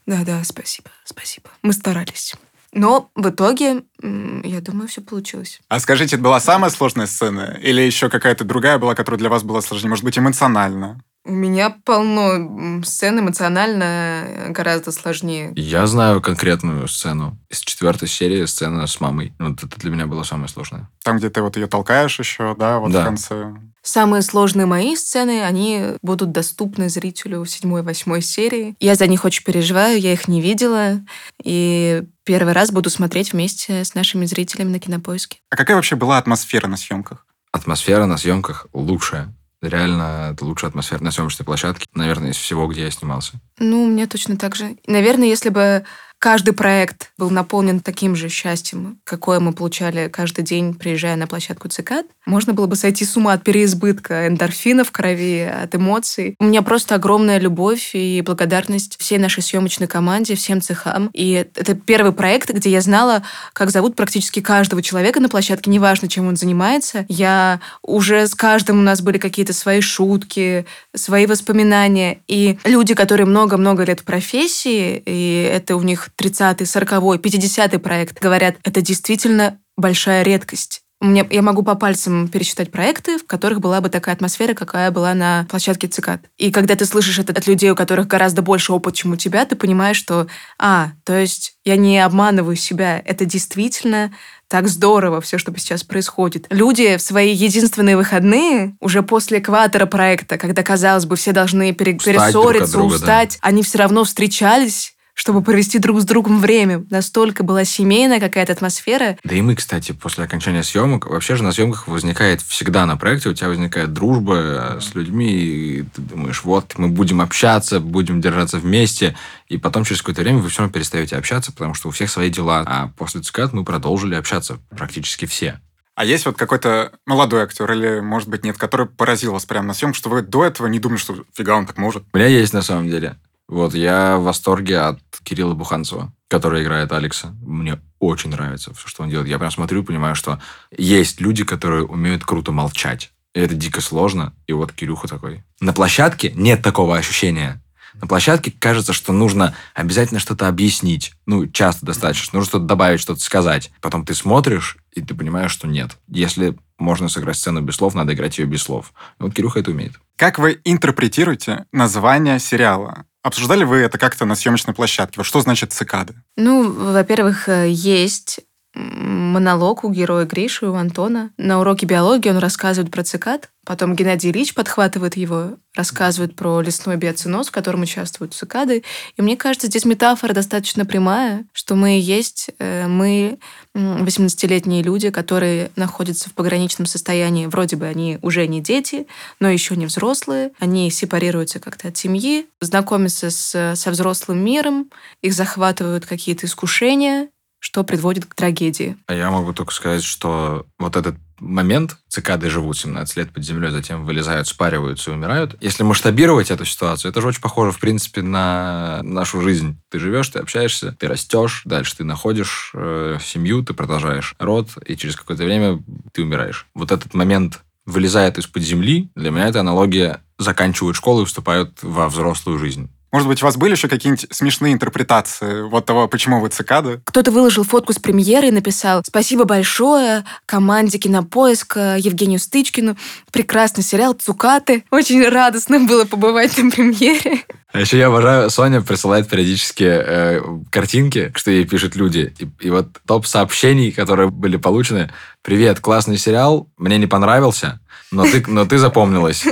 Да-да, 0.06 0.42
спасибо, 0.44 0.90
спасибо. 1.04 1.50
Мы 1.62 1.72
старались. 1.72 2.34
Но 2.74 3.10
в 3.14 3.28
итоге, 3.28 3.84
я 4.02 4.60
думаю, 4.60 4.88
все 4.88 5.00
получилось. 5.00 5.60
А 5.68 5.78
скажите, 5.78 6.16
это 6.16 6.24
была 6.24 6.40
самая 6.40 6.70
сложная 6.70 7.06
сцена? 7.06 7.58
Или 7.62 7.80
еще 7.80 8.10
какая-то 8.10 8.44
другая 8.44 8.78
была, 8.78 8.94
которая 8.94 9.18
для 9.18 9.30
вас 9.30 9.44
была 9.44 9.62
сложнее? 9.62 9.90
Может 9.90 10.04
быть, 10.04 10.18
эмоционально? 10.18 11.00
У 11.26 11.32
меня 11.32 11.70
полно 11.84 12.82
сцен 12.84 13.18
эмоционально 13.18 14.24
э, 14.26 14.50
гораздо 14.50 14.92
сложнее. 14.92 15.52
Я 15.56 15.86
знаю 15.86 16.20
конкретную 16.20 16.86
сцену. 16.86 17.38
Из 17.48 17.60
четвертой 17.60 18.08
серии 18.08 18.44
сцена 18.44 18.86
с 18.86 19.00
мамой. 19.00 19.32
Вот 19.38 19.62
это 19.62 19.80
для 19.80 19.90
меня 19.90 20.06
было 20.06 20.22
самое 20.22 20.48
сложное. 20.48 20.90
Там, 21.02 21.16
где 21.16 21.30
ты 21.30 21.40
вот 21.40 21.56
ее 21.56 21.66
толкаешь 21.66 22.18
еще, 22.18 22.54
да, 22.58 22.78
вот 22.78 22.92
Да. 22.92 23.00
в 23.00 23.04
конце. 23.04 23.54
Самые 23.82 24.22
сложные 24.22 24.66
мои 24.66 24.96
сцены, 24.96 25.42
они 25.44 25.96
будут 26.02 26.32
доступны 26.32 26.88
зрителю 26.88 27.40
в 27.42 27.46
седьмой, 27.48 27.82
восьмой 27.82 28.20
серии. 28.22 28.76
Я 28.80 28.94
за 28.94 29.06
них 29.06 29.24
очень 29.24 29.44
переживаю, 29.44 30.00
я 30.00 30.12
их 30.12 30.28
не 30.28 30.40
видела. 30.42 31.00
И 31.42 32.02
первый 32.24 32.52
раз 32.52 32.70
буду 32.70 32.90
смотреть 32.90 33.32
вместе 33.32 33.84
с 33.84 33.94
нашими 33.94 34.26
зрителями 34.26 34.72
на 34.72 34.78
кинопоиске. 34.78 35.38
А 35.50 35.56
какая 35.56 35.76
вообще 35.76 35.96
была 35.96 36.18
атмосфера 36.18 36.66
на 36.66 36.76
съемках? 36.76 37.26
Атмосфера 37.52 38.06
на 38.06 38.16
съемках 38.18 38.66
лучшая. 38.72 39.34
Реально, 39.68 40.30
это 40.32 40.44
лучшая 40.44 40.70
атмосфера 40.70 41.02
на 41.02 41.10
съемочной 41.10 41.44
площадке, 41.44 41.86
наверное, 41.94 42.30
из 42.30 42.36
всего, 42.36 42.66
где 42.66 42.82
я 42.82 42.90
снимался. 42.90 43.32
Ну, 43.58 43.86
меня 43.88 44.06
точно 44.06 44.36
так 44.36 44.54
же. 44.54 44.76
Наверное, 44.86 45.28
если 45.28 45.48
бы 45.48 45.84
каждый 46.24 46.54
проект 46.54 47.10
был 47.18 47.28
наполнен 47.28 47.80
таким 47.80 48.16
же 48.16 48.30
счастьем, 48.30 48.98
какое 49.04 49.40
мы 49.40 49.52
получали 49.52 50.08
каждый 50.08 50.42
день, 50.42 50.72
приезжая 50.72 51.16
на 51.16 51.26
площадку 51.26 51.68
ЦИКАД, 51.68 52.06
можно 52.24 52.54
было 52.54 52.66
бы 52.66 52.76
сойти 52.76 53.04
с 53.04 53.14
ума 53.18 53.34
от 53.34 53.44
переизбытка 53.44 54.26
эндорфина 54.28 54.84
в 54.84 54.90
крови, 54.90 55.42
от 55.42 55.74
эмоций. 55.74 56.34
У 56.38 56.44
меня 56.44 56.62
просто 56.62 56.94
огромная 56.94 57.38
любовь 57.38 57.90
и 57.92 58.22
благодарность 58.24 58.96
всей 58.98 59.18
нашей 59.18 59.42
съемочной 59.42 59.86
команде, 59.86 60.34
всем 60.34 60.62
цехам. 60.62 61.10
И 61.12 61.32
это 61.32 61.74
первый 61.74 62.12
проект, 62.12 62.48
где 62.48 62.70
я 62.70 62.80
знала, 62.80 63.22
как 63.52 63.70
зовут 63.70 63.94
практически 63.94 64.40
каждого 64.40 64.80
человека 64.80 65.20
на 65.20 65.28
площадке, 65.28 65.70
неважно, 65.70 66.08
чем 66.08 66.26
он 66.26 66.36
занимается. 66.36 67.04
Я 67.10 67.60
уже 67.82 68.26
с 68.26 68.34
каждым 68.34 68.78
у 68.78 68.82
нас 68.82 69.02
были 69.02 69.18
какие-то 69.18 69.52
свои 69.52 69.82
шутки, 69.82 70.64
свои 70.94 71.26
воспоминания. 71.26 72.20
И 72.28 72.58
люди, 72.64 72.94
которые 72.94 73.26
много-много 73.26 73.84
лет 73.84 74.00
в 74.00 74.04
профессии, 74.04 75.02
и 75.04 75.50
это 75.52 75.76
у 75.76 75.82
них 75.82 76.08
30-й, 76.20 76.64
40-й, 76.64 77.18
50-й 77.18 77.78
проект, 77.78 78.20
говорят, 78.20 78.56
это 78.64 78.80
действительно 78.80 79.58
большая 79.76 80.22
редкость. 80.22 80.80
Меня, 81.00 81.26
я 81.28 81.42
могу 81.42 81.62
по 81.62 81.74
пальцам 81.74 82.28
пересчитать 82.28 82.70
проекты, 82.70 83.18
в 83.18 83.26
которых 83.26 83.60
была 83.60 83.82
бы 83.82 83.90
такая 83.90 84.14
атмосфера, 84.14 84.54
какая 84.54 84.90
была 84.90 85.12
на 85.12 85.44
площадке 85.50 85.86
ЦИКАД. 85.86 86.22
И 86.38 86.50
когда 86.50 86.76
ты 86.76 86.86
слышишь 86.86 87.18
это 87.18 87.32
от 87.32 87.46
людей, 87.46 87.70
у 87.70 87.74
которых 87.76 88.06
гораздо 88.06 88.40
больше 88.40 88.72
опыт, 88.72 88.94
чем 88.94 89.12
у 89.12 89.16
тебя, 89.16 89.44
ты 89.44 89.54
понимаешь, 89.54 89.98
что, 89.98 90.28
а, 90.58 90.92
то 91.04 91.14
есть 91.18 91.56
я 91.64 91.76
не 91.76 91.98
обманываю 91.98 92.56
себя, 92.56 93.02
это 93.04 93.26
действительно 93.26 94.12
так 94.48 94.66
здорово 94.68 95.20
все, 95.20 95.36
что 95.36 95.52
сейчас 95.58 95.82
происходит. 95.82 96.46
Люди 96.48 96.96
в 96.96 97.02
свои 97.02 97.34
единственные 97.34 97.96
выходные, 97.98 98.74
уже 98.80 99.02
после 99.02 99.40
экватора 99.40 99.84
проекта, 99.84 100.38
когда, 100.38 100.62
казалось 100.62 101.04
бы, 101.04 101.16
все 101.16 101.32
должны 101.32 101.74
пере- 101.74 101.96
Устать 101.96 102.32
друг 102.70 102.70
друга, 102.70 102.88
да. 102.90 102.96
устать, 102.96 103.38
они 103.42 103.62
все 103.62 103.78
равно 103.78 104.04
встречались, 104.04 104.93
чтобы 105.14 105.42
провести 105.42 105.78
друг 105.78 106.00
с 106.00 106.04
другом 106.04 106.40
время. 106.40 106.84
Настолько 106.90 107.44
была 107.44 107.64
семейная 107.64 108.20
какая-то 108.20 108.52
атмосфера. 108.52 109.16
Да 109.24 109.34
и 109.34 109.40
мы, 109.40 109.54
кстати, 109.54 109.92
после 109.92 110.24
окончания 110.24 110.62
съемок, 110.62 111.06
вообще 111.06 111.36
же 111.36 111.44
на 111.44 111.52
съемках 111.52 111.88
возникает 111.88 112.42
всегда 112.42 112.84
на 112.84 112.96
проекте, 112.96 113.30
у 113.30 113.34
тебя 113.34 113.48
возникает 113.48 113.92
дружба 113.92 114.36
э, 114.36 114.80
с 114.80 114.94
людьми, 114.94 115.32
и 115.32 115.82
ты 115.82 116.02
думаешь, 116.02 116.42
вот, 116.44 116.74
мы 116.76 116.88
будем 116.88 117.20
общаться, 117.20 117.80
будем 117.80 118.20
держаться 118.20 118.58
вместе, 118.58 119.16
и 119.48 119.56
потом 119.56 119.84
через 119.84 120.02
какое-то 120.02 120.22
время 120.22 120.38
вы 120.38 120.48
все 120.48 120.60
равно 120.60 120.72
перестаете 120.72 121.16
общаться, 121.16 121.52
потому 121.52 121.74
что 121.74 121.88
у 121.88 121.90
всех 121.92 122.10
свои 122.10 122.28
дела. 122.28 122.64
А 122.66 122.90
после 122.96 123.20
ЦКАД 123.20 123.52
мы 123.52 123.64
продолжили 123.64 124.14
общаться 124.14 124.58
практически 124.70 125.26
все. 125.26 125.60
А 125.94 126.04
есть 126.04 126.26
вот 126.26 126.36
какой-то 126.36 126.92
молодой 127.06 127.44
актер 127.44 127.70
или, 127.70 128.00
может 128.00 128.28
быть, 128.28 128.42
нет, 128.44 128.58
который 128.58 128.86
поразил 128.86 129.32
вас 129.32 129.44
прямо 129.44 129.68
на 129.68 129.74
съемках, 129.74 129.96
что 129.96 130.10
вы 130.10 130.22
до 130.22 130.44
этого 130.44 130.66
не 130.66 130.80
думали, 130.80 130.98
что 130.98 131.24
фига 131.32 131.52
он 131.52 131.66
так 131.66 131.78
может? 131.78 132.02
У 132.12 132.18
меня 132.18 132.26
есть 132.26 132.52
на 132.52 132.62
самом 132.62 132.90
деле. 132.90 133.16
Вот, 133.48 133.74
я 133.74 134.16
в 134.16 134.24
восторге 134.24 134.78
от 134.78 135.00
Кирилла 135.22 135.54
Буханцева, 135.54 136.12
который 136.28 136.62
играет 136.62 136.92
Алекса. 136.92 137.34
Мне 137.42 137.80
очень 137.98 138.30
нравится 138.30 138.72
все, 138.74 138.88
что 138.88 139.02
он 139.02 139.10
делает. 139.10 139.28
Я 139.28 139.38
прям 139.38 139.50
смотрю 139.50 139.82
и 139.82 139.84
понимаю, 139.84 140.14
что 140.14 140.40
есть 140.76 141.20
люди, 141.20 141.44
которые 141.44 141.84
умеют 141.84 142.24
круто 142.24 142.52
молчать. 142.52 143.12
И 143.34 143.40
это 143.40 143.54
дико 143.54 143.80
сложно. 143.80 144.32
И 144.46 144.52
вот 144.52 144.72
Кирюха 144.72 145.08
такой. 145.08 145.44
На 145.60 145.72
площадке 145.72 146.32
нет 146.34 146.62
такого 146.62 146.96
ощущения. 146.96 147.60
На 148.00 148.06
площадке 148.08 148.50
кажется, 148.50 148.92
что 148.92 149.12
нужно 149.12 149.54
обязательно 149.74 150.20
что-то 150.20 150.48
объяснить. 150.48 151.12
Ну, 151.26 151.46
часто 151.46 151.86
достаточно. 151.86 152.38
Нужно 152.38 152.48
что-то 152.50 152.64
добавить, 152.64 153.00
что-то 153.00 153.20
сказать. 153.20 153.70
Потом 153.80 154.04
ты 154.04 154.14
смотришь, 154.14 154.78
и 154.92 155.00
ты 155.00 155.14
понимаешь, 155.14 155.52
что 155.52 155.68
нет. 155.68 155.96
Если 156.08 156.56
можно 156.78 157.08
сыграть 157.08 157.36
сцену 157.36 157.60
без 157.60 157.76
слов, 157.76 157.94
надо 157.94 158.14
играть 158.14 158.38
ее 158.38 158.46
без 158.46 158.62
слов. 158.62 158.92
И 159.20 159.22
вот 159.22 159.34
Кирюха 159.34 159.60
это 159.60 159.70
умеет. 159.70 159.94
Как 160.16 160.38
вы 160.38 160.60
интерпретируете 160.64 161.66
название 161.72 162.38
сериала? 162.40 163.04
Обсуждали 163.24 163.64
вы 163.64 163.78
это 163.78 163.96
как-то 163.96 164.26
на 164.26 164.34
съемочной 164.34 164.74
площадке? 164.74 165.14
Вот 165.16 165.24
что 165.24 165.40
значит 165.40 165.72
цикады? 165.72 166.14
Ну, 166.36 166.70
во-первых, 166.70 167.48
э, 167.48 167.70
есть 167.70 168.40
монолог 168.74 169.84
у 169.84 169.90
героя 169.90 170.24
Гриши, 170.24 170.66
у 170.66 170.74
Антона. 170.74 171.30
На 171.36 171.60
уроке 171.60 171.86
биологии 171.86 172.30
он 172.30 172.38
рассказывает 172.38 172.92
про 172.92 173.04
цикад. 173.04 173.50
Потом 173.64 173.96
Геннадий 173.96 174.30
Ильич 174.30 174.52
подхватывает 174.52 175.16
его, 175.16 175.56
рассказывает 175.74 176.36
про 176.36 176.60
лесной 176.60 176.96
биоциноз, 176.96 177.48
в 177.48 177.50
котором 177.50 177.82
участвуют 177.82 178.34
цикады. 178.34 178.84
И 179.16 179.22
мне 179.22 179.36
кажется, 179.36 179.68
здесь 179.68 179.86
метафора 179.86 180.34
достаточно 180.34 180.84
прямая, 180.84 181.46
что 181.52 181.74
мы 181.74 181.98
есть, 181.98 182.50
э, 182.58 182.86
мы 182.86 183.38
м, 183.74 184.04
18-летние 184.04 184.82
люди, 184.82 185.10
которые 185.10 185.70
находятся 185.76 186.28
в 186.28 186.34
пограничном 186.34 186.86
состоянии. 186.86 187.46
Вроде 187.46 187.76
бы 187.76 187.86
они 187.86 188.18
уже 188.20 188.46
не 188.46 188.60
дети, 188.60 189.06
но 189.40 189.48
еще 189.48 189.76
не 189.76 189.86
взрослые. 189.86 190.52
Они 190.58 190.90
сепарируются 190.90 191.58
как-то 191.58 191.88
от 191.88 191.96
семьи, 191.96 192.46
знакомятся 192.60 193.30
с, 193.30 193.74
со 193.76 193.90
взрослым 193.90 194.44
миром, 194.44 194.90
их 195.22 195.32
захватывают 195.32 196.04
какие-то 196.04 196.46
искушения, 196.46 197.28
что 197.64 197.82
приводит 197.82 198.26
к 198.26 198.34
трагедии. 198.34 198.98
А 199.06 199.14
я 199.14 199.30
могу 199.30 199.54
только 199.54 199.72
сказать, 199.72 200.04
что 200.04 200.66
вот 200.78 200.96
этот 200.96 201.16
момент, 201.40 201.96
цикады 202.08 202.50
живут 202.50 202.76
17 202.76 203.16
лет 203.16 203.32
под 203.32 203.42
землей, 203.42 203.70
затем 203.70 204.04
вылезают, 204.04 204.46
спариваются 204.46 205.10
и 205.10 205.14
умирают. 205.14 205.56
Если 205.62 205.82
масштабировать 205.82 206.50
эту 206.50 206.66
ситуацию, 206.66 207.10
это 207.10 207.22
же 207.22 207.28
очень 207.28 207.40
похоже, 207.40 207.72
в 207.72 207.80
принципе, 207.80 208.20
на 208.20 209.00
нашу 209.02 209.40
жизнь. 209.40 209.78
Ты 209.90 209.98
живешь, 209.98 210.28
ты 210.28 210.40
общаешься, 210.40 210.94
ты 211.00 211.08
растешь, 211.08 211.62
дальше 211.64 211.96
ты 211.96 212.04
находишь 212.04 212.70
э, 212.74 213.16
семью, 213.24 213.64
ты 213.64 213.72
продолжаешь 213.72 214.34
род, 214.38 214.68
и 214.84 214.94
через 214.94 215.16
какое-то 215.16 215.44
время 215.44 215.82
ты 216.12 216.22
умираешь. 216.22 216.66
Вот 216.74 216.92
этот 216.92 217.14
момент 217.14 217.62
вылезает 217.86 218.36
из-под 218.36 218.62
земли, 218.62 219.08
для 219.14 219.30
меня 219.30 219.48
это 219.48 219.60
аналогия 219.60 220.20
заканчивают 220.38 220.96
школу 220.96 221.22
и 221.22 221.24
вступают 221.24 221.82
во 221.82 222.10
взрослую 222.10 222.58
жизнь. 222.58 222.90
Может 223.14 223.28
быть, 223.28 223.40
у 223.44 223.46
вас 223.46 223.56
были 223.56 223.70
еще 223.70 223.86
какие-нибудь 223.86 224.26
смешные 224.32 224.72
интерпретации 224.72 225.62
вот 225.62 225.86
того, 225.86 226.08
почему 226.08 226.40
вы 226.40 226.48
цикады? 226.48 227.00
Кто-то 227.04 227.30
выложил 227.30 227.62
фотку 227.62 227.92
с 227.92 228.00
премьеры 228.00 228.48
и 228.48 228.50
написал 228.50 229.02
«Спасибо 229.06 229.44
большое 229.44 230.24
команде 230.46 230.98
Кинопоиска, 230.98 231.94
Евгению 231.96 232.40
Стычкину. 232.40 232.96
Прекрасный 233.30 233.84
сериал 233.84 234.14
«Цукаты». 234.14 234.82
Очень 234.90 235.28
радостно 235.28 235.78
было 235.78 236.04
побывать 236.06 236.58
на 236.58 236.72
премьере». 236.72 237.44
А 237.74 237.80
еще 237.80 237.98
я 237.98 238.06
обожаю, 238.06 238.50
Соня 238.50 238.82
присылает 238.82 239.28
периодически 239.28 239.82
э, 239.82 240.40
картинки, 240.70 241.32
что 241.34 241.50
ей 241.50 241.64
пишут 241.64 241.96
люди. 241.96 242.32
И, 242.38 242.66
и 242.66 242.70
вот 242.70 242.86
топ 243.04 243.26
сообщений, 243.26 243.90
которые 243.90 244.30
были 244.30 244.56
получены. 244.56 245.10
Привет, 245.42 245.80
классный 245.80 246.16
сериал, 246.16 246.68
мне 246.78 246.98
не 246.98 247.08
понравился, 247.08 247.80
но 248.12 248.22
ты, 248.22 248.44
но 248.46 248.64
ты 248.64 248.78
запомнилась. 248.78 249.42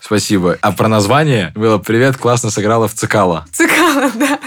Спасибо. 0.00 0.58
А 0.60 0.72
про 0.72 0.88
название 0.88 1.52
было 1.54 1.78
«Привет, 1.78 2.16
классно 2.16 2.50
сыграла 2.50 2.88
в 2.88 2.94
Цикало». 2.94 3.46
Цикало, 3.52 4.10
да. 4.16 4.40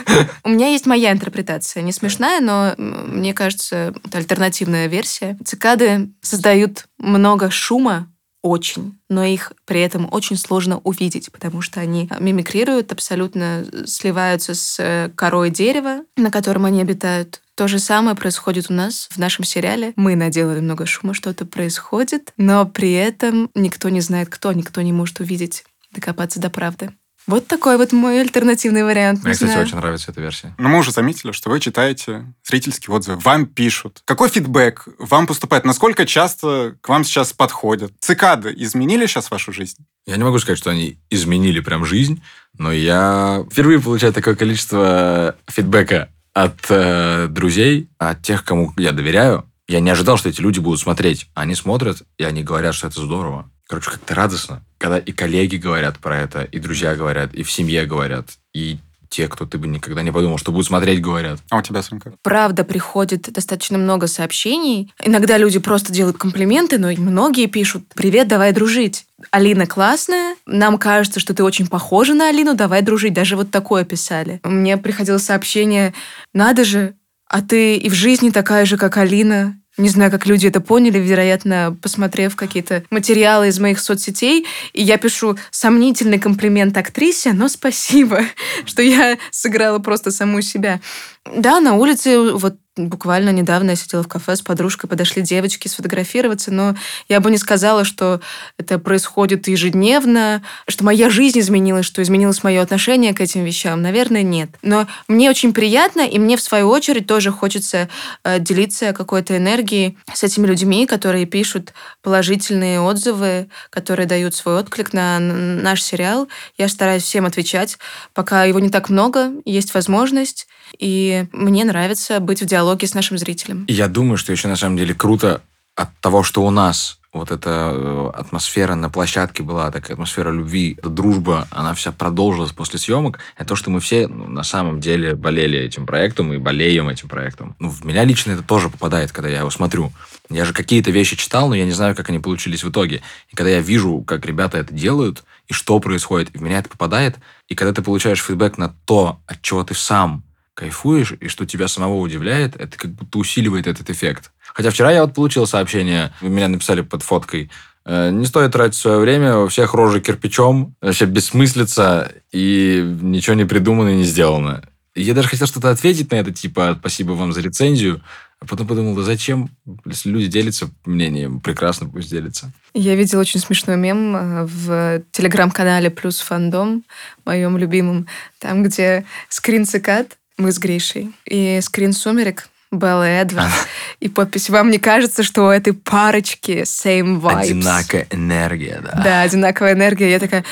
У 0.44 0.50
меня 0.50 0.68
есть 0.68 0.86
моя 0.86 1.14
интерпретация. 1.14 1.84
Не 1.84 1.94
смешная, 1.94 2.42
но 2.42 2.74
мне 2.78 3.34
кажется, 3.34 3.94
это 4.06 4.18
альтернативная 4.18 4.88
версия. 4.88 5.38
Цикады 5.46 6.10
создают 6.22 6.84
много 6.98 7.50
шума, 7.50 8.12
очень, 8.42 8.98
но 9.10 9.24
их 9.24 9.54
при 9.66 9.82
этом 9.82 10.08
очень 10.12 10.36
сложно 10.36 10.80
увидеть, 10.80 11.32
потому 11.32 11.62
что 11.62 11.80
они 11.80 12.10
мимикрируют, 12.20 12.92
абсолютно 12.92 13.66
сливаются 13.86 14.56
с 14.56 14.80
э, 14.80 15.10
корой 15.16 15.50
дерева, 15.50 16.04
на 16.18 16.32
котором 16.32 16.66
они 16.66 16.82
обитают. 16.82 17.42
То 17.56 17.68
же 17.68 17.78
самое 17.78 18.16
происходит 18.16 18.72
у 18.72 18.74
нас 18.74 19.08
в 19.12 19.18
нашем 19.18 19.46
сериале. 19.46 19.94
Мы 19.96 20.16
наделали 20.16 20.60
много 20.60 20.86
шума, 20.86 21.14
что-то 21.14 21.46
происходит, 21.46 22.34
но 22.38 22.66
при 22.66 22.94
этом 22.94 23.52
никто 23.54 23.90
не 23.90 24.02
знает 24.02 24.30
кто, 24.30 24.52
никто 24.54 24.82
не 24.82 24.94
может 24.94 25.20
увидеть, 25.20 25.64
докопаться 25.92 26.40
до 26.40 26.50
правды. 26.50 26.92
Вот 27.28 27.48
такой 27.48 27.78
вот 27.78 27.92
мой 27.92 28.22
альтернативный 28.22 28.84
вариант. 28.84 29.22
Мне, 29.22 29.30
не 29.30 29.34
кстати, 29.34 29.52
знаю. 29.52 29.66
очень 29.66 29.78
нравится 29.78 30.12
эта 30.12 30.22
версия. 30.22 30.56
Но 30.58 30.70
мы 30.70 30.80
уже 30.80 30.92
заметили, 30.92 31.32
что 31.32 31.50
вы 31.50 31.60
читаете 31.60 32.26
зрительские 32.44 32.94
отзывы, 32.96 33.18
вам 33.20 33.46
пишут. 33.46 34.02
Какой 34.06 34.30
фидбэк 34.30 34.88
вам 35.00 35.28
поступает? 35.28 35.64
Насколько 35.64 36.06
часто 36.06 36.76
к 36.82 36.90
вам 36.90 37.04
сейчас 37.04 37.34
подходят? 37.34 37.94
Цикады 38.00 38.54
изменили 38.58 39.06
сейчас 39.06 39.32
вашу 39.32 39.54
жизнь? 39.54 39.86
Я 40.06 40.18
не 40.18 40.24
могу 40.24 40.40
сказать, 40.40 40.58
что 40.58 40.72
они 40.72 40.98
изменили 41.10 41.60
прям 41.60 41.86
жизнь, 41.86 42.22
но 42.58 42.72
я 42.72 43.46
впервые 43.52 43.80
получаю 43.80 44.14
такое 44.14 44.36
количество 44.36 45.36
фидбэка 45.48 46.10
от 46.34 46.60
э, 46.70 47.28
друзей, 47.30 47.90
от 47.98 48.22
тех, 48.22 48.44
кому 48.44 48.74
я 48.78 48.92
доверяю. 48.92 49.46
Я 49.68 49.80
не 49.80 49.90
ожидал, 49.90 50.18
что 50.18 50.30
эти 50.30 50.42
люди 50.42 50.60
будут 50.60 50.80
смотреть. 50.80 51.28
Они 51.34 51.56
смотрят, 51.56 52.02
и 52.18 52.24
они 52.24 52.44
говорят, 52.44 52.76
что 52.76 52.88
это 52.88 53.02
здорово. 53.02 53.50
Короче, 53.72 53.92
как-то 53.92 54.16
радостно, 54.16 54.62
когда 54.78 54.98
и 54.98 55.14
коллеги 55.14 55.56
говорят 55.56 55.98
про 55.98 56.20
это, 56.20 56.44
и 56.44 56.60
друзья 56.60 56.94
говорят, 56.94 57.34
и 57.34 57.42
в 57.42 57.50
семье 57.50 57.86
говорят, 57.86 58.28
и 58.54 58.80
те, 59.08 59.30
кто 59.30 59.46
ты 59.46 59.58
бы 59.58 59.66
никогда 59.66 60.04
не 60.04 60.12
подумал, 60.12 60.38
что 60.38 60.52
будут 60.52 60.68
смотреть, 60.68 61.00
говорят. 61.00 61.40
А 61.50 61.60
у 61.60 61.62
тебя, 61.62 61.82
Сумка? 61.82 62.14
Правда, 62.22 62.66
приходит 62.66 63.32
достаточно 63.32 63.78
много 63.78 64.08
сообщений. 64.08 64.92
Иногда 65.02 65.38
люди 65.38 65.58
просто 65.60 65.94
делают 65.94 66.18
комплименты, 66.18 66.80
но 66.80 66.90
многие 66.98 67.46
пишут 67.46 67.86
«Привет, 67.96 68.28
давай 68.28 68.52
дружить». 68.52 69.06
Алина 69.32 69.66
классная, 69.66 70.36
нам 70.46 70.78
кажется, 70.78 71.22
что 71.22 71.34
ты 71.34 71.42
очень 71.42 71.68
похожа 71.68 72.14
на 72.14 72.28
Алину, 72.28 72.56
давай 72.56 72.82
дружить. 72.82 73.14
Даже 73.14 73.38
вот 73.38 73.52
такое 73.52 73.86
писали. 73.86 74.42
Мне 74.44 74.76
приходило 74.76 75.18
сообщение 75.18 75.94
«Надо 76.34 76.66
же, 76.66 76.96
а 77.26 77.42
ты 77.42 77.78
и 77.78 77.90
в 77.90 77.94
жизни 77.94 78.32
такая 78.32 78.66
же, 78.66 78.76
как 78.76 78.98
Алина, 78.98 79.61
не 79.78 79.90
знаю, 79.90 80.12
как 80.12 80.26
люди 80.26 80.48
это 80.48 80.60
поняли, 80.60 81.00
вероятно, 81.00 81.78
посмотрев 81.82 82.36
какие-то 82.36 82.84
материалы 82.90 83.48
из 83.48 83.60
моих 83.60 83.80
соцсетей. 83.80 84.46
И 84.74 84.82
я 84.82 84.98
пишу 84.98 85.38
сомнительный 85.50 86.20
комплимент 86.20 86.78
актрисе, 86.78 87.34
но 87.34 87.48
спасибо, 87.48 88.22
что 88.66 88.82
я 88.82 89.18
сыграла 89.32 89.80
просто 89.80 90.12
саму 90.12 90.42
себя. 90.42 90.82
Да, 91.26 91.60
на 91.60 91.76
улице 91.76 92.32
вот 92.34 92.56
буквально 92.78 93.32
недавно 93.32 93.72
я 93.72 93.76
сидела 93.76 94.02
в 94.02 94.08
кафе 94.08 94.36
с 94.36 94.42
подружкой, 94.42 94.90
подошли 94.90 95.22
девочки 95.22 95.68
сфотографироваться, 95.68 96.52
но 96.52 96.76
я 97.10 97.20
бы 97.20 97.30
не 97.30 97.38
сказала, 97.38 97.84
что 97.84 98.22
это 98.58 98.80
происходит 98.80 99.48
ежедневно, 99.48 100.42
что 100.68 100.86
моя 100.86 101.10
жизнь 101.10 101.40
изменилась, 101.40 101.86
что 101.86 102.02
изменилось 102.02 102.44
мое 102.44 102.62
отношение 102.62 103.14
к 103.14 103.20
этим 103.20 103.44
вещам. 103.44 103.82
Наверное, 103.82 104.24
нет. 104.24 104.50
Но 104.62 104.88
мне 105.08 105.30
очень 105.30 105.54
приятно, 105.54 106.02
и 106.02 106.18
мне, 106.18 106.38
в 106.38 106.42
свою 106.42 106.70
очередь, 106.70 107.08
тоже 107.08 107.32
хочется 107.32 107.90
э, 108.24 108.40
делиться 108.40 108.94
какой-то 108.94 109.36
энергией 109.36 109.98
с 110.14 110.24
этими 110.24 110.48
людьми, 110.48 110.88
которые 110.88 111.26
пишут 111.26 111.74
положительные 112.02 112.80
отзывы, 112.80 113.50
которые 113.70 114.08
дают 114.08 114.34
свой 114.34 114.56
отклик 114.58 114.94
на 114.94 115.20
наш 115.20 115.84
сериал. 115.84 116.30
Я 116.58 116.70
стараюсь 116.70 117.04
всем 117.04 117.26
отвечать, 117.26 117.78
пока 118.14 118.46
его 118.46 118.60
не 118.60 118.70
так 118.70 118.90
много, 118.90 119.32
есть 119.46 119.74
возможность. 119.74 120.48
И 120.80 121.11
мне 121.32 121.64
нравится 121.64 122.20
быть 122.20 122.42
в 122.42 122.46
диалоге 122.46 122.88
с 122.88 122.94
нашим 122.94 123.18
зрителем. 123.18 123.66
Я 123.68 123.88
думаю, 123.88 124.18
что 124.18 124.32
еще 124.32 124.48
на 124.48 124.56
самом 124.56 124.78
деле 124.78 124.94
круто 124.94 125.42
от 125.76 125.90
того, 126.00 126.24
что 126.24 126.44
у 126.46 126.52
нас 126.52 127.02
вот 127.14 127.30
эта 127.30 127.72
э, 127.74 128.12
атмосфера 128.14 128.76
на 128.76 128.90
площадке 128.90 129.44
была, 129.44 129.70
такая 129.70 129.94
атмосфера 129.94 130.32
любви, 130.32 130.78
дружба, 130.82 131.48
она 131.52 131.74
вся 131.74 131.92
продолжилась 131.92 132.54
после 132.54 132.80
съемок, 132.80 133.20
это 133.36 133.50
то, 133.50 133.56
что 133.56 133.70
мы 133.70 133.82
все 133.82 134.08
ну, 134.08 134.28
на 134.28 134.44
самом 134.44 134.80
деле 134.80 135.16
болели 135.16 135.60
этим 135.60 135.86
проектом 135.86 136.32
и 136.34 136.38
болеем 136.38 136.88
этим 136.88 137.10
проектом. 137.10 137.56
Ну, 137.60 137.70
в 137.70 137.84
меня 137.84 138.06
лично 138.06 138.32
это 138.32 138.44
тоже 138.44 138.70
попадает, 138.70 139.12
когда 139.12 139.30
я 139.30 139.40
его 139.40 139.50
смотрю. 139.50 139.92
Я 140.30 140.46
же 140.46 140.54
какие-то 140.54 140.92
вещи 140.92 141.18
читал, 141.18 141.50
но 141.50 141.56
я 141.56 141.66
не 141.66 141.74
знаю, 141.74 141.96
как 141.96 142.10
они 142.10 142.20
получились 142.20 142.64
в 142.64 142.70
итоге. 142.70 143.02
И 143.30 143.36
когда 143.36 143.52
я 143.52 143.60
вижу, 143.60 144.02
как 144.02 144.26
ребята 144.26 144.58
это 144.58 144.74
делают, 144.74 145.24
и 145.48 145.54
что 145.54 145.80
происходит, 145.80 146.34
и 146.34 146.38
в 146.38 146.42
меня 146.42 146.60
это 146.60 146.70
попадает, 146.70 147.18
и 147.50 147.56
когда 147.56 147.74
ты 147.74 147.82
получаешь 147.82 148.24
фидбэк 148.24 148.58
на 148.58 148.74
то, 148.86 149.20
от 149.28 149.42
чего 149.42 149.66
ты 149.66 149.74
сам 149.74 150.24
кайфуешь, 150.62 151.14
и 151.20 151.28
что 151.28 151.48
тебя 151.48 151.68
самого 151.68 151.98
удивляет, 151.98 152.56
это 152.56 152.78
как 152.78 152.92
будто 152.92 153.18
усиливает 153.18 153.66
этот 153.66 153.90
эффект. 153.90 154.32
Хотя 154.54 154.70
вчера 154.70 154.92
я 154.92 155.02
вот 155.02 155.16
получил 155.16 155.48
сообщение, 155.48 156.14
вы 156.22 156.30
меня 156.30 156.48
написали 156.48 156.82
под 156.82 157.02
фоткой, 157.02 157.50
«Э, 157.84 158.12
не 158.12 158.28
стоит 158.28 158.52
тратить 158.52 158.78
свое 158.78 159.00
время, 159.00 159.38
у 159.38 159.48
всех 159.48 159.74
рожи 159.74 160.02
кирпичом, 160.02 160.76
вообще 160.80 161.06
бессмыслица, 161.06 162.12
и 162.32 162.80
ничего 163.02 163.36
не 163.36 163.46
придумано 163.46 163.90
и 163.90 163.96
не 163.96 164.04
сделано. 164.04 164.64
Я 164.94 165.16
даже 165.16 165.30
хотел 165.30 165.48
что-то 165.48 165.72
ответить 165.72 166.12
на 166.12 166.18
это, 166.18 166.32
типа, 166.32 166.78
спасибо 166.80 167.14
вам 167.14 167.34
за 167.34 167.42
рецензию, 167.42 168.04
а 168.40 168.46
потом 168.46 168.68
подумал, 168.68 168.96
да 168.96 169.02
зачем, 169.02 169.50
если 169.86 170.10
люди 170.10 170.28
делятся 170.28 170.70
мнением, 170.86 171.40
прекрасно 171.40 171.90
пусть 171.90 172.12
делятся. 172.12 172.52
Я 172.76 172.96
видела 172.96 173.22
очень 173.22 173.40
смешной 173.40 173.78
мем 173.78 174.16
э, 174.16 174.46
в 174.46 175.02
телеграм-канале 175.12 175.90
«Плюс 175.90 176.20
фандом», 176.20 176.84
моем 177.26 177.58
любимом, 177.58 178.06
там, 178.38 178.62
где 178.62 179.06
скрин 179.30 179.66
цикад, 179.66 180.18
мы 180.38 180.52
с 180.52 180.58
Гришей. 180.60 181.12
И 181.26 181.60
скрин 181.62 181.94
«Сумерек» 181.94 182.50
Белла 182.72 183.04
Эдвард. 183.04 183.52
И 184.00 184.08
подпись 184.08 184.50
«Вам 184.50 184.70
не 184.70 184.80
кажется, 184.80 185.24
что 185.24 185.48
у 185.48 185.50
этой 185.50 185.74
парочки 185.74 186.64
same 186.64 187.20
vibes?» 187.20 187.42
Одинаковая 187.42 188.08
энергия, 188.12 188.82
да. 188.82 189.02
Да, 189.04 189.22
одинаковая 189.22 189.74
энергия. 189.74 190.10
Я 190.10 190.20
такая, 190.20 190.46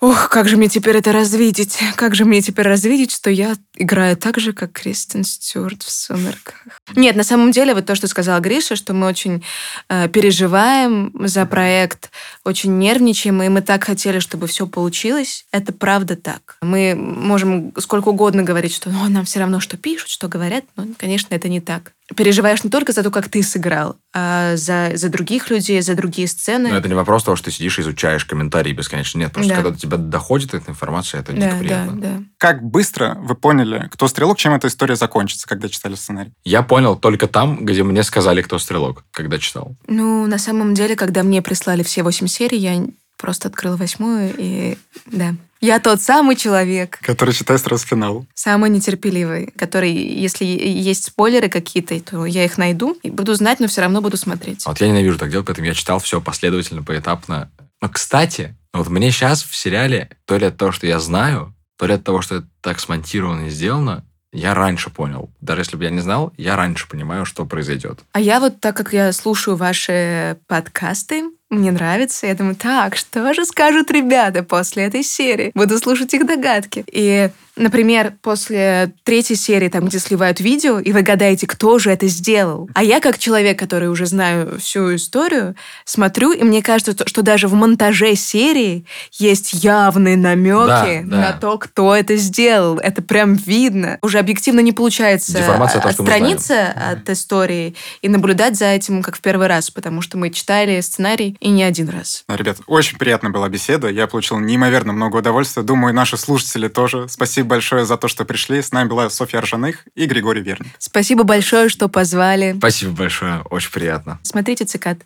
Ох, 0.00 0.30
как 0.30 0.48
же 0.48 0.56
мне 0.56 0.68
теперь 0.68 0.96
это 0.96 1.12
развидеть? 1.12 1.78
Как 1.94 2.14
же 2.14 2.24
мне 2.24 2.40
теперь 2.40 2.66
развидеть, 2.66 3.12
что 3.12 3.28
я 3.28 3.54
играю 3.76 4.16
так 4.16 4.38
же, 4.38 4.54
как 4.54 4.72
Кристен 4.72 5.24
Стюарт 5.24 5.82
в 5.82 5.90
«Сумерках»? 5.90 6.54
Нет, 6.96 7.16
на 7.16 7.22
самом 7.22 7.50
деле, 7.50 7.74
вот 7.74 7.84
то, 7.84 7.94
что 7.94 8.06
сказала 8.06 8.40
Гриша, 8.40 8.76
что 8.76 8.94
мы 8.94 9.06
очень 9.06 9.44
э, 9.90 10.08
переживаем 10.08 11.12
за 11.14 11.44
проект, 11.44 12.10
очень 12.44 12.78
нервничаем, 12.78 13.42
и 13.42 13.48
мы 13.50 13.60
так 13.60 13.84
хотели, 13.84 14.20
чтобы 14.20 14.46
все 14.46 14.66
получилось. 14.66 15.44
Это 15.52 15.74
правда 15.74 16.16
так. 16.16 16.56
Мы 16.62 16.94
можем 16.94 17.74
сколько 17.78 18.08
угодно 18.08 18.42
говорить, 18.42 18.74
что 18.74 18.88
ну, 18.88 19.06
нам 19.10 19.26
все 19.26 19.40
равно, 19.40 19.60
что 19.60 19.76
пишут, 19.76 20.08
что 20.08 20.28
говорят, 20.28 20.64
но, 20.76 20.86
конечно, 20.96 21.34
это 21.34 21.50
не 21.50 21.60
так 21.60 21.92
переживаешь 22.16 22.64
не 22.64 22.70
только 22.70 22.92
за 22.92 23.02
то, 23.02 23.10
как 23.10 23.28
ты 23.28 23.42
сыграл, 23.42 23.96
а 24.12 24.56
за, 24.56 24.92
за 24.94 25.08
других 25.08 25.50
людей, 25.50 25.80
за 25.80 25.94
другие 25.94 26.28
сцены. 26.28 26.70
Но 26.70 26.76
это 26.76 26.88
не 26.88 26.94
вопрос 26.94 27.24
того, 27.24 27.36
что 27.36 27.46
ты 27.46 27.50
сидишь 27.52 27.78
и 27.78 27.82
изучаешь 27.82 28.24
комментарии 28.24 28.72
бесконечно. 28.72 29.18
Нет, 29.18 29.32
просто 29.32 29.50
да. 29.50 29.56
когда 29.56 29.70
до 29.70 29.78
тебя 29.78 29.96
доходит 29.96 30.54
эта 30.54 30.70
информация, 30.70 31.20
это 31.20 31.32
да, 31.32 31.46
дико 31.46 31.56
приятно. 31.58 32.00
Да, 32.00 32.08
да. 32.08 32.22
Как 32.38 32.62
быстро 32.62 33.16
вы 33.20 33.34
поняли, 33.34 33.88
кто 33.92 34.08
стрелок, 34.08 34.38
чем 34.38 34.54
эта 34.54 34.68
история 34.68 34.96
закончится, 34.96 35.46
когда 35.48 35.68
читали 35.68 35.94
сценарий? 35.94 36.32
Я 36.44 36.62
понял 36.62 36.96
только 36.96 37.26
там, 37.26 37.64
где 37.64 37.82
мне 37.82 38.02
сказали, 38.02 38.42
кто 38.42 38.58
стрелок, 38.58 39.04
когда 39.12 39.38
читал. 39.38 39.76
Ну, 39.86 40.26
на 40.26 40.38
самом 40.38 40.74
деле, 40.74 40.96
когда 40.96 41.22
мне 41.22 41.42
прислали 41.42 41.82
все 41.82 42.02
восемь 42.02 42.26
серий, 42.26 42.58
я 42.58 42.84
просто 43.16 43.48
открыла 43.48 43.76
восьмую 43.76 44.34
и... 44.36 44.78
Да. 45.06 45.34
Я 45.60 45.78
тот 45.78 46.00
самый 46.00 46.36
человек. 46.36 46.98
Который 47.02 47.34
читает 47.34 47.60
сразу 47.60 47.86
финал. 47.86 48.26
Самый 48.34 48.70
нетерпеливый, 48.70 49.52
который, 49.58 49.92
если 49.92 50.44
есть 50.44 51.04
спойлеры 51.04 51.50
какие-то, 51.50 52.00
то 52.00 52.24
я 52.24 52.46
их 52.46 52.56
найду 52.56 52.96
и 53.02 53.10
буду 53.10 53.34
знать, 53.34 53.60
но 53.60 53.68
все 53.68 53.82
равно 53.82 54.00
буду 54.00 54.16
смотреть. 54.16 54.64
Вот 54.64 54.80
я 54.80 54.88
ненавижу 54.88 55.18
так 55.18 55.30
делать, 55.30 55.46
поэтому 55.46 55.66
я 55.66 55.74
читал 55.74 55.98
все 55.98 56.20
последовательно, 56.20 56.82
поэтапно. 56.82 57.50
Но, 57.82 57.88
кстати, 57.90 58.56
вот 58.72 58.88
мне 58.88 59.10
сейчас 59.10 59.42
в 59.42 59.54
сериале, 59.54 60.08
то 60.24 60.38
ли 60.38 60.46
от 60.46 60.56
того, 60.56 60.72
что 60.72 60.86
я 60.86 60.98
знаю, 60.98 61.54
то 61.76 61.86
ли 61.86 61.94
от 61.94 62.04
того, 62.04 62.22
что 62.22 62.36
это 62.36 62.46
так 62.62 62.80
смонтировано 62.80 63.46
и 63.46 63.50
сделано, 63.50 64.04
я 64.32 64.54
раньше 64.54 64.90
понял. 64.90 65.30
Даже 65.40 65.62
если 65.62 65.76
бы 65.76 65.84
я 65.84 65.90
не 65.90 66.00
знал, 66.00 66.32
я 66.36 66.56
раньше 66.56 66.88
понимаю, 66.88 67.24
что 67.26 67.44
произойдет. 67.44 68.00
А 68.12 68.20
я 68.20 68.38
вот, 68.40 68.60
так 68.60 68.76
как 68.76 68.92
я 68.92 69.12
слушаю 69.12 69.56
ваши 69.56 70.38
подкасты, 70.46 71.24
мне 71.50 71.72
нравится. 71.72 72.26
Я 72.26 72.34
думаю, 72.34 72.54
так, 72.54 72.96
что 72.96 73.34
же 73.34 73.44
скажут 73.44 73.90
ребята 73.90 74.42
после 74.42 74.84
этой 74.84 75.02
серии? 75.02 75.50
Буду 75.54 75.78
слушать 75.78 76.14
их 76.14 76.26
догадки. 76.26 76.84
И 76.90 77.30
Например, 77.60 78.14
после 78.22 78.92
третьей 79.04 79.36
серии, 79.36 79.68
там, 79.68 79.84
где 79.84 79.98
сливают 79.98 80.40
видео, 80.40 80.78
и 80.78 80.92
вы 80.92 81.02
гадаете, 81.02 81.46
кто 81.46 81.78
же 81.78 81.90
это 81.90 82.06
сделал. 82.06 82.70
А 82.74 82.82
я, 82.82 83.00
как 83.00 83.18
человек, 83.18 83.58
который 83.58 83.90
уже 83.90 84.06
знаю 84.06 84.58
всю 84.58 84.94
историю, 84.94 85.54
смотрю, 85.84 86.32
и 86.32 86.42
мне 86.42 86.62
кажется, 86.62 86.94
что 87.06 87.20
даже 87.22 87.48
в 87.48 87.54
монтаже 87.54 88.14
серии 88.14 88.86
есть 89.12 89.52
явные 89.52 90.16
намеки 90.16 91.02
да, 91.02 91.02
да. 91.04 91.16
на 91.16 91.32
то, 91.32 91.58
кто 91.58 91.94
это 91.94 92.16
сделал. 92.16 92.78
Это 92.78 93.02
прям 93.02 93.34
видно. 93.34 93.98
Уже 94.00 94.18
объективно 94.18 94.60
не 94.60 94.72
получается 94.72 95.36
Деформация 95.36 95.82
отстраниться 95.82 96.68
от 96.68 97.10
истории 97.10 97.74
и 98.00 98.08
наблюдать 98.08 98.56
за 98.56 98.66
этим, 98.66 99.02
как 99.02 99.16
в 99.16 99.20
первый 99.20 99.48
раз, 99.48 99.70
потому 99.70 100.00
что 100.00 100.16
мы 100.16 100.30
читали 100.30 100.80
сценарий 100.80 101.36
и 101.40 101.48
не 101.50 101.62
один 101.62 101.88
раз. 101.88 102.24
Ребят, 102.28 102.58
очень 102.66 102.98
приятная 102.98 103.30
была 103.30 103.48
беседа. 103.48 103.88
Я 103.88 104.06
получил 104.06 104.38
неимоверно 104.38 104.92
много 104.92 105.16
удовольствия. 105.16 105.62
Думаю, 105.62 105.94
наши 105.94 106.16
слушатели 106.16 106.68
тоже. 106.68 107.08
Спасибо 107.08 107.48
большое 107.48 107.84
за 107.84 107.96
то, 107.96 108.08
что 108.08 108.24
пришли. 108.24 108.62
С 108.62 108.72
нами 108.72 108.88
была 108.88 109.10
Софья 109.10 109.40
Ржаных 109.40 109.86
и 109.94 110.06
Григорий 110.06 110.42
Верник. 110.42 110.68
Спасибо 110.78 111.24
большое, 111.24 111.68
что 111.68 111.88
позвали. 111.88 112.54
Спасибо 112.58 112.92
большое, 112.92 113.42
очень 113.50 113.72
приятно. 113.72 114.20
Смотрите 114.22 114.64
«Цикад». 114.64 114.98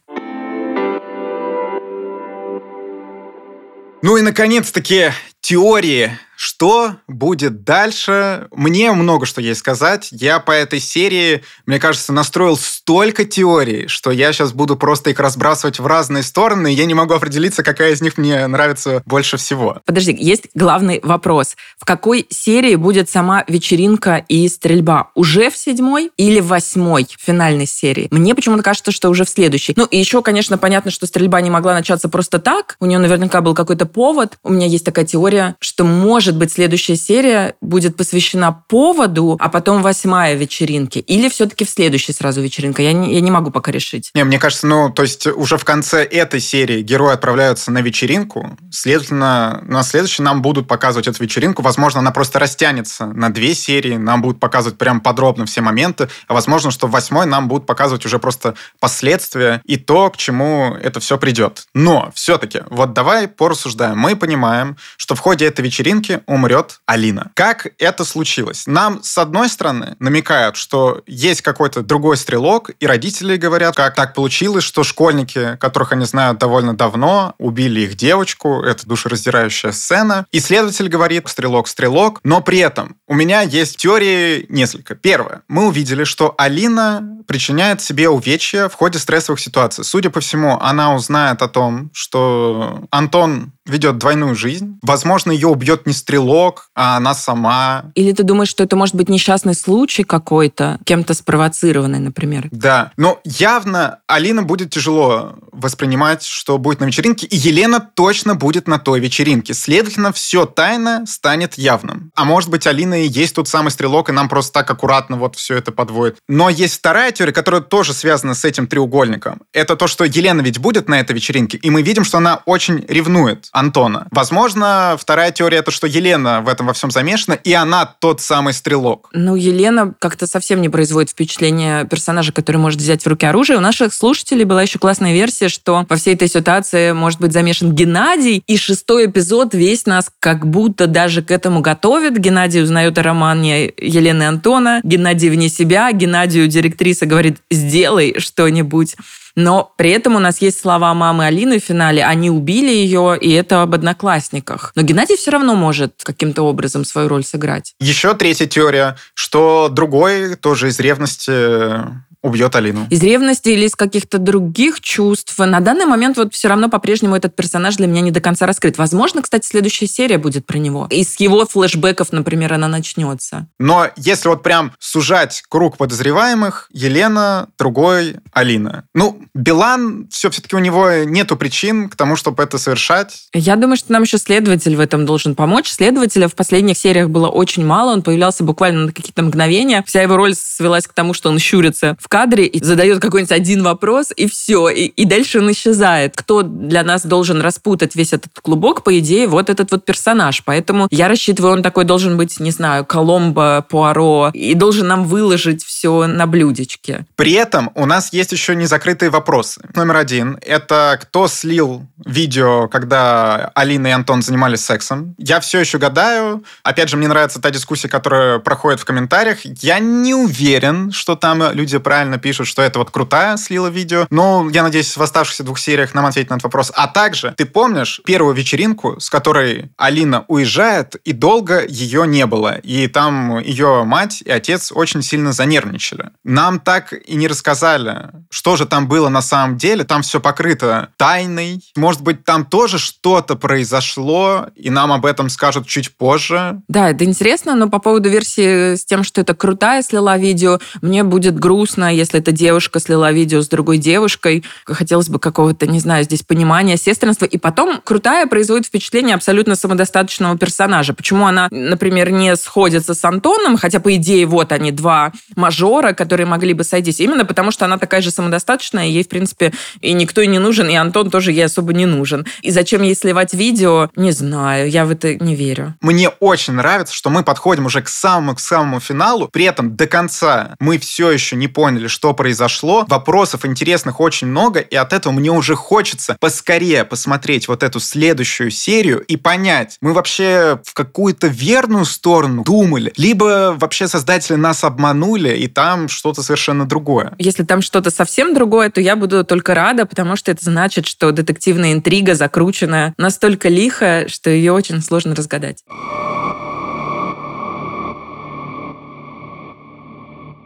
Ну 4.02 4.18
и, 4.18 4.20
наконец-таки, 4.20 5.12
теории 5.40 6.18
что 6.36 6.96
будет 7.08 7.64
дальше? 7.64 8.48
Мне 8.52 8.92
много 8.92 9.26
что 9.26 9.40
есть 9.40 9.60
сказать. 9.60 10.08
Я 10.10 10.40
по 10.40 10.52
этой 10.52 10.80
серии, 10.80 11.42
мне 11.66 11.78
кажется, 11.78 12.12
настроил 12.12 12.56
столько 12.56 13.24
теорий, 13.24 13.86
что 13.88 14.10
я 14.10 14.32
сейчас 14.32 14.52
буду 14.52 14.76
просто 14.76 15.10
их 15.10 15.20
разбрасывать 15.20 15.78
в 15.78 15.86
разные 15.86 16.22
стороны, 16.22 16.72
и 16.72 16.76
я 16.76 16.86
не 16.86 16.94
могу 16.94 17.14
определиться, 17.14 17.62
какая 17.62 17.92
из 17.92 18.00
них 18.00 18.18
мне 18.18 18.46
нравится 18.46 19.02
больше 19.06 19.36
всего. 19.36 19.80
Подожди, 19.84 20.16
есть 20.18 20.48
главный 20.54 21.00
вопрос. 21.02 21.56
В 21.78 21.84
какой 21.84 22.26
серии 22.30 22.74
будет 22.76 23.08
сама 23.08 23.44
вечеринка 23.48 24.24
и 24.28 24.48
стрельба? 24.48 25.10
Уже 25.14 25.50
в 25.50 25.56
седьмой 25.56 26.10
или 26.16 26.40
в 26.40 26.48
восьмой 26.48 27.06
финальной 27.18 27.66
серии? 27.66 28.08
Мне 28.10 28.34
почему-то 28.34 28.62
кажется, 28.62 28.92
что 28.92 29.08
уже 29.08 29.24
в 29.24 29.28
следующей. 29.28 29.74
Ну 29.76 29.84
и 29.84 29.98
еще, 29.98 30.22
конечно, 30.22 30.58
понятно, 30.58 30.90
что 30.90 31.06
стрельба 31.06 31.40
не 31.40 31.50
могла 31.50 31.74
начаться 31.74 32.08
просто 32.08 32.38
так. 32.38 32.76
У 32.80 32.86
нее 32.86 32.98
наверняка 32.98 33.40
был 33.40 33.54
какой-то 33.54 33.86
повод. 33.86 34.38
У 34.42 34.50
меня 34.50 34.66
есть 34.66 34.84
такая 34.84 35.04
теория, 35.04 35.56
что 35.60 35.84
может 35.84 36.23
может 36.24 36.38
быть, 36.38 36.52
следующая 36.52 36.96
серия 36.96 37.54
будет 37.60 37.98
посвящена 37.98 38.50
поводу, 38.50 39.36
а 39.38 39.50
потом 39.50 39.82
восьмая 39.82 40.36
вечеринки? 40.36 41.00
Или 41.00 41.28
все-таки 41.28 41.66
в 41.66 41.68
следующей 41.68 42.14
сразу 42.14 42.40
вечеринка? 42.40 42.80
Я 42.80 42.94
не, 42.94 43.12
я 43.12 43.20
не 43.20 43.30
могу 43.30 43.50
пока 43.50 43.70
решить. 43.70 44.10
Не, 44.14 44.24
мне 44.24 44.38
кажется, 44.38 44.66
ну, 44.66 44.88
то 44.88 45.02
есть 45.02 45.26
уже 45.26 45.58
в 45.58 45.64
конце 45.66 46.02
этой 46.02 46.40
серии 46.40 46.80
герои 46.80 47.12
отправляются 47.12 47.70
на 47.70 47.82
вечеринку, 47.82 48.56
следовательно, 48.70 49.62
на 49.66 49.82
следующей 49.82 50.22
нам 50.22 50.40
будут 50.40 50.66
показывать 50.66 51.08
эту 51.08 51.22
вечеринку. 51.22 51.60
Возможно, 51.60 52.00
она 52.00 52.10
просто 52.10 52.38
растянется 52.38 53.04
на 53.04 53.30
две 53.30 53.54
серии, 53.54 53.96
нам 53.96 54.22
будут 54.22 54.40
показывать 54.40 54.78
прям 54.78 55.02
подробно 55.02 55.44
все 55.44 55.60
моменты, 55.60 56.08
а 56.26 56.32
возможно, 56.32 56.70
что 56.70 56.86
в 56.86 56.90
восьмой 56.90 57.26
нам 57.26 57.48
будут 57.48 57.66
показывать 57.66 58.06
уже 58.06 58.18
просто 58.18 58.54
последствия 58.80 59.60
и 59.66 59.76
то, 59.76 60.08
к 60.08 60.16
чему 60.16 60.74
это 60.82 61.00
все 61.00 61.18
придет. 61.18 61.66
Но 61.74 62.10
все-таки, 62.14 62.62
вот 62.70 62.94
давай 62.94 63.28
порассуждаем. 63.28 63.98
Мы 63.98 64.16
понимаем, 64.16 64.78
что 64.96 65.14
в 65.14 65.20
ходе 65.20 65.44
этой 65.44 65.60
вечеринки 65.60 66.13
умрет 66.26 66.80
Алина. 66.86 67.30
Как 67.34 67.68
это 67.78 68.04
случилось? 68.04 68.64
Нам, 68.66 69.02
с 69.02 69.16
одной 69.18 69.48
стороны, 69.48 69.96
намекают, 69.98 70.56
что 70.56 71.02
есть 71.06 71.42
какой-то 71.42 71.82
другой 71.82 72.16
стрелок, 72.16 72.70
и 72.80 72.86
родители 72.86 73.36
говорят, 73.36 73.76
как 73.76 73.94
так 73.94 74.14
получилось, 74.14 74.64
что 74.64 74.84
школьники, 74.84 75.56
которых 75.60 75.92
они 75.92 76.04
знают 76.04 76.38
довольно 76.38 76.76
давно, 76.76 77.34
убили 77.38 77.80
их 77.80 77.94
девочку. 77.96 78.62
Это 78.62 78.86
душераздирающая 78.86 79.72
сцена. 79.72 80.26
Исследователь 80.32 80.88
говорит, 80.88 81.28
стрелок, 81.28 81.68
стрелок. 81.68 82.20
Но 82.24 82.40
при 82.40 82.58
этом 82.58 82.96
у 83.06 83.14
меня 83.14 83.42
есть 83.42 83.76
теории 83.76 84.46
несколько. 84.48 84.94
Первое. 84.94 85.42
Мы 85.48 85.66
увидели, 85.66 86.04
что 86.04 86.34
Алина 86.38 87.02
причиняет 87.26 87.80
себе 87.80 88.08
увечья 88.08 88.68
в 88.68 88.74
ходе 88.74 88.98
стрессовых 88.98 89.40
ситуаций. 89.40 89.84
Судя 89.84 90.10
по 90.10 90.20
всему, 90.20 90.58
она 90.60 90.94
узнает 90.94 91.42
о 91.42 91.48
том, 91.48 91.90
что 91.92 92.84
Антон 92.90 93.52
ведет 93.66 93.98
двойную 93.98 94.34
жизнь. 94.34 94.78
Возможно, 94.82 95.32
ее 95.32 95.48
убьет 95.48 95.86
не 95.86 95.92
стрелок, 96.04 96.68
а 96.74 96.98
она 96.98 97.14
сама. 97.14 97.86
Или 97.94 98.12
ты 98.12 98.24
думаешь, 98.24 98.50
что 98.50 98.62
это 98.62 98.76
может 98.76 98.94
быть 98.94 99.08
несчастный 99.08 99.54
случай 99.54 100.04
какой-то, 100.04 100.78
кем-то 100.84 101.14
спровоцированный, 101.14 101.98
например? 101.98 102.48
Да. 102.50 102.92
Но 102.98 103.20
явно 103.24 104.00
Алина 104.06 104.42
будет 104.42 104.70
тяжело 104.70 105.36
воспринимать, 105.50 106.22
что 106.24 106.58
будет 106.58 106.80
на 106.80 106.84
вечеринке, 106.84 107.26
и 107.26 107.36
Елена 107.36 107.80
точно 107.80 108.34
будет 108.34 108.68
на 108.68 108.78
той 108.78 109.00
вечеринке. 109.00 109.54
Следовательно, 109.54 110.12
все 110.12 110.44
тайно 110.44 111.04
станет 111.06 111.54
явным. 111.54 112.10
А 112.14 112.24
может 112.24 112.50
быть, 112.50 112.66
Алина 112.66 113.02
и 113.02 113.08
есть 113.08 113.34
тот 113.34 113.48
самый 113.48 113.70
стрелок, 113.70 114.10
и 114.10 114.12
нам 114.12 114.28
просто 114.28 114.52
так 114.52 114.70
аккуратно 114.70 115.16
вот 115.16 115.36
все 115.36 115.56
это 115.56 115.72
подводит. 115.72 116.18
Но 116.28 116.50
есть 116.50 116.74
вторая 116.74 117.12
теория, 117.12 117.32
которая 117.32 117.62
тоже 117.62 117.94
связана 117.94 118.34
с 118.34 118.44
этим 118.44 118.66
треугольником. 118.66 119.40
Это 119.54 119.74
то, 119.74 119.86
что 119.86 120.04
Елена 120.04 120.42
ведь 120.42 120.58
будет 120.58 120.86
на 120.88 121.00
этой 121.00 121.12
вечеринке, 121.12 121.56
и 121.56 121.70
мы 121.70 121.80
видим, 121.80 122.04
что 122.04 122.18
она 122.18 122.42
очень 122.44 122.84
ревнует 122.88 123.48
Антона. 123.52 124.06
Возможно, 124.10 124.96
вторая 124.98 125.32
теория 125.32 125.58
это, 125.58 125.70
что 125.70 125.86
Елена 125.94 126.40
в 126.40 126.48
этом 126.48 126.66
во 126.66 126.72
всем 126.72 126.90
замешана, 126.90 127.34
и 127.34 127.52
она 127.52 127.86
тот 127.86 128.20
самый 128.20 128.52
стрелок. 128.52 129.08
Ну, 129.12 129.36
Елена 129.36 129.94
как-то 129.98 130.26
совсем 130.26 130.60
не 130.60 130.68
производит 130.68 131.10
впечатление 131.10 131.84
персонажа, 131.86 132.32
который 132.32 132.56
может 132.56 132.80
взять 132.80 133.02
в 133.02 133.06
руки 133.06 133.26
оружие. 133.26 133.58
У 133.58 133.60
наших 133.60 133.94
слушателей 133.94 134.44
была 134.44 134.62
еще 134.62 134.78
классная 134.78 135.12
версия, 135.12 135.48
что 135.48 135.86
во 135.88 135.96
всей 135.96 136.14
этой 136.14 136.28
ситуации 136.28 136.92
может 136.92 137.20
быть 137.20 137.32
замешан 137.32 137.72
Геннадий, 137.72 138.42
и 138.46 138.56
шестой 138.56 139.06
эпизод 139.06 139.54
весь 139.54 139.86
нас 139.86 140.10
как 140.18 140.46
будто 140.46 140.86
даже 140.86 141.22
к 141.22 141.30
этому 141.30 141.60
готовит. 141.60 142.18
Геннадий 142.18 142.62
узнает 142.62 142.98
о 142.98 143.02
романе 143.02 143.72
Елены 143.76 144.24
Антона, 144.24 144.80
Геннадий 144.82 145.30
вне 145.30 145.48
себя, 145.48 145.90
Геннадию 145.92 146.48
директриса 146.48 147.06
говорит, 147.06 147.38
сделай 147.50 148.18
что-нибудь. 148.18 148.96
Но 149.36 149.72
при 149.76 149.90
этом 149.90 150.16
у 150.16 150.18
нас 150.18 150.40
есть 150.40 150.60
слова 150.60 150.94
мамы 150.94 151.26
Алины 151.26 151.58
в 151.60 151.64
финале. 151.64 152.04
Они 152.04 152.30
убили 152.30 152.70
ее, 152.70 153.18
и 153.20 153.32
это 153.32 153.62
об 153.62 153.74
одноклассниках. 153.74 154.72
Но 154.74 154.82
Геннадий 154.82 155.16
все 155.16 155.30
равно 155.32 155.54
может 155.54 156.02
каким-то 156.04 156.42
образом 156.42 156.84
свою 156.84 157.08
роль 157.08 157.24
сыграть. 157.24 157.74
Еще 157.80 158.14
третья 158.14 158.46
теория, 158.46 158.96
что 159.14 159.68
другой 159.70 160.36
тоже 160.36 160.68
из 160.68 160.78
ревности 160.78 161.82
убьет 162.24 162.56
Алину. 162.56 162.86
Из 162.88 163.02
ревности 163.02 163.50
или 163.50 163.66
из 163.66 163.76
каких-то 163.76 164.18
других 164.18 164.80
чувств. 164.80 165.38
На 165.38 165.60
данный 165.60 165.84
момент 165.84 166.16
вот 166.16 166.34
все 166.34 166.48
равно 166.48 166.70
по-прежнему 166.70 167.14
этот 167.14 167.36
персонаж 167.36 167.76
для 167.76 167.86
меня 167.86 168.00
не 168.00 168.10
до 168.10 168.20
конца 168.20 168.46
раскрыт. 168.46 168.78
Возможно, 168.78 169.20
кстати, 169.20 169.46
следующая 169.46 169.86
серия 169.86 170.16
будет 170.16 170.46
про 170.46 170.56
него. 170.56 170.88
Из 170.90 171.20
его 171.20 171.44
флешбеков, 171.46 172.12
например, 172.12 172.54
она 172.54 172.66
начнется. 172.66 173.46
Но 173.58 173.88
если 173.96 174.28
вот 174.28 174.42
прям 174.42 174.72
сужать 174.78 175.42
круг 175.50 175.76
подозреваемых, 175.76 176.68
Елена, 176.72 177.48
другой 177.58 178.16
Алина. 178.32 178.84
Ну, 178.94 179.20
Билан, 179.34 180.08
все 180.10 180.30
все-таки 180.30 180.56
у 180.56 180.60
него 180.60 181.04
нету 181.04 181.36
причин 181.36 181.90
к 181.90 181.96
тому, 181.96 182.16
чтобы 182.16 182.42
это 182.42 182.56
совершать. 182.56 183.28
Я 183.34 183.56
думаю, 183.56 183.76
что 183.76 183.92
нам 183.92 184.04
еще 184.04 184.16
следователь 184.16 184.74
в 184.76 184.80
этом 184.80 185.04
должен 185.04 185.34
помочь. 185.34 185.68
Следователя 185.68 186.28
в 186.28 186.34
последних 186.34 186.78
сериях 186.78 187.10
было 187.10 187.28
очень 187.28 187.66
мало. 187.66 187.92
Он 187.92 188.02
появлялся 188.02 188.44
буквально 188.44 188.86
на 188.86 188.92
какие-то 188.92 189.22
мгновения. 189.22 189.84
Вся 189.86 190.00
его 190.00 190.16
роль 190.16 190.34
свелась 190.34 190.86
к 190.86 190.94
тому, 190.94 191.12
что 191.12 191.28
он 191.28 191.38
щурится 191.38 191.98
в 192.00 192.08
кадре 192.14 192.46
и 192.46 192.62
задает 192.62 193.00
какой-нибудь 193.00 193.32
один 193.32 193.64
вопрос, 193.64 194.12
и 194.14 194.28
все. 194.28 194.68
И, 194.68 194.84
и 194.84 195.04
дальше 195.04 195.40
он 195.40 195.50
исчезает. 195.50 196.14
Кто 196.14 196.42
для 196.42 196.84
нас 196.84 197.04
должен 197.04 197.40
распутать 197.40 197.96
весь 197.96 198.12
этот 198.12 198.38
клубок, 198.40 198.84
по 198.84 198.96
идее, 199.00 199.26
вот 199.26 199.50
этот 199.50 199.72
вот 199.72 199.84
персонаж. 199.84 200.44
Поэтому 200.44 200.86
я 200.92 201.08
рассчитываю, 201.08 201.54
он 201.54 201.64
такой 201.64 201.84
должен 201.84 202.16
быть, 202.16 202.38
не 202.38 202.52
знаю, 202.52 202.84
Коломбо, 202.84 203.66
Пуаро, 203.68 204.30
и 204.32 204.54
должен 204.54 204.86
нам 204.86 205.06
выложить 205.06 205.64
все 205.64 206.06
на 206.06 206.28
блюдечке. 206.28 207.04
При 207.16 207.32
этом 207.32 207.72
у 207.74 207.84
нас 207.84 208.12
есть 208.12 208.30
еще 208.30 208.54
незакрытые 208.54 209.10
вопросы. 209.10 209.62
Номер 209.74 209.96
один– 209.96 210.38
это 210.40 210.96
кто 211.02 211.26
слил 211.26 211.84
видео, 212.06 212.68
когда 212.68 213.50
Алина 213.56 213.88
и 213.88 213.90
Антон 213.90 214.22
занимались 214.22 214.64
сексом. 214.64 215.16
Я 215.18 215.40
все 215.40 215.58
еще 215.58 215.78
гадаю. 215.78 216.44
Опять 216.62 216.90
же, 216.90 216.96
мне 216.96 217.08
нравится 217.08 217.40
та 217.40 217.50
дискуссия, 217.50 217.88
которая 217.88 218.38
проходит 218.38 218.78
в 218.78 218.84
комментариях. 218.84 219.38
Я 219.44 219.80
не 219.80 220.14
уверен, 220.14 220.92
что 220.92 221.16
там 221.16 221.42
люди 221.52 221.78
правильно 221.78 222.03
правильно 222.04 222.18
пишут, 222.18 222.46
что 222.48 222.60
это 222.60 222.78
вот 222.78 222.90
крутая 222.90 223.38
слила 223.38 223.68
видео. 223.68 224.06
Но 224.10 224.46
я 224.52 224.62
надеюсь, 224.62 224.94
в 224.94 225.02
оставшихся 225.02 225.42
двух 225.42 225.58
сериях 225.58 225.94
нам 225.94 226.04
ответить 226.04 226.28
на 226.28 226.34
этот 226.34 226.44
вопрос. 226.44 226.70
А 226.74 226.86
также, 226.86 227.32
ты 227.34 227.46
помнишь 227.46 228.02
первую 228.04 228.34
вечеринку, 228.34 229.00
с 229.00 229.08
которой 229.08 229.70
Алина 229.78 230.26
уезжает, 230.28 230.96
и 230.96 231.12
долго 231.12 231.64
ее 231.66 232.06
не 232.06 232.26
было. 232.26 232.56
И 232.56 232.88
там 232.88 233.38
ее 233.38 233.84
мать 233.84 234.22
и 234.22 234.30
отец 234.30 234.70
очень 234.70 235.02
сильно 235.02 235.32
занервничали. 235.32 236.10
Нам 236.24 236.60
так 236.60 236.92
и 236.92 237.14
не 237.14 237.26
рассказали, 237.26 238.10
что 238.28 238.56
же 238.56 238.66
там 238.66 238.86
было 238.86 239.08
на 239.08 239.22
самом 239.22 239.56
деле. 239.56 239.84
Там 239.84 240.02
все 240.02 240.20
покрыто 240.20 240.90
тайной. 240.98 241.62
Может 241.74 242.02
быть, 242.02 242.24
там 242.24 242.44
тоже 242.44 242.78
что-то 242.78 243.36
произошло, 243.36 244.48
и 244.56 244.68
нам 244.68 244.92
об 244.92 245.06
этом 245.06 245.30
скажут 245.30 245.66
чуть 245.66 245.96
позже. 245.96 246.60
Да, 246.68 246.90
это 246.90 247.04
интересно, 247.04 247.54
но 247.54 247.70
по 247.70 247.78
поводу 247.78 248.10
версии 248.10 248.74
с 248.74 248.84
тем, 248.84 249.04
что 249.04 249.22
это 249.22 249.34
крутая 249.34 249.82
слила 249.82 250.18
видео, 250.18 250.58
мне 250.82 251.02
будет 251.02 251.38
грустно, 251.38 251.93
если 251.94 252.20
эта 252.20 252.32
девушка 252.32 252.80
слила 252.80 253.12
видео 253.12 253.42
с 253.42 253.48
другой 253.48 253.78
девушкой, 253.78 254.44
хотелось 254.64 255.08
бы 255.08 255.18
какого-то, 255.18 255.66
не 255.66 255.80
знаю, 255.80 256.04
здесь 256.04 256.22
понимания, 256.22 256.76
сестринства. 256.76 257.24
И 257.24 257.38
потом 257.38 257.80
крутая 257.82 258.26
производит 258.26 258.66
впечатление 258.66 259.14
абсолютно 259.14 259.56
самодостаточного 259.56 260.38
персонажа. 260.38 260.94
Почему 260.94 261.26
она, 261.26 261.48
например, 261.50 262.10
не 262.10 262.36
сходится 262.36 262.94
с 262.94 263.04
Антоном, 263.04 263.56
хотя, 263.56 263.80
по 263.80 263.94
идее, 263.94 264.26
вот 264.26 264.52
они, 264.52 264.70
два 264.72 265.12
мажора, 265.36 265.92
которые 265.92 266.26
могли 266.26 266.54
бы 266.54 266.64
сойтись. 266.64 267.00
Именно 267.00 267.24
потому, 267.24 267.50
что 267.50 267.64
она 267.64 267.78
такая 267.78 268.00
же 268.00 268.10
самодостаточная, 268.10 268.86
ей, 268.86 269.04
в 269.04 269.08
принципе, 269.08 269.52
и 269.80 269.92
никто 269.92 270.20
и 270.20 270.26
не 270.26 270.38
нужен, 270.38 270.68
и 270.68 270.74
Антон 270.74 271.10
тоже 271.10 271.32
ей 271.32 271.44
особо 271.44 271.72
не 271.72 271.86
нужен. 271.86 272.26
И 272.42 272.50
зачем 272.50 272.82
ей 272.82 272.94
сливать 272.94 273.34
видео, 273.34 273.90
не 273.96 274.12
знаю, 274.12 274.70
я 274.70 274.84
в 274.84 274.90
это 274.90 275.14
не 275.16 275.34
верю. 275.34 275.74
Мне 275.80 276.08
очень 276.20 276.54
нравится, 276.54 276.94
что 276.94 277.10
мы 277.10 277.22
подходим 277.22 277.66
уже 277.66 277.82
к 277.82 277.88
самому, 277.88 278.34
к 278.34 278.40
самому 278.40 278.80
финалу, 278.80 279.28
при 279.28 279.44
этом 279.44 279.76
до 279.76 279.86
конца 279.86 280.54
мы 280.60 280.78
все 280.78 281.10
еще 281.10 281.36
не 281.36 281.48
поняли, 281.48 281.73
поняли, 281.74 281.88
что 281.88 282.14
произошло. 282.14 282.84
Вопросов 282.88 283.44
интересных 283.44 283.98
очень 283.98 284.28
много, 284.28 284.60
и 284.60 284.76
от 284.76 284.92
этого 284.92 285.12
мне 285.12 285.30
уже 285.30 285.56
хочется 285.56 286.16
поскорее 286.20 286.84
посмотреть 286.84 287.48
вот 287.48 287.64
эту 287.64 287.80
следующую 287.80 288.50
серию 288.50 289.00
и 289.00 289.16
понять, 289.16 289.76
мы 289.80 289.92
вообще 289.92 290.60
в 290.64 290.72
какую-то 290.72 291.26
верную 291.26 291.84
сторону 291.84 292.44
думали, 292.44 292.92
либо 292.96 293.56
вообще 293.58 293.88
создатели 293.88 294.36
нас 294.36 294.62
обманули, 294.62 295.36
и 295.36 295.48
там 295.48 295.88
что-то 295.88 296.22
совершенно 296.22 296.64
другое. 296.64 297.14
Если 297.18 297.42
там 297.42 297.60
что-то 297.60 297.90
совсем 297.90 298.34
другое, 298.34 298.70
то 298.70 298.80
я 298.80 298.94
буду 298.94 299.24
только 299.24 299.54
рада, 299.54 299.84
потому 299.84 300.14
что 300.14 300.30
это 300.30 300.44
значит, 300.44 300.86
что 300.86 301.10
детективная 301.10 301.72
интрига 301.72 302.14
закручена 302.14 302.94
настолько 302.96 303.48
лихо, 303.48 304.04
что 304.08 304.30
ее 304.30 304.52
очень 304.52 304.80
сложно 304.80 305.16
разгадать. 305.16 305.64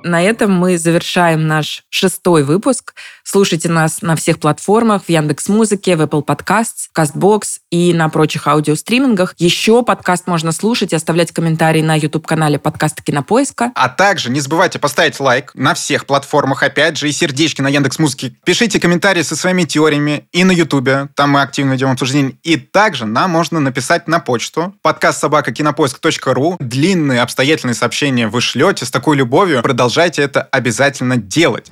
На 0.05 0.23
этом 0.23 0.53
мы 0.53 0.79
завершаем 0.79 1.47
наш 1.47 1.83
шестой 1.91 2.45
выпуск. 2.45 2.95
Слушайте 3.25 3.69
нас 3.69 4.01
на 4.01 4.17
всех 4.17 4.39
платформах, 4.39 5.05
в 5.05 5.09
Яндекс 5.11 5.49
Музыке, 5.49 5.97
в 5.97 6.03
Apple 6.03 6.25
Podcasts, 6.25 6.89
Castbox 6.97 7.59
и 7.71 7.93
на 7.93 8.09
прочих 8.09 8.47
аудиостримингах. 8.47 9.35
Еще 9.39 9.83
подкаст 9.83 10.27
можно 10.27 10.53
слушать 10.53 10.93
и 10.93 10.97
оставлять 10.97 11.33
комментарии 11.33 11.83
на 11.83 11.95
YouTube-канале 11.97 12.59
подкаста 12.59 13.03
Кинопоиска. 13.03 13.73
А 13.75 13.89
также 13.89 14.31
не 14.31 14.41
забывайте 14.41 14.79
поставить 14.79 15.19
лайк 15.21 15.51
на 15.55 15.75
всех 15.75 16.07
платформах, 16.07 16.63
опять 16.63 16.97
же, 16.97 17.09
и 17.09 17.13
сердечки 17.13 17.61
на 17.61 17.69
Яндекс 17.69 17.99
Музыке. 17.99 18.35
Пишите 18.45 18.81
комментарии 18.81 19.23
со 19.23 19.37
своими 19.37 19.65
теориями 19.65 20.29
и 20.33 20.45
на 20.45 20.53
YouTube, 20.53 21.11
там 21.15 21.31
мы 21.31 21.43
активно 21.43 21.73
ведем 21.73 21.91
обсуждение. 21.91 22.35
И 22.45 22.57
также 22.57 23.05
нам 23.05 23.31
можно 23.31 23.61
написать 23.61 24.09
на 24.09 24.21
почту 24.21 24.75
подкаст 24.81 25.21
собака 25.21 25.53
кинопоиск.ру. 25.53 26.57
Длинные 26.61 27.21
обстоятельные 27.21 27.75
сообщения 27.75 28.29
вы 28.29 28.41
шлете 28.41 28.87
с 28.87 28.91
такой 28.91 29.17
любовью. 29.17 29.61
Продолжайте 29.63 29.88
это 30.23 30.43
обязательно 30.43 31.17
делать. 31.17 31.71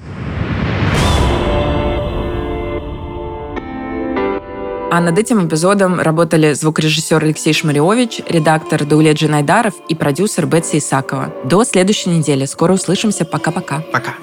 А 4.88 5.00
над 5.00 5.18
этим 5.18 5.46
эпизодом 5.46 6.00
работали 6.00 6.54
звукорежиссер 6.54 7.22
Алексей 7.22 7.52
Шмариович, 7.52 8.22
редактор 8.28 8.84
Даулет 8.84 9.16
Джинайдаров 9.16 9.74
и 9.88 9.94
продюсер 9.94 10.46
Бетси 10.46 10.78
Исакова. 10.78 11.34
До 11.44 11.64
следующей 11.64 12.10
недели. 12.10 12.46
Скоро 12.46 12.72
услышимся. 12.72 13.24
Пока-пока. 13.24 13.82
Пока. 13.92 14.14